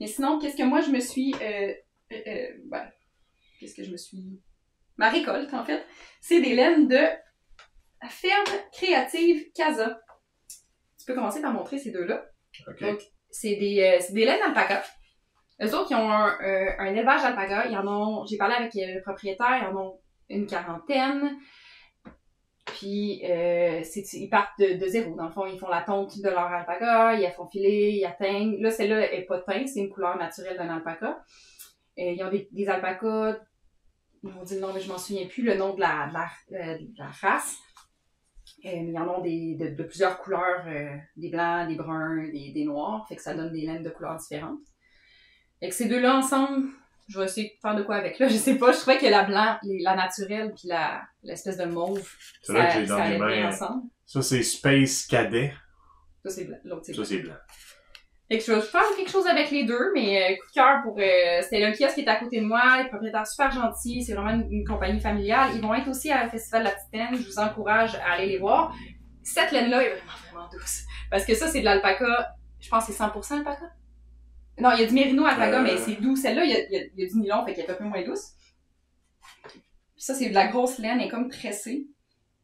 [0.00, 1.72] Et sinon, qu'est-ce que moi je me suis, euh,
[2.12, 2.86] euh, ben,
[3.58, 4.40] qu'est-ce que je me suis,
[5.00, 5.82] ma récolte en fait,
[6.20, 7.00] c'est des laines de
[8.08, 9.98] ferme créative Casa.
[10.98, 12.22] Tu peux commencer par montrer ces deux-là.
[12.82, 14.82] Donc, c'est des, euh, c'est des laines d'alpaca.
[15.62, 17.66] Eux autres, ils ont un, euh, un élevage d'alpaca.
[17.68, 21.38] Ils en ont, j'ai parlé avec euh, le propriétaire, ils en ont une quarantaine.
[22.66, 23.82] Puis, euh,
[24.12, 25.16] ils partent de, de zéro.
[25.16, 28.04] Dans le fond, ils font la tonte de leur alpaca, ils la font filer, ils
[28.04, 28.60] atteignent.
[28.60, 31.22] Là, celle-là est pas teinte, c'est une couleur naturelle d'un alpaca.
[31.96, 33.38] Ils ont des, des alpacas,
[34.22, 36.12] ils m'ont dit le nom, mais je m'en souviens plus, le nom de la, de
[36.12, 36.28] la,
[36.74, 37.56] euh, de la race.
[38.64, 42.28] Euh, mais ils en ont des, de, de plusieurs couleurs, euh, des blancs, des bruns,
[42.30, 44.60] des, des noirs, fait que ça donne des laines de couleurs différentes.
[45.62, 46.68] Et que ces deux-là ensemble,
[47.08, 49.06] je vais essayer de faire de quoi avec là, je sais pas, je trouvais que
[49.06, 52.06] la blanc, les- la naturelle puis la l'espèce de mauve,
[52.42, 53.48] C'est là que ça, j'ai dans ça bien mains.
[53.48, 53.82] ensemble.
[54.06, 55.52] Ça, c'est Space Cadet.
[56.24, 57.06] Ça c'est blanc, l'autre c'est Ça, blanc.
[57.08, 57.34] c'est blanc.
[58.30, 60.82] Fait que je vais faire quelque chose avec les deux, mais euh, coup de cœur
[60.84, 60.96] pour...
[60.98, 64.14] Euh, C'était le kiosque qui est à côté de moi, les propriétaires super gentils, c'est
[64.14, 65.50] vraiment une, une compagnie familiale.
[65.56, 68.12] Ils vont être aussi à le Festival de la Petite Laine, je vous encourage à
[68.12, 68.72] aller les voir.
[69.24, 70.82] Cette laine-là est vraiment, vraiment douce.
[71.10, 72.28] Parce que ça, c'est de l'alpaca,
[72.60, 73.72] je pense que c'est 100% alpaca.
[74.60, 75.62] Non, il y a du mérino alpaca, Euh.
[75.62, 76.14] mais c'est doux.
[76.14, 77.70] Celle-là, il y a, il y a- il y a du nylon, fait qu'elle est
[77.70, 78.28] un peu moins douce.
[79.44, 81.86] Puis ça, c'est de la grosse laine, elle est comme tressée.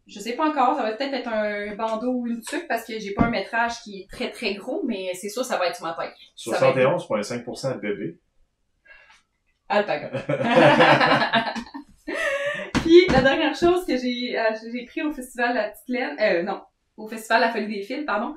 [0.06, 2.96] Je sais pas encore, ça va peut-être être un bandeau ou une tuque parce que
[2.98, 5.74] j'ai pas un métrage qui est très très gros, mais c'est sûr ça va être
[5.76, 6.14] sur ma tête.
[6.36, 8.18] Ça va être 71,5% de bébé.
[9.68, 10.10] alpaca.
[12.74, 16.42] Puis la dernière chose que j'ai euh, j'ai pris au festival La Petite Laine, euh,
[16.44, 16.60] non,
[16.96, 18.36] au festival La Folie des Fils, pardon,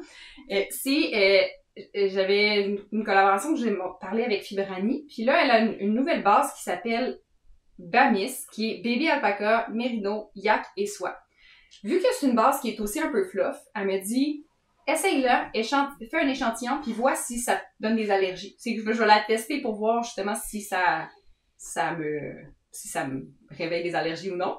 [0.51, 5.05] euh, c'est euh, j'avais une, une collaboration que j'ai parlé avec Fibrani.
[5.07, 7.19] Puis là, elle a une, une nouvelle base qui s'appelle
[7.77, 11.15] Bamis, qui est Baby Alpaca, Mérino, Yak et Soie.
[11.83, 14.45] Vu que c'est une base qui est aussi un peu fluff, elle me dit
[14.87, 18.55] essaye-la, fais un échantillon, puis vois si ça donne des allergies.
[18.57, 21.07] C'est que je vais la tester pour voir justement si ça,
[21.57, 22.33] ça me,
[22.71, 24.57] si ça me réveille des allergies ou non.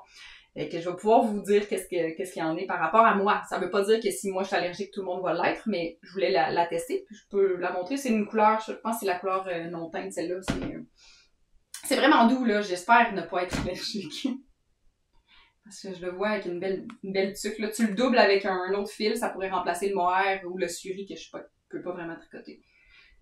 [0.57, 2.81] Et que je vais pouvoir vous dire qu'est-ce que, qu'est-ce qu'il y en est par
[2.81, 3.41] rapport à moi.
[3.49, 5.63] Ça veut pas dire que si moi je suis allergique, tout le monde va l'être,
[5.67, 7.97] mais je voulais la, la tester, puis je peux la montrer.
[7.97, 10.41] C'est une couleur, je pense que c'est la couleur euh, non teinte, celle-là.
[10.43, 10.83] C'est, euh,
[11.85, 12.63] c'est vraiment doux, là.
[12.63, 14.29] J'espère ne pas être allergique.
[15.65, 17.59] Parce que je le vois avec une belle, une belle tuque.
[17.59, 20.67] Là, tu le doubles avec un autre fil, ça pourrait remplacer le mohair ou le
[20.69, 22.61] suri que je ne peux pas vraiment tricoter.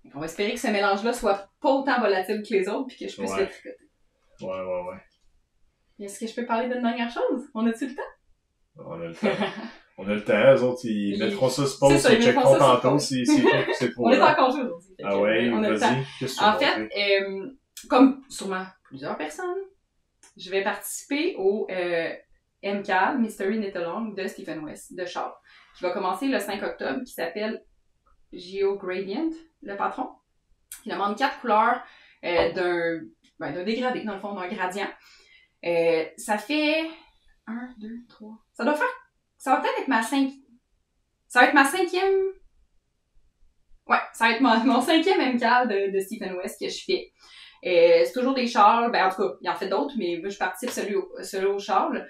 [0.04, 2.96] Donc, on va espérer que ce mélange-là soit pas autant volatile que les autres puis
[2.98, 3.40] que je puisse Ouais.
[3.40, 3.84] le tricoter.
[4.40, 6.04] Ouais, ouais, ouais.
[6.06, 7.48] Est-ce que je peux parler d'une dernière chose?
[7.54, 8.02] On a-tu le temps?
[8.76, 9.28] On a le temps.
[9.98, 10.54] On a le temps.
[10.54, 14.20] Eux autres, ils mettront ça sur pause, ils checkeront tantôt si c'est trop On est
[14.22, 14.94] en congé aujourd'hui.
[15.02, 16.04] Ah ouais, vas-y.
[16.20, 17.50] Qu'est-ce que tu En fait, euh,
[17.88, 19.58] comme sûrement plusieurs personnes,
[20.36, 22.12] je vais participer au euh,
[22.62, 25.34] MCAL, Mystery Knit de Stephen West, de Charles,
[25.76, 27.62] qui va commencer le 5 octobre, qui s'appelle
[28.32, 29.30] Geo Gradient,
[29.62, 30.10] le patron,
[30.82, 31.82] qui demande quatre couleurs
[32.24, 33.00] euh, d'un
[33.38, 34.88] ben, dégradé, dans le fond, d'un gradient.
[35.64, 36.88] Euh, ça fait
[37.46, 38.36] un, deux, trois.
[38.54, 38.86] Ça doit faire.
[39.36, 40.32] Ça va peut-être être ma cinq.
[41.28, 42.32] Ça va être ma cinquième.
[43.86, 47.12] Ouais, ça va être mon, cinquième MCAL de, Stephen West que je fais.
[47.64, 50.38] Euh, c'est toujours des châles, ben en tout cas, il en fait d'autres, mais je
[50.38, 52.08] participe celui au, celui au châle.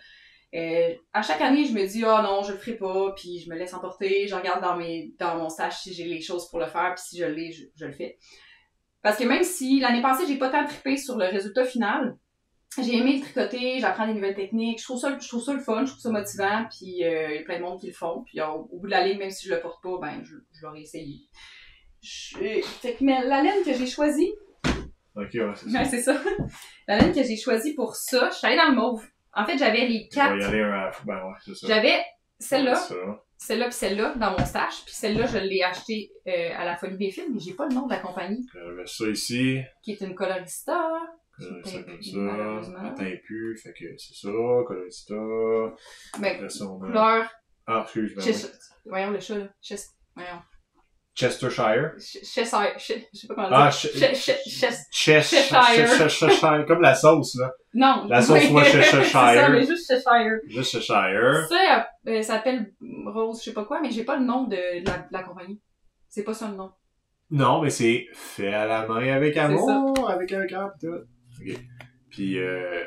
[0.55, 3.51] Euh, à chaque année, je me dis ah non, je le ferai pas, puis je
[3.51, 6.59] me laisse emporter, je regarde dans mes dans mon stage si j'ai les choses pour
[6.59, 8.19] le faire, puis si je l'ai, je, je le fais.
[9.03, 12.17] Parce que même si l'année passée, j'ai pas tant trippé sur le résultat final,
[12.83, 15.61] j'ai aimé le tricoter, j'apprends des nouvelles techniques, je trouve ça je trouve ça le
[15.61, 17.93] fun, je trouve ça motivant, puis euh, il y a plein de monde qui le
[17.93, 19.99] font, puis euh, au, au bout de la ligne, même si je le porte pas,
[20.01, 21.21] ben je, je l'aurais essayé.
[22.01, 24.33] Je- fait que mais la laine que j'ai choisie,
[25.15, 25.79] Ok, ouais, c'est ça.
[25.79, 26.23] Ouais, c'est ça.
[26.87, 29.05] La laine que j'ai choisie pour ça, je suis allée dans le mauve.
[29.35, 30.49] En fait, j'avais les On va y quatre.
[30.49, 31.05] aller un à fois.
[31.15, 31.67] Ben ouais, c'est ça.
[31.69, 32.05] J'avais
[32.39, 32.75] celle-là,
[33.37, 34.85] celle-là puis celle-là dans mon stash.
[34.85, 37.75] Puis celle-là, je l'ai achetée euh, à la Folie des Films, mais j'ai pas le
[37.75, 39.61] nom de la compagnie, Je mets ça ici.
[39.83, 40.91] qui est une colorista.
[41.41, 42.83] euh, C'est Ça un comme ça.
[42.87, 43.57] Atteint plus.
[43.63, 44.29] Fait que c'est ça.
[44.67, 45.15] Colorista.
[45.15, 47.31] A couleur
[47.67, 48.23] Ah, excuse-moi.
[48.25, 48.51] Cheshire.
[48.87, 49.49] Voyons le chat, là.
[50.17, 50.43] Voyons.
[51.19, 51.93] Chestershire.
[51.99, 52.79] Ch- Cheshire.
[52.79, 53.73] Ch- Je sais pas comment Ah, dire.
[53.73, 55.49] Ch- Ch- Ch- Ch- Cheshire.
[55.89, 56.09] Cheshire.
[56.11, 56.65] Cheshire.
[56.67, 57.51] Comme la sauce, là.
[57.75, 58.07] Non.
[58.09, 58.53] La sauce oui.
[58.53, 59.03] Worcestershire.
[59.05, 60.39] C'est ça, mais juste Cheshire.
[60.47, 61.47] Juste Cheshire.
[61.49, 62.73] Ça, euh, ça s'appelle
[63.07, 64.57] Rose, je sais pas quoi, mais j'ai pas le nom de
[65.11, 65.61] la, compagnie.
[66.09, 66.71] C'est pas ça le nom.
[67.31, 70.95] Non, mais c'est fait à la main avec amour, avec un cœur pis tout.
[71.41, 71.59] Ok.
[72.11, 72.85] Puis, euh,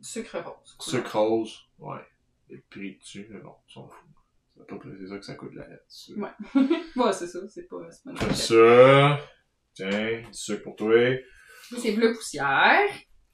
[0.00, 0.76] Sucre rose.
[0.80, 1.58] sucre rose.
[1.78, 2.00] Ouais.
[2.48, 4.05] Les prix dessus, mais bon, on s'en fout.
[4.58, 5.84] C'est c'est ça que ça coûte la lettre.
[6.16, 6.30] Ouais.
[6.96, 9.18] Ouais, c'est ça, c'est pas, c'est pas Comme ça.
[9.74, 10.94] Tiens, du sucre pour toi.
[11.78, 12.80] C'est bleu poussière.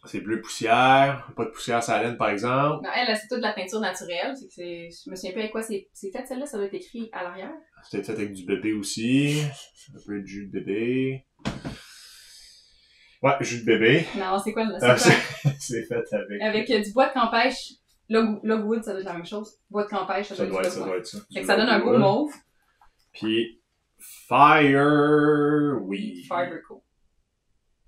[0.04, 1.28] C'est bleu poussière.
[1.36, 2.84] Pas de poussière laine, par exemple.
[2.84, 4.34] Non, elle, c'est toute de la teinture naturelle.
[4.36, 6.66] C'est que c'est, je me souviens pas avec quoi c'est, c'est fait celle-là, ça doit
[6.66, 7.52] être écrit à l'arrière.
[7.84, 9.42] C'est peut-être fait avec du bébé aussi.
[9.94, 11.24] Un peu de jus de bébé.
[13.22, 14.04] Ouais, jus de bébé.
[14.16, 14.98] Non, c'est quoi, le- c'est Ah, quoi?
[14.98, 16.42] c'est c'est fait avec.
[16.42, 17.74] Avec euh, du bois de campèche.
[18.12, 19.58] Log- Logwood, ça doit être la même chose.
[19.70, 21.18] Bois de campèche, ça Ça doit doit être ça, doit être ça.
[21.32, 22.32] Fait que ça donne un beau mauve.
[23.12, 23.60] Puis,
[24.82, 26.24] Fireweed.
[26.26, 26.82] Fiberco.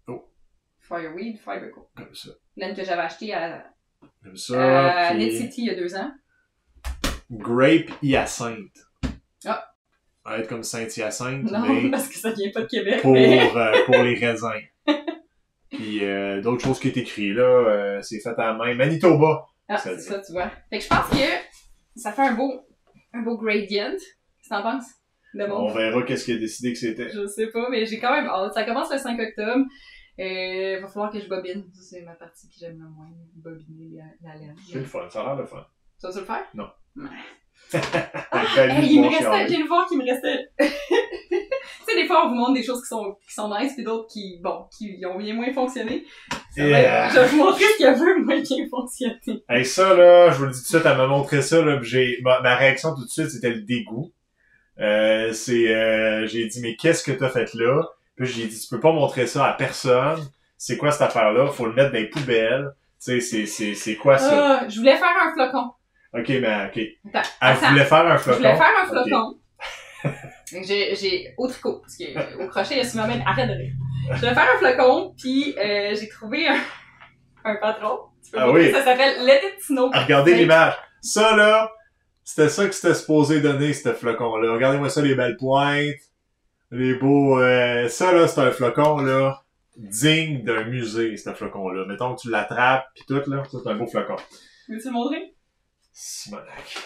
[0.09, 0.29] Oh.
[0.81, 1.89] Fireweed, Fiberco.
[1.97, 2.31] Comme ça.
[2.57, 3.65] Laine que j'avais achetée à,
[4.23, 5.09] Comme ça.
[5.09, 6.13] à puis Knit City il y a deux ans.
[7.31, 8.79] Grape Hyacinthe.
[9.47, 9.65] Ah.
[10.25, 13.03] Ça va être comme Saint-Hyacinthe, Non, mais parce que ça vient pas de Québec.
[13.03, 14.63] pour, mais- euh, pour les raisins.
[15.71, 18.75] Puis euh, d'autres choses qui est écrit là, euh, c'est fait à la main.
[18.75, 19.47] Manitoba.
[19.69, 20.51] Ah, c'est ça, tu vois.
[20.71, 22.67] Fait que je pense que ça fait un beau,
[23.13, 23.91] un beau gradient.
[23.93, 24.87] Qu'est-ce que t'en penses?
[25.35, 25.77] De On mauve?
[25.77, 27.11] verra qu'est-ce qu'il a décidé que c'était.
[27.11, 28.55] Je sais pas, mais j'ai quand même hâte.
[28.55, 29.65] Ça commence le 5 octobre.
[30.21, 31.65] Euh, va falloir que je bobine.
[31.75, 33.09] Ça, c'est ma partie que j'aime le moins.
[33.35, 34.55] Bobiner la, la laine.
[34.71, 35.67] C'est le fun, ça a l'air le fun.
[35.99, 36.45] Tu vas-tu le faire?
[36.55, 36.69] Non.
[36.97, 37.09] Ouais.
[38.57, 40.49] Hey, lui, il me restait, j'ai une voir qui me restait.
[40.61, 40.67] tu
[41.87, 44.07] sais, des fois, on vous montre des choses qui sont, qui sont nice, puis d'autres
[44.07, 46.05] qui, bon, qui ont bien moins fonctionné.
[46.57, 47.09] Yeah.
[47.09, 49.43] Je vais vous montrer ce qui a peu moins bien fonctionné.
[49.49, 51.81] Hey, ça, là, je vous le dis tout de suite, elle m'a montré ça, là,
[51.83, 54.13] j'ai, ma, ma réaction tout de suite, c'était le dégoût.
[54.81, 57.83] Euh, c'est, euh, j'ai dit, mais qu'est-ce que t'as fait là?
[58.17, 60.21] Puis j'ai dit, tu peux pas montrer ça à personne.
[60.57, 61.49] C'est quoi cette affaire-là?
[61.49, 62.71] Faut le mettre dans les poubelles.
[63.05, 64.61] Tu sais, c'est, c'est, c'est quoi ça?
[64.61, 65.73] Ah, je voulais faire un flocon.
[66.17, 66.79] Ok, mais, ok.
[67.15, 67.69] Attends, Elle attends.
[67.71, 68.39] voulait faire un Je flocon.
[68.39, 68.91] voulais faire un Ok.
[69.09, 69.35] flocon.
[70.53, 73.49] Donc, J'ai, j'ai, au tricot, parce que au crochet, il y a souvent même, arrête
[73.49, 73.73] de rire.
[74.13, 76.57] Je voulais faire un flocon, puis euh, j'ai trouvé un,
[77.45, 77.99] un patron.
[78.37, 78.71] Ah oui.
[78.71, 79.91] Ça s'appelle Let It Snow.
[79.93, 80.75] Ah, Regardez l'image.
[81.01, 81.71] Ça, là,
[82.23, 84.53] c'était ça que c'était supposé donner, ce flocon-là.
[84.53, 85.95] Regardez-moi ça, les belles pointes.
[86.71, 87.39] Les beaux...
[87.41, 89.43] euh, ça, là, c'est un flocon, là,
[89.77, 91.85] digne d'un musée, ce flocon-là.
[91.87, 93.43] Mettons que tu l'attrapes, pis tout, là.
[93.51, 94.17] Ça, c'est un beau flocon.
[94.69, 95.34] Veux-tu le montrer?
[95.95, 96.77] Simonac.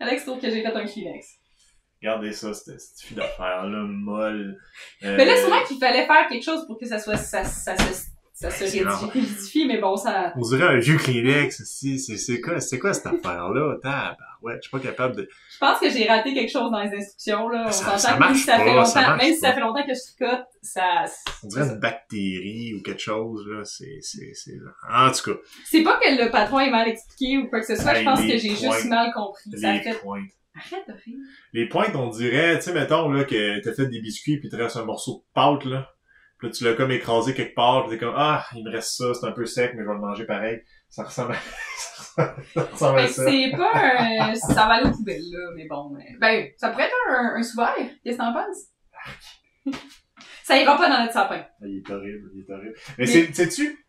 [0.00, 1.26] Alex trouve que j'ai fait un Kleenex.
[2.00, 4.58] Regardez ça, cette, cette fille d'affaires-là, molle.
[5.02, 7.76] Euh, Mais là, sûrement qu'il fallait faire quelque chose pour que ça soit, ça, ça,
[7.76, 9.10] se ça se Ben, normal.
[9.10, 10.32] rigidifie, mais bon, ça...
[10.36, 13.74] On dirait un vieux Kleenex, si, c'est, quoi, c'est quoi cette affaire-là?
[13.76, 15.28] Attends, ouais, je suis pas capable de...
[15.52, 17.64] Je pense que j'ai raté quelque chose dans les instructions, là.
[17.68, 19.52] On Ça- s'entend ça que même si ça marche fait longtemps, marche même si ça
[19.52, 21.04] fait longtemps que je tricote, ça...
[21.44, 23.64] On dirait une bactérie ou quelque chose, là.
[23.64, 24.58] C'est, c'est, c'est...
[24.90, 27.76] En tout cas, C'est pas que le patron est mal expliqué ou quoi que ce
[27.76, 29.50] soit, je Hey, pense que j'ai juste mal compris.
[29.56, 29.94] Ça les fait...
[30.00, 30.30] pointes.
[30.54, 31.18] Arrête de rire.
[31.54, 34.56] Les pointes, on dirait, tu sais, mettons, là, que t'as fait des biscuits pis tu
[34.56, 35.88] restes un morceau de pâte, là.
[36.42, 38.96] Puis là, tu l'as comme écrasé quelque part pis t'es comme, ah, il me reste
[38.96, 40.58] ça, c'est un peu sec, mais je vais le manger pareil.
[40.88, 41.36] Ça ressemble à,
[42.54, 43.24] ça ressemble à ça.
[43.30, 44.34] c'est pas un...
[44.34, 45.90] Ça va aller aux poubelles, là, mais bon.
[45.96, 47.76] mais- Ben, ça pourrait être un, un sous-verre.
[48.02, 49.76] Qu'est-ce que t'en penses?
[50.42, 51.44] ça ira pas dans notre sapin.
[51.48, 52.74] Ah, Il est horrible, il est horrible.
[52.98, 53.86] Mais, Mais- c'est, sais-tu,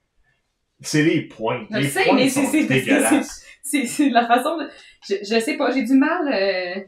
[0.81, 1.67] c'est les pointes.
[1.71, 3.43] Je les sais, mais c'est- dégueulasses.
[3.63, 4.69] C'est la façon de...
[5.07, 6.27] Je, je sais pas, j'ai du mal...
[6.27, 6.81] euh,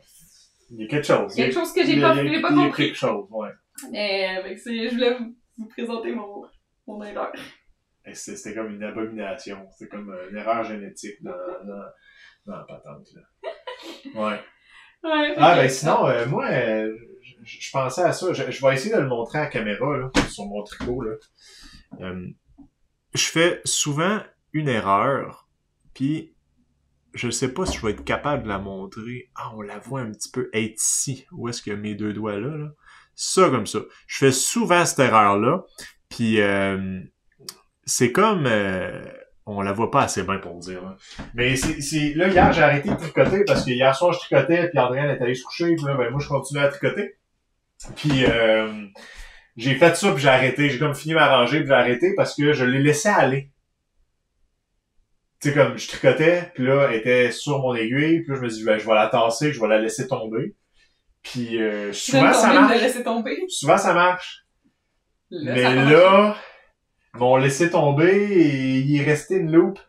[0.72, 1.34] Il y a quelque chose.
[1.34, 2.86] Quelque chose que j'ai Il y a- pas, pas il y a compris.
[2.88, 3.50] quelque chose, ouais.
[3.92, 6.44] Mais ces- je voulais vous, vous présenter mon,
[6.88, 7.32] mon erreur.
[8.14, 9.68] C'est- C'était comme une abomination.
[9.72, 11.32] C'était comme une erreur génétique dans,
[11.66, 11.86] dans,
[12.46, 13.22] dans la patente, là.
[14.16, 14.40] Ouais.
[15.04, 18.34] Ouais, Ah, ben sinon, euh, moi, euh, je, je pensais à ça.
[18.34, 21.16] Je, je vais essayer de le montrer à la caméra, là, sur mon tricot, là.
[22.02, 22.28] Euh,
[23.14, 24.20] je fais souvent
[24.54, 25.48] une erreur,
[25.94, 26.36] puis
[27.14, 29.30] je sais pas si je vais être capable de la montrer.
[29.36, 31.26] Ah, on la voit un petit peu être ici.
[31.32, 32.70] Où est-ce que mes deux doigts là, là?
[33.16, 33.80] Ça, comme ça.
[34.08, 35.64] Je fais souvent cette erreur-là,
[36.10, 37.00] puis euh,
[37.86, 38.46] c'est comme...
[38.46, 39.04] euh,
[39.48, 40.82] on la voit pas assez bien pour le dire.
[40.82, 40.98] Là.
[41.36, 44.80] Mais c'est, là, hier, j'ai arrêté de tricoter parce que hier soir, je tricotais, puis
[44.80, 47.18] Andréane est allé se coucher, puis là, ben, moi, je continuais à tricoter.
[47.96, 48.88] Puis, euh,
[49.56, 50.70] j'ai fait ça, puis j'ai arrêté.
[50.70, 53.52] J'ai comme fini ma rangée, puis j'ai arrêté parce que je l'ai laissé aller.
[55.40, 58.42] Tu sais, comme, je tricotais, puis là, elle était sur mon aiguille, puis là, je
[58.42, 60.56] me dis, ben, je vais la tasser, je vais la laisser tomber.
[61.26, 62.82] Puis, euh, souvent, ça de marche.
[62.82, 63.38] laisser tomber?
[63.50, 64.46] Souvent, ça marche.
[65.32, 65.92] Là, Mais ça marche.
[65.92, 66.36] là,
[67.16, 69.80] ils m'ont laissé tomber et il est resté une loupe.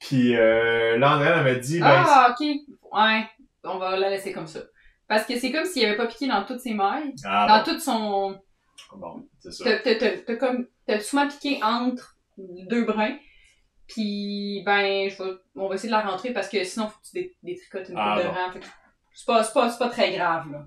[0.00, 2.46] Puis euh, là, Andréane, elle m'a dit, ben, Ah, ok.
[2.92, 3.26] Ouais.
[3.64, 4.60] on va la laisser comme ça.
[5.08, 7.72] Parce que c'est comme s'il avait pas piqué dans toutes ses mailles, Ah, dans bon.
[7.72, 8.40] tout son...
[8.96, 9.78] Bon, c'est ça.
[9.84, 9.94] T'as,
[10.24, 10.66] t'as, comme...
[11.00, 13.16] Souvent piqué entre deux brins.
[13.88, 17.06] Puis, ben, je vais, on va essayer de la rentrer parce que sinon, faut que
[17.10, 18.52] tu dé- détricotes une coupe Ah, de rang.
[18.52, 18.66] Fait que
[19.18, 20.64] c'est pas, c'est pas, c'est pas très grave, là.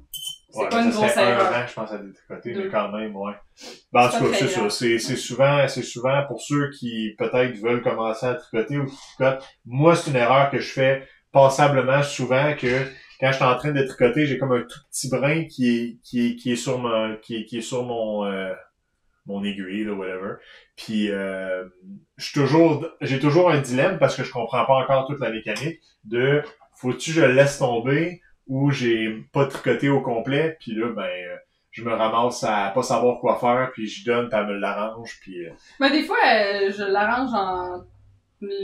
[0.49, 1.53] C'est Ouais, pas une grosse serait un erreur.
[1.53, 3.32] rang, je pense, à détricoter, mais quand même, ouais.
[3.94, 4.69] Ben, en C'est tout cas, c'est ça.
[4.69, 8.98] C'est, c'est souvent, c'est souvent pour ceux qui, peut-être, veulent commencer à tricoter ou qui
[9.15, 9.41] tricotent.
[9.65, 12.86] Moi, c'est une erreur que je fais passablement souvent que
[13.22, 15.99] quand je suis en train de tricoter, j'ai comme un tout petit brin qui est,
[16.03, 18.53] qui est, qui est sur mon, qui est, qui est sur mon, euh,
[19.28, 20.34] mon aiguille, là, whatever.
[20.76, 21.64] Puis, euh,
[22.18, 25.30] je suis toujours, j'ai toujours un dilemme parce que je comprends pas encore toute la
[25.30, 26.41] mécanique de
[26.76, 28.22] faut-tu que je laisse tomber
[28.52, 31.38] ou j'ai pas tricoté au complet, puis là, ben, euh,
[31.72, 35.19] je me ramasse à pas savoir quoi faire, puis je donne, puis elle me l'arrange,
[35.22, 35.45] puis...
[35.45, 37.84] euh, Mais des fois, euh, je l'arrange en...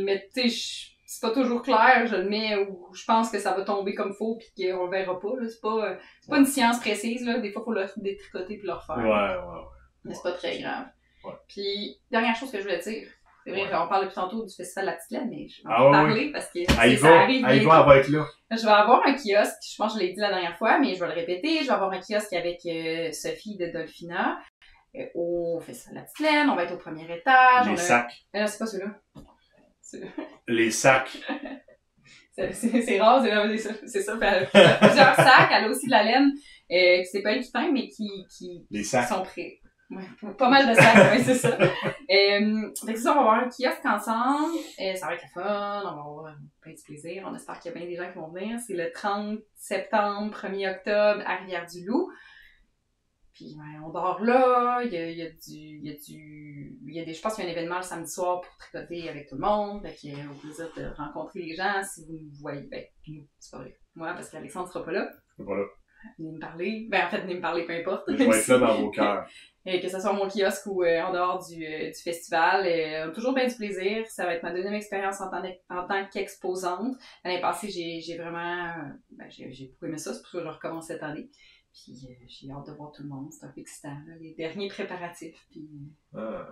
[0.04, 3.54] Mais tu sais, c'est pas toujours clair, je le mets où je pense que ça
[3.54, 5.30] va tomber comme faut puis qu'on le verra pas.
[5.48, 7.40] C'est pas, c'est pas une science précise, là.
[7.40, 8.98] Des fois, faut le détricoter puis le refaire.
[8.98, 9.66] ouais, ouais, ouais.
[10.04, 10.88] Mais c'est pas très grave.
[11.24, 11.34] Ouais.
[11.48, 13.08] Puis, dernière chose que je voulais dire.
[13.48, 13.70] Vrai, Ouais.
[13.74, 15.86] on parle depuis tantôt du festival de la petite laine, mais je vais en Ah
[15.86, 16.84] ouais, parler parce que y ça va,
[17.22, 18.26] arrive va, elle va être là.
[18.52, 20.94] Je vais avoir un kiosque, je pense que je l'ai dit la dernière fois, mais
[20.96, 21.60] je vais le répéter.
[21.62, 24.38] Je vais avoir un kiosque avec euh, Sophie de Dolphina
[24.96, 26.50] euh, au Festival de la Petite Laine.
[26.50, 27.68] On va être au premier étage.
[27.68, 28.14] Les a- sacs.
[28.34, 28.92] Ah non, c'est pas celui-là.
[30.48, 31.18] Les sacs.
[32.32, 33.58] c'est- c'est- c'est rare, c'est
[33.88, 34.18] c'est ça.
[34.18, 35.50] Plusieurs sacs.
[35.52, 36.32] Elle a aussi de la laine.
[36.72, 39.60] Euh, c'est pas elle qui teint, mais qui, qui, qui sont prêts.
[39.90, 40.04] Ouais,
[40.38, 41.58] pas mal de sacs, ouais, c'est ça.
[41.58, 44.58] Euh, fait que ça, on va avoir un kiosque ensemble.
[44.82, 45.82] Euh, ça va être fun.
[45.86, 47.26] On va avoir plein de plaisir.
[47.26, 48.60] On espère qu'il y a bien des gens qui vont venir.
[48.60, 52.10] C'est le 30 septembre, 1er octobre à Rivière-du-Loup.
[53.34, 55.38] Puis ben, on dort là, il y a, il y a du.
[55.48, 56.80] Il y a du.
[56.88, 57.14] Il y a des.
[57.14, 59.42] Je pense qu'il y a un événement le samedi soir pour tricoter avec tout le
[59.42, 59.84] monde.
[59.84, 62.68] Fait que euh, au plaisir de rencontrer les gens si vous nous voyez.
[62.70, 63.78] Ben, nous, c'est pas vrai.
[63.96, 65.10] Moi, parce qu'Alexandre sera pas là.
[66.18, 66.88] Venez me parler.
[66.90, 68.04] Ben en fait, venez me parler, peu importe.
[68.08, 69.28] Je vais être là dans vos cœurs.
[69.70, 72.66] Et que ce soit mon kiosque ou euh, en dehors du, euh, du festival.
[72.66, 74.06] Euh, toujours bien du plaisir.
[74.08, 76.96] Ça va être ma deuxième expérience en tant, en tant qu'exposante.
[77.26, 78.74] L'année passée, j'ai, j'ai vraiment...
[79.12, 80.14] Ben, j'ai, j'ai beaucoup aimé ça.
[80.14, 81.30] C'est pour ça que je recommence cette année.
[81.74, 83.30] Puis euh, j'ai hâte de voir tout le monde.
[83.34, 85.46] C'est un peu excitant, là, les derniers préparatifs.
[85.52, 85.68] Puis
[86.16, 86.48] Ah,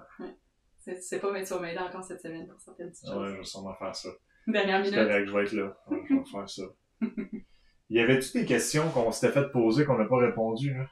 [0.78, 3.32] c'est, c'est pas, mais tu vas m'aider encore cette semaine pour certaines petites ouais, choses.
[3.32, 4.10] je vais sûrement faire ça.
[4.46, 5.08] Dernière C'est minute.
[5.08, 5.78] correct, je vais être là.
[5.88, 6.64] Ouais, je vais faire ça.
[7.90, 10.88] Y avait-tu des questions qu'on s'était fait poser qu'on n'a pas répondu, là?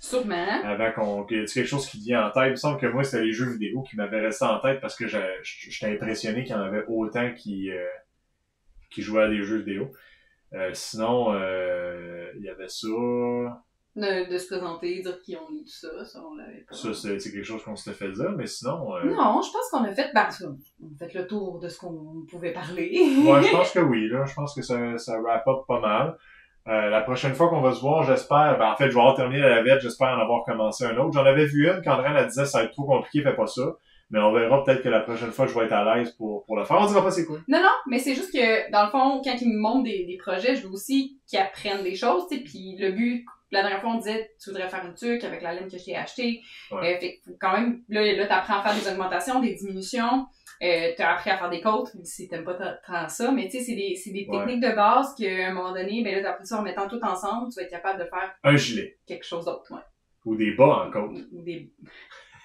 [0.00, 0.46] Sûrement.
[0.64, 2.44] Avant qu'on, qu'il y ait quelque chose qui vient en tête?
[2.46, 4.96] Il me semble que moi, c'était les jeux vidéo qui m'avaient resté en tête parce
[4.96, 7.84] que j'étais impressionné qu'il y en avait autant qui, euh,
[8.90, 9.92] qui jouaient à des jeux vidéo.
[10.54, 12.88] Euh, sinon, euh, il y avait ça.
[13.96, 15.88] De, de se présenter, dire qui on est, tout ça.
[16.04, 16.74] Ça, on l'avait pas.
[16.76, 19.82] Ça, c'est quelque chose qu'on s'était fait dire, mais sinon, euh, Non, je pense qu'on
[19.82, 20.28] a fait, ben,
[20.80, 22.88] on a fait le tour de ce qu'on pouvait parler.
[22.92, 24.24] ouais, je pense que oui, là.
[24.26, 26.16] Je pense que ça, ça wrap up pas mal.
[26.68, 29.16] Euh, la prochaine fois qu'on va se voir, j'espère, ben, en fait, je vais avoir
[29.16, 31.12] terminé la lavette, j'espère en avoir commencé un autre.
[31.14, 33.46] J'en avais vu une quand André elle disait ça va être trop compliqué, fais pas
[33.48, 33.62] ça.
[34.10, 36.56] Mais on verra peut-être que la prochaine fois, je vais être à l'aise pour, pour
[36.56, 36.78] le faire.
[36.80, 37.38] On dira pas c'est quoi.
[37.48, 40.16] Non, non, mais c'est juste que, dans le fond, quand ils me montrent des, des
[40.16, 43.80] projets, je veux aussi qu'ils apprennent des choses, tu sais, puis le but, la dernière
[43.80, 46.40] fois, on disait, tu voudrais faire une tuque avec la laine que je t'ai achetée.
[46.70, 46.96] Ouais.
[46.96, 50.26] Euh, fait quand même, là, là t'apprends à faire des augmentations, des diminutions,
[50.62, 53.58] euh, t'as appris à faire des côtes, même si t'aimes pas tant- ça, mais tu
[53.58, 54.38] sais, c'est des, c'est des Ouais.
[54.38, 57.00] techniques de base qu'à un moment donné, ben là, t'as appris ça en mettant tout
[57.02, 58.98] ensemble, tu vas être capable de faire Un gilet.
[59.06, 59.80] quelque chose d'autre, ouais.
[60.26, 61.18] Ou des bas en côte.
[61.32, 61.72] Ou, des...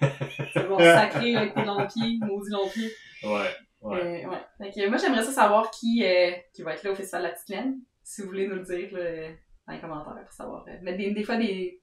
[0.52, 2.90] c'est bon, sacré avec tes longs pieds, maudits longs pieds.
[3.22, 3.48] Ouais.
[3.82, 4.00] Ouais.
[4.24, 4.72] Euh, ouais.
[4.72, 7.28] Fait que moi, j'aimerais ça savoir qui, euh, qui va être là au Festival de
[7.28, 7.78] la Petite Laine.
[8.02, 9.28] Si vous voulez nous le dire là,
[9.66, 10.64] dans les commentaires pour savoir.
[10.68, 11.80] euh, mettre des, des fois des,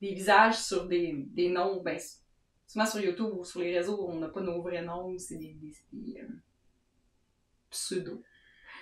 [0.00, 1.82] des visages sur des, des noms.
[1.82, 1.98] Ben,
[2.66, 5.16] souvent sur YouTube ou sur les réseaux, on n'a pas nos vrais noms.
[5.18, 5.56] C'est des,
[5.92, 6.26] des, euh,
[7.70, 8.22] pseudos.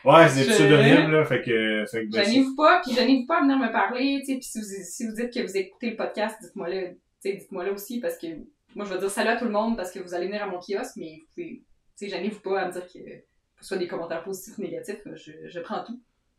[0.05, 1.25] Ouais, c'est des pseudonymes, là.
[1.25, 4.27] Fait que, fait que, ben, Gênez-vous pas, puis gênez-vous pas à venir me parler, tu
[4.27, 6.97] sais, puis si vous, si vous dites que vous écoutez le podcast, dites-moi là, tu
[7.21, 8.27] sais, dites-moi là aussi, parce que
[8.75, 10.47] moi, je vais dire salut à tout le monde parce que vous allez venir à
[10.47, 11.65] mon kiosque, mais vous pouvez, tu
[11.97, 13.23] sais, gênez-vous pas à me dire que, que
[13.63, 15.99] ce soit des commentaires positifs ou négatifs, je, je prends tout.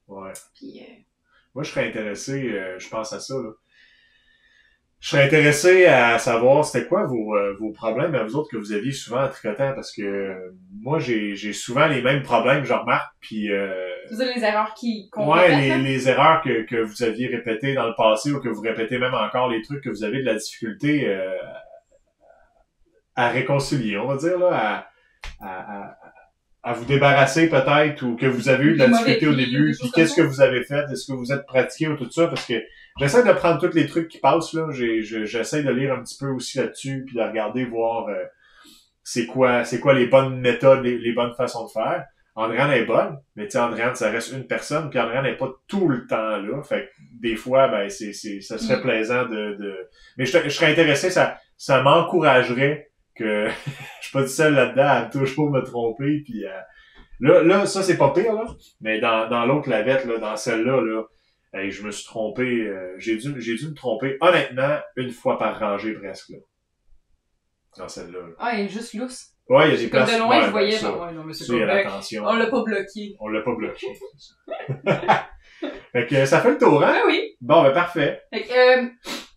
[0.10, 0.34] ouais.
[0.54, 0.94] Puis, euh,
[1.56, 3.50] Moi, je serais intéressé, euh, je pense à ça, là.
[5.06, 8.58] Je serais intéressé à savoir c'était quoi vos, euh, vos problèmes à vous autres que
[8.58, 12.64] vous aviez souvent en tricotant parce que euh, moi j'ai j'ai souvent les mêmes problèmes,
[12.64, 13.72] je remarque, puis euh,
[14.10, 17.28] vous avez les erreurs qui, qu'on ouais, répète, les, les erreurs que, que vous aviez
[17.28, 20.22] répétées dans le passé ou que vous répétez même encore, les trucs que vous avez
[20.22, 21.38] de la difficulté euh,
[23.16, 24.88] à réconcilier, on va dire, là,
[25.40, 26.05] à, à, à,
[26.66, 29.92] à vous débarrasser peut-être ou que vous avez eu de la difficulté au début, puis
[29.94, 32.56] qu'est-ce que vous avez fait, est-ce que vous êtes pratiqué ou tout ça, parce que
[33.00, 36.28] j'essaie de prendre tous les trucs qui passent, là, j'essaie de lire un petit peu
[36.30, 38.16] aussi là-dessus, puis de regarder, voir euh,
[39.04, 42.04] c'est quoi c'est quoi les bonnes méthodes, les, les bonnes façons de faire.
[42.34, 45.54] Andréane est bonne, mais tu sais, Andréane, ça reste une personne, puis Andréane n'est pas
[45.68, 46.64] tout le temps là.
[46.64, 46.90] Fait que
[47.22, 48.82] des fois, ben, c'est, c'est, ça serait Mm.
[48.82, 49.88] plaisant de, de...
[50.18, 53.48] Mais je, je serais intéressé, ça, ça m'encouragerait que
[54.02, 56.66] je suis pas tout seul là-dedans à toujours me tromper, puis à...
[57.22, 58.46] Là, là, ça, c'est pas pire, là.
[58.82, 61.04] Mais dans, dans l'autre lavette, là, dans celle-là, là,
[61.70, 65.58] je me suis trompé, euh, j'ai dû, j'ai dû me tromper, honnêtement, une fois par
[65.58, 66.38] rangée presque, là.
[67.78, 68.20] Dans celle-là.
[68.20, 68.34] là.
[68.40, 69.32] Ah, il est juste lousse.
[69.48, 70.14] Ouais, il y a des Comme places.
[70.16, 70.72] de loin, ouais, je ben, voyais.
[70.78, 71.54] ça, bon, ouais, non, mais c'est ça.
[72.24, 73.16] On l'a pas bloqué.
[73.20, 73.88] On l'a pas bloqué.
[74.18, 75.30] ça.
[75.94, 76.94] fait que ça fait le tour, hein?
[76.98, 77.36] Ah oui.
[77.42, 78.22] Bon, ben parfait.
[78.34, 78.90] Fait que, euh,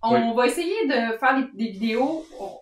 [0.02, 0.36] on Oui.
[0.36, 2.58] va essayer de faire des, des vidéos, on-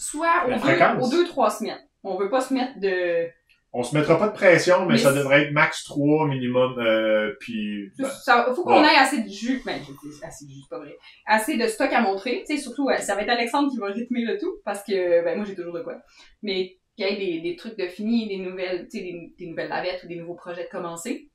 [0.00, 1.80] soit aux deux, aux deux, trois semaines.
[2.02, 3.28] On veut pas se mettre de...
[3.72, 7.34] On se mettra pas de pression, mais, Mais ça devrait être max 3 minimum, euh,
[7.38, 7.92] puis...
[7.96, 8.88] ben, Ça, faut qu'on Ouais.
[8.92, 9.78] ait assez de jus, ben,
[10.24, 10.96] assez de jus, pas vrai.
[11.24, 14.24] Assez de stock à montrer, tu sais, surtout, ça va être Alexandre qui va rythmer
[14.24, 15.94] le tout, parce que, ben, moi, j'ai toujours de quoi.
[16.42, 19.46] Mais qu'il y ait des, des trucs de fini, des nouvelles, tu sais, des, des
[19.46, 21.29] nouvelles lavettes ou des nouveaux projets de commencer.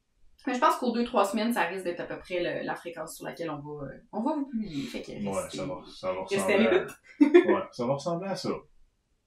[0.48, 2.76] Mais je pense qu'aux deux, trois semaines, ça risque d'être à peu près le- la
[2.76, 4.84] fréquence sur laquelle on va, euh, on va vous publier.
[4.88, 6.86] Fait que Ouais, ça va, ça va ressembler à...
[7.52, 8.50] ouais, ça va ressembler à ça.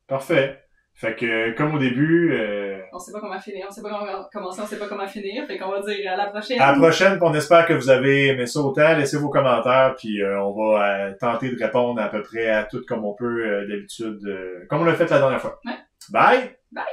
[0.07, 0.61] Parfait.
[0.95, 4.25] Fait que, comme au début, euh, On sait pas comment finir, on sait pas comment
[4.33, 6.61] commencer, on sait pas comment finir, fait qu'on va dire à la prochaine.
[6.61, 8.97] à la prochaine, puis on espère que vous avez aimé ça autant.
[8.97, 12.65] Laissez vos commentaires, puis euh, on va euh, tenter de répondre à peu près à
[12.65, 15.61] tout comme on peut euh, d'habitude, euh, comme on l'a fait la dernière fois.
[15.65, 15.79] Ouais.
[16.11, 16.57] Bye!
[16.73, 16.85] Bye!